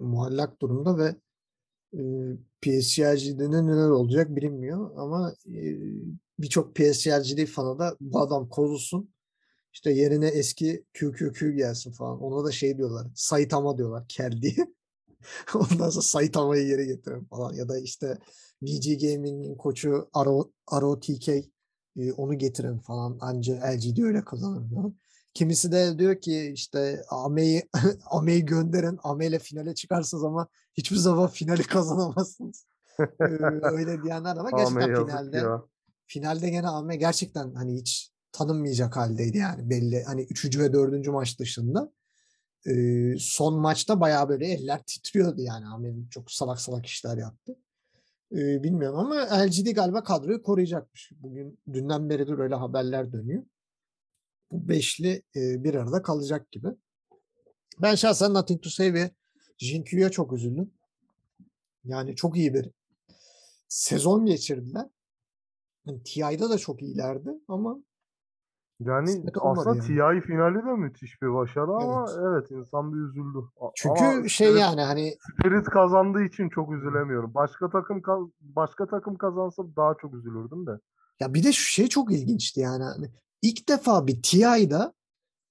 muallak 0.00 0.62
durumda 0.62 0.98
ve 0.98 1.14
e, 1.94 2.00
PSG'de 2.62 3.50
ne 3.50 3.66
neler 3.66 3.88
olacak 3.88 4.36
bilinmiyor 4.36 4.90
ama 4.96 5.34
e, 5.46 5.60
birçok 6.38 6.76
PSG 6.76 7.46
fanı 7.46 7.78
da 7.78 7.96
bu 8.00 8.20
adam 8.20 8.48
kozulsun 8.48 9.10
işte 9.72 9.92
yerine 9.92 10.26
eski 10.28 10.84
QQQ 10.94 11.52
gelsin 11.56 11.92
falan. 11.92 12.22
Ona 12.22 12.44
da 12.44 12.52
şey 12.52 12.78
diyorlar. 12.78 13.06
Saitama 13.14 13.78
diyorlar. 13.78 14.04
Kel 14.08 14.42
diye. 14.42 14.74
Ondan 15.54 15.90
sonra 15.90 16.02
Saitama'yı 16.02 16.66
yere 16.66 16.84
getirin 16.84 17.24
falan. 17.24 17.54
Ya 17.54 17.68
da 17.68 17.78
işte 17.78 18.18
VG 18.62 19.00
Gaming'in 19.00 19.54
koçu 19.54 20.10
ROTK 20.72 21.28
e, 21.96 22.12
onu 22.12 22.38
getirin 22.38 22.78
falan. 22.78 23.18
Anca 23.20 23.54
LGD 23.54 24.02
öyle 24.02 24.24
kazanır 24.24 24.70
diyor. 24.70 24.92
Kimisi 25.34 25.72
de 25.72 25.98
diyor 25.98 26.20
ki 26.20 26.52
işte 26.54 27.02
Ame'yi 27.10 27.68
Ame'yi 28.10 28.44
gönderin. 28.44 28.98
Ame 29.02 29.26
ile 29.26 29.38
finale 29.38 29.74
çıkarsınız 29.74 30.24
ama 30.24 30.48
hiçbir 30.74 30.96
zaman 30.96 31.28
finali 31.28 31.62
kazanamazsınız. 31.62 32.66
Ee, 33.00 33.24
öyle 33.62 34.02
diyenler 34.02 34.36
de 34.36 34.40
var. 34.40 34.50
Gerçekten 34.56 35.06
finalde 35.06 35.36
ya. 35.36 35.62
finalde 36.06 36.50
gene 36.50 36.68
Ame 36.68 36.96
gerçekten 36.96 37.54
hani 37.54 37.74
hiç 37.74 38.12
tanınmayacak 38.32 38.96
haldeydi 38.96 39.38
yani 39.38 39.70
belli. 39.70 40.02
Hani 40.02 40.22
üçüncü 40.22 40.60
ve 40.60 40.72
dördüncü 40.72 41.10
maç 41.10 41.38
dışında. 41.38 41.92
Ee, 42.66 43.14
son 43.18 43.60
maçta 43.60 44.00
bayağı 44.00 44.28
böyle 44.28 44.46
eller 44.46 44.82
titriyordu 44.86 45.40
yani 45.40 45.66
Ame'nin 45.66 46.08
çok 46.08 46.30
salak 46.30 46.60
salak 46.60 46.86
işler 46.86 47.16
yaptı. 47.16 47.56
Ee, 48.32 48.62
bilmiyorum 48.62 48.98
ama 48.98 49.44
LGD 49.44 49.74
galiba 49.74 50.02
kadroyu 50.02 50.42
koruyacakmış. 50.42 51.12
Bugün 51.16 51.60
dünden 51.72 52.10
beridir 52.10 52.38
öyle 52.38 52.54
haberler 52.54 53.12
dönüyor. 53.12 53.42
Bu 54.52 54.68
beşli 54.68 55.22
e, 55.36 55.64
bir 55.64 55.74
arada 55.74 56.02
kalacak 56.02 56.52
gibi. 56.52 56.68
Ben 57.82 57.94
şahsen 57.94 58.34
Nothing 58.34 58.62
to 58.62 58.70
Say 58.70 58.94
ve 58.94 59.10
Jinkyu'ya 59.58 60.10
çok 60.10 60.32
üzüldüm. 60.32 60.70
Yani 61.84 62.16
çok 62.16 62.36
iyi 62.36 62.54
bir 62.54 62.70
sezon 63.68 64.26
geçirdiler. 64.26 64.86
Yani 65.86 66.02
TI'da 66.02 66.50
da 66.50 66.58
çok 66.58 66.82
iyilerdi 66.82 67.30
ama 67.48 67.82
Yani 68.80 69.24
olmadı 69.40 69.70
aslında 69.70 69.94
yani. 69.94 70.20
TI 70.20 70.26
finali 70.26 70.54
de 70.54 70.72
müthiş 70.72 71.22
bir 71.22 71.34
başarı 71.34 71.70
ama 71.70 72.06
Evet. 72.08 72.20
evet 72.28 72.50
insan 72.50 72.92
bir 72.92 72.98
üzüldü. 72.98 73.38
Çünkü 73.74 74.04
ama 74.04 74.28
şey 74.28 74.48
Spirit, 74.48 74.60
yani 74.60 74.80
hani 74.80 75.16
Spirit 75.32 75.64
kazandığı 75.64 76.22
için 76.22 76.48
çok 76.48 76.72
üzülemiyorum. 76.72 77.34
Başka 77.34 77.70
takım 77.70 78.02
başka 78.40 78.86
takım 78.86 79.16
kazansa 79.16 79.62
daha 79.76 79.94
çok 80.00 80.14
üzülürdüm 80.14 80.66
de. 80.66 80.70
ya 81.20 81.34
bir 81.34 81.42
de 81.42 81.52
şu 81.52 81.72
şey 81.72 81.86
çok 81.86 82.12
ilginçti 82.12 82.60
yani. 82.60 82.84
Hani 82.84 83.10
ilk 83.42 83.68
defa 83.68 84.06
bir 84.06 84.22
TI'da 84.22 84.92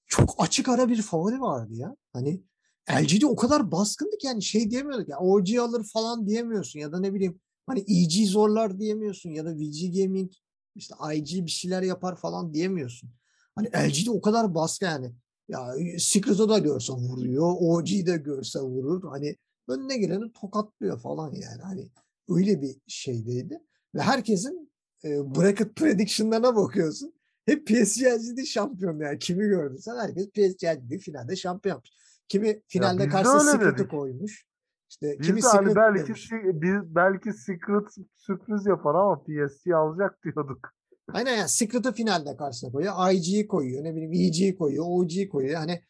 çok 0.05 0.35
açık 0.37 0.69
ara 0.69 0.89
bir 0.89 1.01
favori 1.01 1.41
vardı 1.41 1.73
ya. 1.73 1.95
Hani 2.13 2.43
LGD 2.91 3.23
o 3.23 3.35
kadar 3.35 3.71
baskındı 3.71 4.17
ki 4.17 4.27
yani 4.27 4.43
şey 4.43 4.71
diyemiyorduk 4.71 5.09
ya 5.09 5.19
OG 5.19 5.47
alır 5.59 5.83
falan 5.93 6.27
diyemiyorsun 6.27 6.79
ya 6.79 6.91
da 6.91 6.99
ne 6.99 7.13
bileyim 7.13 7.39
hani 7.65 7.79
EG 7.79 8.27
zorlar 8.27 8.79
diyemiyorsun 8.79 9.29
ya 9.29 9.45
da 9.45 9.55
VG 9.55 10.01
Gaming 10.01 10.31
işte 10.75 10.95
IG 11.15 11.45
bir 11.45 11.51
şeyler 11.51 11.81
yapar 11.81 12.15
falan 12.15 12.53
diyemiyorsun. 12.53 13.09
Hani 13.57 13.89
LGD 13.89 14.07
o 14.07 14.21
kadar 14.21 14.55
baskı 14.55 14.85
yani. 14.85 15.13
Ya 15.47 15.73
Secret'ı 15.99 16.49
da 16.49 16.57
görse 16.57 16.93
vuruyor. 16.93 17.55
OG'yi 17.59 18.05
de 18.05 18.17
görse 18.17 18.59
vurur. 18.59 19.09
Hani 19.09 19.35
önüne 19.67 19.97
geleni 19.97 20.31
tokatlıyor 20.31 20.99
falan 20.99 21.33
yani. 21.33 21.61
Hani 21.61 21.89
öyle 22.29 22.61
bir 22.61 22.75
şeydeydi. 22.87 23.59
Ve 23.95 24.01
herkesin 24.01 24.71
e, 25.03 25.35
bracket 25.35 25.75
prediction'larına 25.75 26.55
bakıyorsun. 26.55 27.13
Hep 27.45 27.67
PSG 27.67 28.45
şampiyon 28.45 28.99
yani. 28.99 29.19
Kimi 29.19 29.47
gördün 29.47 29.77
sen? 29.77 29.95
Herkes 29.95 30.29
PSG 30.29 30.99
finalde 30.99 31.35
şampiyon 31.35 31.75
yapmış. 31.75 31.91
Kimi 32.27 32.61
finalde 32.67 33.03
de 33.03 33.09
karşısına 33.09 33.51
Secret'ı 33.51 33.87
koymuş. 33.87 34.47
İşte 34.89 35.19
Biz 35.19 35.27
kimi 35.27 35.41
de 35.41 35.47
hani 35.47 35.75
belki 35.75 36.07
demiş. 36.07 36.31
biz 36.33 36.95
belki 36.95 37.33
Secret 37.33 37.95
sürpriz 38.15 38.65
yapar 38.65 38.95
ama 38.95 39.23
PSG 39.23 39.71
alacak 39.71 40.23
diyorduk. 40.23 40.76
Aynen 41.13 41.37
yani 41.37 41.49
Secret'ı 41.49 41.93
finalde 41.93 42.37
karşısına 42.37 42.71
koyuyor. 42.71 43.11
IG'yi 43.11 43.47
koyuyor. 43.47 43.83
Ne 43.83 43.95
bileyim 43.95 44.13
EG'yi 44.13 44.57
koyuyor. 44.57 44.85
OG'yi 44.87 45.29
koyuyor. 45.29 45.55
Hani 45.55 45.81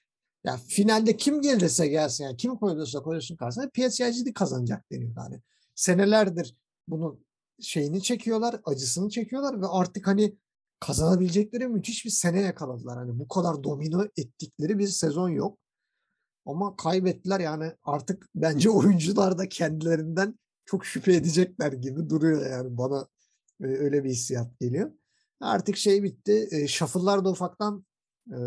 ya 0.43 0.57
finalde 0.68 1.18
kim 1.18 1.41
gelirse 1.41 1.88
gelsin 1.88 2.24
yani 2.24 2.38
kim 2.38 2.55
koyulursa 2.55 2.99
koyulsun 3.03 3.36
karşısına 3.36 3.70
PSG'de 3.70 4.34
kazanacak 4.34 4.91
deniyor 4.91 5.15
hani. 5.15 5.41
Senelerdir 5.76 6.55
bunun 6.88 7.26
şeyini 7.61 8.01
çekiyorlar, 8.01 8.61
acısını 8.65 9.09
çekiyorlar 9.09 9.61
ve 9.61 9.68
artık 9.68 10.07
hani 10.07 10.38
kazanabilecekleri 10.80 11.68
müthiş 11.68 12.05
bir 12.05 12.09
sene 12.09 12.41
yakaladılar. 12.41 12.97
Hani 12.97 13.20
bu 13.20 13.28
kadar 13.28 13.63
domino 13.63 14.05
ettikleri 14.18 14.80
bir 14.80 14.88
sezon 14.88 15.30
yok. 15.30 15.59
Ama 16.45 16.76
kaybettiler 16.76 17.39
yani 17.39 17.72
artık 17.84 18.30
bence 18.36 18.70
oyuncular 18.70 19.38
da 19.38 19.49
kendilerinden 19.49 20.39
çok 20.65 20.86
şüphe 20.86 21.13
edecekler 21.13 21.72
gibi 21.72 22.09
duruyor 22.09 22.51
yani 22.51 22.78
bana 22.78 23.07
e, 23.61 23.65
öyle 23.65 24.03
bir 24.03 24.09
hissiyat 24.09 24.59
geliyor. 24.59 24.91
Artık 25.42 25.78
şey 25.78 26.04
bitti. 26.04 26.48
E, 26.52 26.68
shuffle'lar 26.68 27.26
da 27.26 27.30
ufaktan 27.30 27.86
e, 28.32 28.38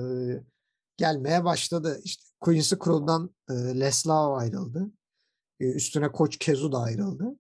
gelmeye 0.96 1.44
başladı. 1.44 2.00
İşte 2.04 2.22
Quincy 2.40 2.74
Crow'dan 2.84 3.30
e, 3.50 3.80
Leslao 3.80 4.34
ayrıldı. 4.34 4.90
E, 5.60 5.72
üstüne 5.72 6.12
Koç 6.12 6.38
Kezu 6.38 6.72
da 6.72 6.78
ayrıldı. 6.78 7.36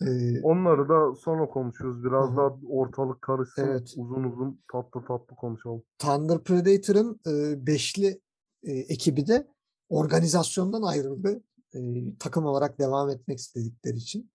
E, 0.00 0.40
Onları 0.42 0.88
da 0.88 1.14
sonra 1.14 1.48
konuşuruz. 1.48 2.04
Biraz 2.04 2.30
Hı 2.30 2.36
daha 2.36 2.58
ortalık 2.68 3.22
karışsın. 3.22 3.62
Evet. 3.62 3.94
Uzun 3.96 4.24
uzun 4.24 4.60
tatlı 4.72 5.04
tatlı 5.04 5.36
konuşalım. 5.36 5.82
Thunder 5.98 6.44
Predator'ın 6.44 7.20
e, 7.26 7.66
beşli 7.66 8.20
e, 8.62 8.72
ekibi 8.72 9.26
de 9.26 9.46
organizasyondan 9.88 10.82
ayrıldı. 10.82 11.42
E, 11.74 11.78
takım 12.18 12.44
olarak 12.44 12.78
devam 12.78 13.10
etmek 13.10 13.38
istedikleri 13.38 13.96
için. 13.96 14.30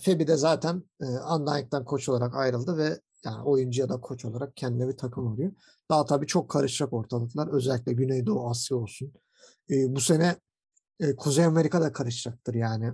Febi 0.00 0.26
de 0.26 0.36
zaten 0.36 0.82
e, 1.00 1.04
Undying'den 1.04 1.84
koç 1.84 2.08
olarak 2.08 2.34
ayrıldı 2.36 2.76
ve 2.76 3.00
yani 3.24 3.42
oyuncu 3.42 3.80
ya 3.80 3.88
da 3.88 4.00
koç 4.00 4.24
olarak 4.24 4.56
kendine 4.56 4.88
bir 4.88 4.96
takım 4.96 5.28
arıyor. 5.28 5.52
Daha 5.90 6.04
tabii 6.04 6.26
çok 6.26 6.50
karışacak 6.50 6.92
ortalıklar. 6.92 7.48
Özellikle 7.48 7.92
Güneydoğu 7.92 8.50
Asya 8.50 8.76
olsun. 8.76 9.12
E, 9.70 9.94
bu 9.94 10.00
sene 10.00 10.36
e, 11.00 11.16
Kuzey 11.16 11.44
Amerika'da 11.44 11.92
karışacaktır 11.92 12.54
yani. 12.54 12.92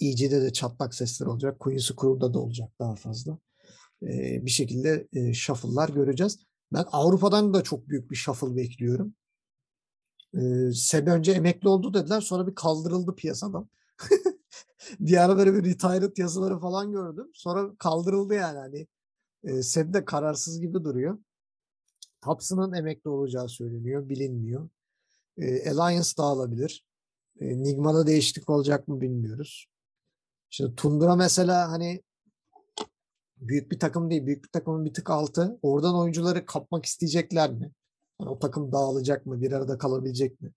EG'de 0.00 0.42
de 0.42 0.52
çatlak 0.52 0.94
sesler 0.94 1.26
olacak. 1.26 1.60
Queen's 1.60 1.90
Crew'da 2.00 2.34
da 2.34 2.38
olacak 2.38 2.70
daha 2.78 2.94
fazla. 2.94 3.38
E, 4.02 4.44
bir 4.46 4.50
şekilde 4.50 5.08
e, 5.12 5.34
shuffle'lar 5.34 5.88
göreceğiz. 5.88 6.38
Ben 6.72 6.84
Avrupa'dan 6.92 7.54
da 7.54 7.62
çok 7.62 7.88
büyük 7.88 8.10
bir 8.10 8.16
shuffle 8.16 8.56
bekliyorum. 8.56 9.14
E, 10.34 10.72
Sebe 10.74 11.10
önce 11.10 11.32
emekli 11.32 11.68
oldu 11.68 11.94
dediler. 11.94 12.20
Sonra 12.20 12.46
bir 12.46 12.54
kaldırıldı 12.54 13.14
piyasadan. 13.14 13.68
Bir 15.00 15.24
ara 15.24 15.36
böyle 15.36 15.54
bir 15.54 15.64
retired 15.64 16.16
yazıları 16.16 16.58
falan 16.58 16.92
gördüm. 16.92 17.30
Sonra 17.34 17.76
kaldırıldı 17.78 18.34
yani 18.34 18.58
hani. 18.58 18.86
Seb 19.62 19.94
de 19.94 20.04
kararsız 20.04 20.60
gibi 20.60 20.84
duruyor. 20.84 21.18
Hobson'ın 22.24 22.72
emekli 22.72 23.10
olacağı 23.10 23.48
söyleniyor, 23.48 24.08
bilinmiyor. 24.08 24.68
Eee, 25.36 25.70
Alliance 25.70 26.08
dağılabilir. 26.18 26.84
Eee, 27.40 27.62
Nigma'da 27.62 28.06
değişiklik 28.06 28.50
olacak 28.50 28.88
mı 28.88 29.00
bilmiyoruz. 29.00 29.66
Şimdi 30.50 30.74
Tundra 30.74 31.16
mesela 31.16 31.70
hani 31.70 32.02
büyük 33.36 33.72
bir 33.72 33.78
takım 33.78 34.10
değil. 34.10 34.26
Büyük 34.26 34.44
bir 34.44 34.48
takımın 34.48 34.84
bir 34.84 34.94
tık 34.94 35.10
altı. 35.10 35.58
Oradan 35.62 35.96
oyuncuları 35.96 36.46
kapmak 36.46 36.86
isteyecekler 36.86 37.52
mi? 37.52 37.72
Hani 38.18 38.30
o 38.30 38.38
takım 38.38 38.72
dağılacak 38.72 39.26
mı? 39.26 39.42
Bir 39.42 39.52
arada 39.52 39.78
kalabilecek 39.78 40.40
mi? 40.40 40.52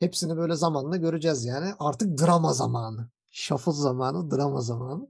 Hepsini 0.00 0.36
böyle 0.36 0.56
zamanla 0.56 0.96
göreceğiz 0.96 1.44
yani. 1.44 1.74
Artık 1.78 2.18
drama 2.18 2.52
zamanı. 2.52 3.08
Shuffle 3.30 3.72
zamanı, 3.72 4.30
drama 4.30 4.60
zamanı. 4.60 5.08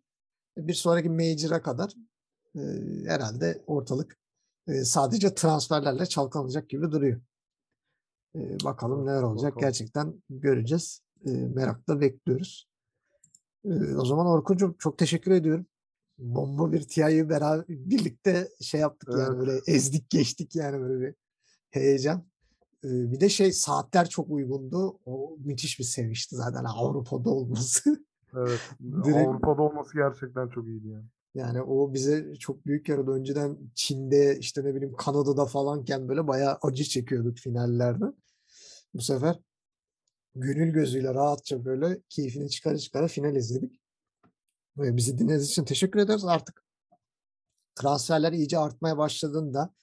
Bir 0.56 0.74
sonraki 0.74 1.08
Major'a 1.08 1.62
kadar 1.62 1.94
eee, 2.54 3.04
herhalde 3.06 3.62
ortalık 3.66 4.16
eee, 4.68 4.84
sadece 4.84 5.34
transferlerle 5.34 6.06
çalkalanacak 6.06 6.68
gibi 6.70 6.92
duruyor. 6.92 7.20
Eee, 8.34 8.56
bakalım 8.64 9.06
neler 9.06 9.22
olacak 9.22 9.44
bakalım. 9.52 9.60
gerçekten 9.60 10.22
göreceğiz. 10.30 11.00
Eee, 11.24 11.48
merakla 11.54 12.00
bekliyoruz. 12.00 12.68
Eee, 13.64 13.96
o 13.96 14.04
zaman 14.04 14.26
Orkun'cum 14.26 14.74
çok 14.78 14.98
teşekkür 14.98 15.30
ediyorum. 15.30 15.66
Bomba 16.18 16.72
bir 16.72 16.82
TI'yi 16.88 17.28
beraber 17.28 17.68
birlikte 17.68 18.48
şey 18.60 18.80
yaptık 18.80 19.08
yani 19.18 19.36
Evet. 19.36 19.38
böyle 19.38 19.60
ezdik 19.66 20.10
geçtik 20.10 20.56
yani 20.56 20.80
böyle 20.80 21.00
bir 21.06 21.14
heyecan. 21.70 22.24
Eee, 22.84 22.90
bir 22.90 23.20
de 23.20 23.28
şey 23.28 23.52
saatler 23.52 24.08
çok 24.08 24.30
uygundu. 24.30 24.98
O 25.06 25.36
müthiş 25.44 25.78
bir 25.78 25.84
sevinçti 25.84 26.36
zaten 26.36 26.64
Avrupa'da 26.64 27.30
olması. 27.30 28.04
Evet. 28.36 28.60
Direkt- 29.04 29.28
Avrupa'da 29.28 29.62
olması 29.62 29.94
gerçekten 29.94 30.48
çok 30.48 30.66
iyiydi 30.66 30.88
yani. 30.88 31.04
Yani 31.34 31.62
o 31.62 31.94
bize 31.94 32.34
çok 32.34 32.66
büyük 32.66 32.88
yaradı. 32.88 33.10
Önceden 33.10 33.58
Çin'de 33.74 34.38
işte 34.38 34.64
ne 34.64 34.74
bileyim 34.74 34.96
Kanada'da 34.96 35.46
falanken 35.46 36.08
böyle 36.08 36.26
bayağı 36.26 36.58
acı 36.62 36.84
çekiyorduk 36.84 37.38
finallerde. 37.38 38.04
Bu 38.94 39.02
sefer 39.02 39.40
gönül 40.34 40.72
gözüyle 40.72 41.14
rahatça 41.14 41.64
böyle 41.64 42.00
keyfini 42.08 42.50
çıkara 42.50 42.78
çıkara 42.78 43.08
final 43.08 43.36
izledik. 43.36 43.80
Ve 44.78 44.96
bizi 44.96 45.18
dinlediğiniz 45.18 45.48
için 45.48 45.64
teşekkür 45.64 46.00
ederiz. 46.00 46.24
Artık 46.24 46.64
transferler 47.74 48.32
iyice 48.32 48.58
artmaya 48.58 48.98
başladığında 48.98 49.74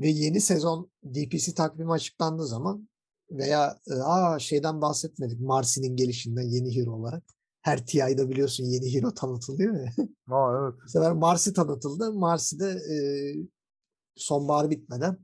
ve 0.00 0.08
yeni 0.08 0.40
sezon 0.40 0.90
DPC 1.04 1.54
takvimi 1.54 1.92
açıklandığı 1.92 2.46
zaman 2.46 2.88
veya 3.30 3.78
e, 3.90 3.94
aa 3.94 4.38
şeyden 4.38 4.80
bahsetmedik 4.80 5.40
Marsi'nin 5.40 5.96
gelişinden 5.96 6.42
yeni 6.42 6.76
hero 6.76 6.90
olarak. 6.90 7.24
Her 7.64 7.86
TI'da 7.86 8.30
biliyorsun 8.30 8.64
yeni 8.64 8.94
hero 8.94 9.14
tanıtılıyor 9.14 9.74
ya. 9.80 9.92
Ha 10.28 10.60
evet. 10.62 10.74
Bu 10.84 10.88
sefer 10.88 11.12
Marsi 11.12 11.52
tanıtıldı. 11.52 12.12
Marsi 12.12 12.60
de 12.60 12.66
e, 12.66 12.96
sonbahar 14.16 14.70
bitmeden 14.70 15.18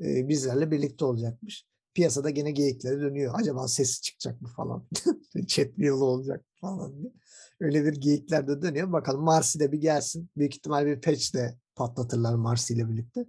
e, 0.00 0.28
bizlerle 0.28 0.70
birlikte 0.70 1.04
olacakmış. 1.04 1.66
Piyasada 1.94 2.30
gene 2.30 2.50
geyikleri 2.50 3.00
dönüyor. 3.00 3.34
Acaba 3.36 3.68
sesi 3.68 4.02
çıkacak 4.02 4.42
mı 4.42 4.48
falan. 4.48 4.88
Chat 5.46 5.68
yolu 5.76 6.04
olacak 6.04 6.44
falan 6.60 6.98
diye. 6.98 7.12
Öyle 7.60 7.84
bir 7.84 7.92
geyikler 7.92 8.48
de 8.48 8.62
dönüyor. 8.62 8.92
Bakalım 8.92 9.22
Marsi 9.22 9.60
de 9.60 9.72
bir 9.72 9.80
gelsin. 9.80 10.30
Büyük 10.36 10.56
ihtimal 10.56 10.86
bir 10.86 11.00
patch 11.00 11.34
de 11.34 11.58
patlatırlar 11.74 12.34
Marsi 12.34 12.74
ile 12.74 12.88
birlikte. 12.88 13.26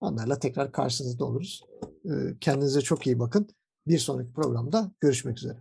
Onlarla 0.00 0.38
tekrar 0.38 0.72
karşınızda 0.72 1.24
oluruz. 1.24 1.64
E, 2.04 2.10
kendinize 2.40 2.80
çok 2.80 3.06
iyi 3.06 3.18
bakın. 3.18 3.48
Bir 3.86 3.98
sonraki 3.98 4.32
programda 4.32 4.92
görüşmek 5.00 5.38
üzere. 5.38 5.58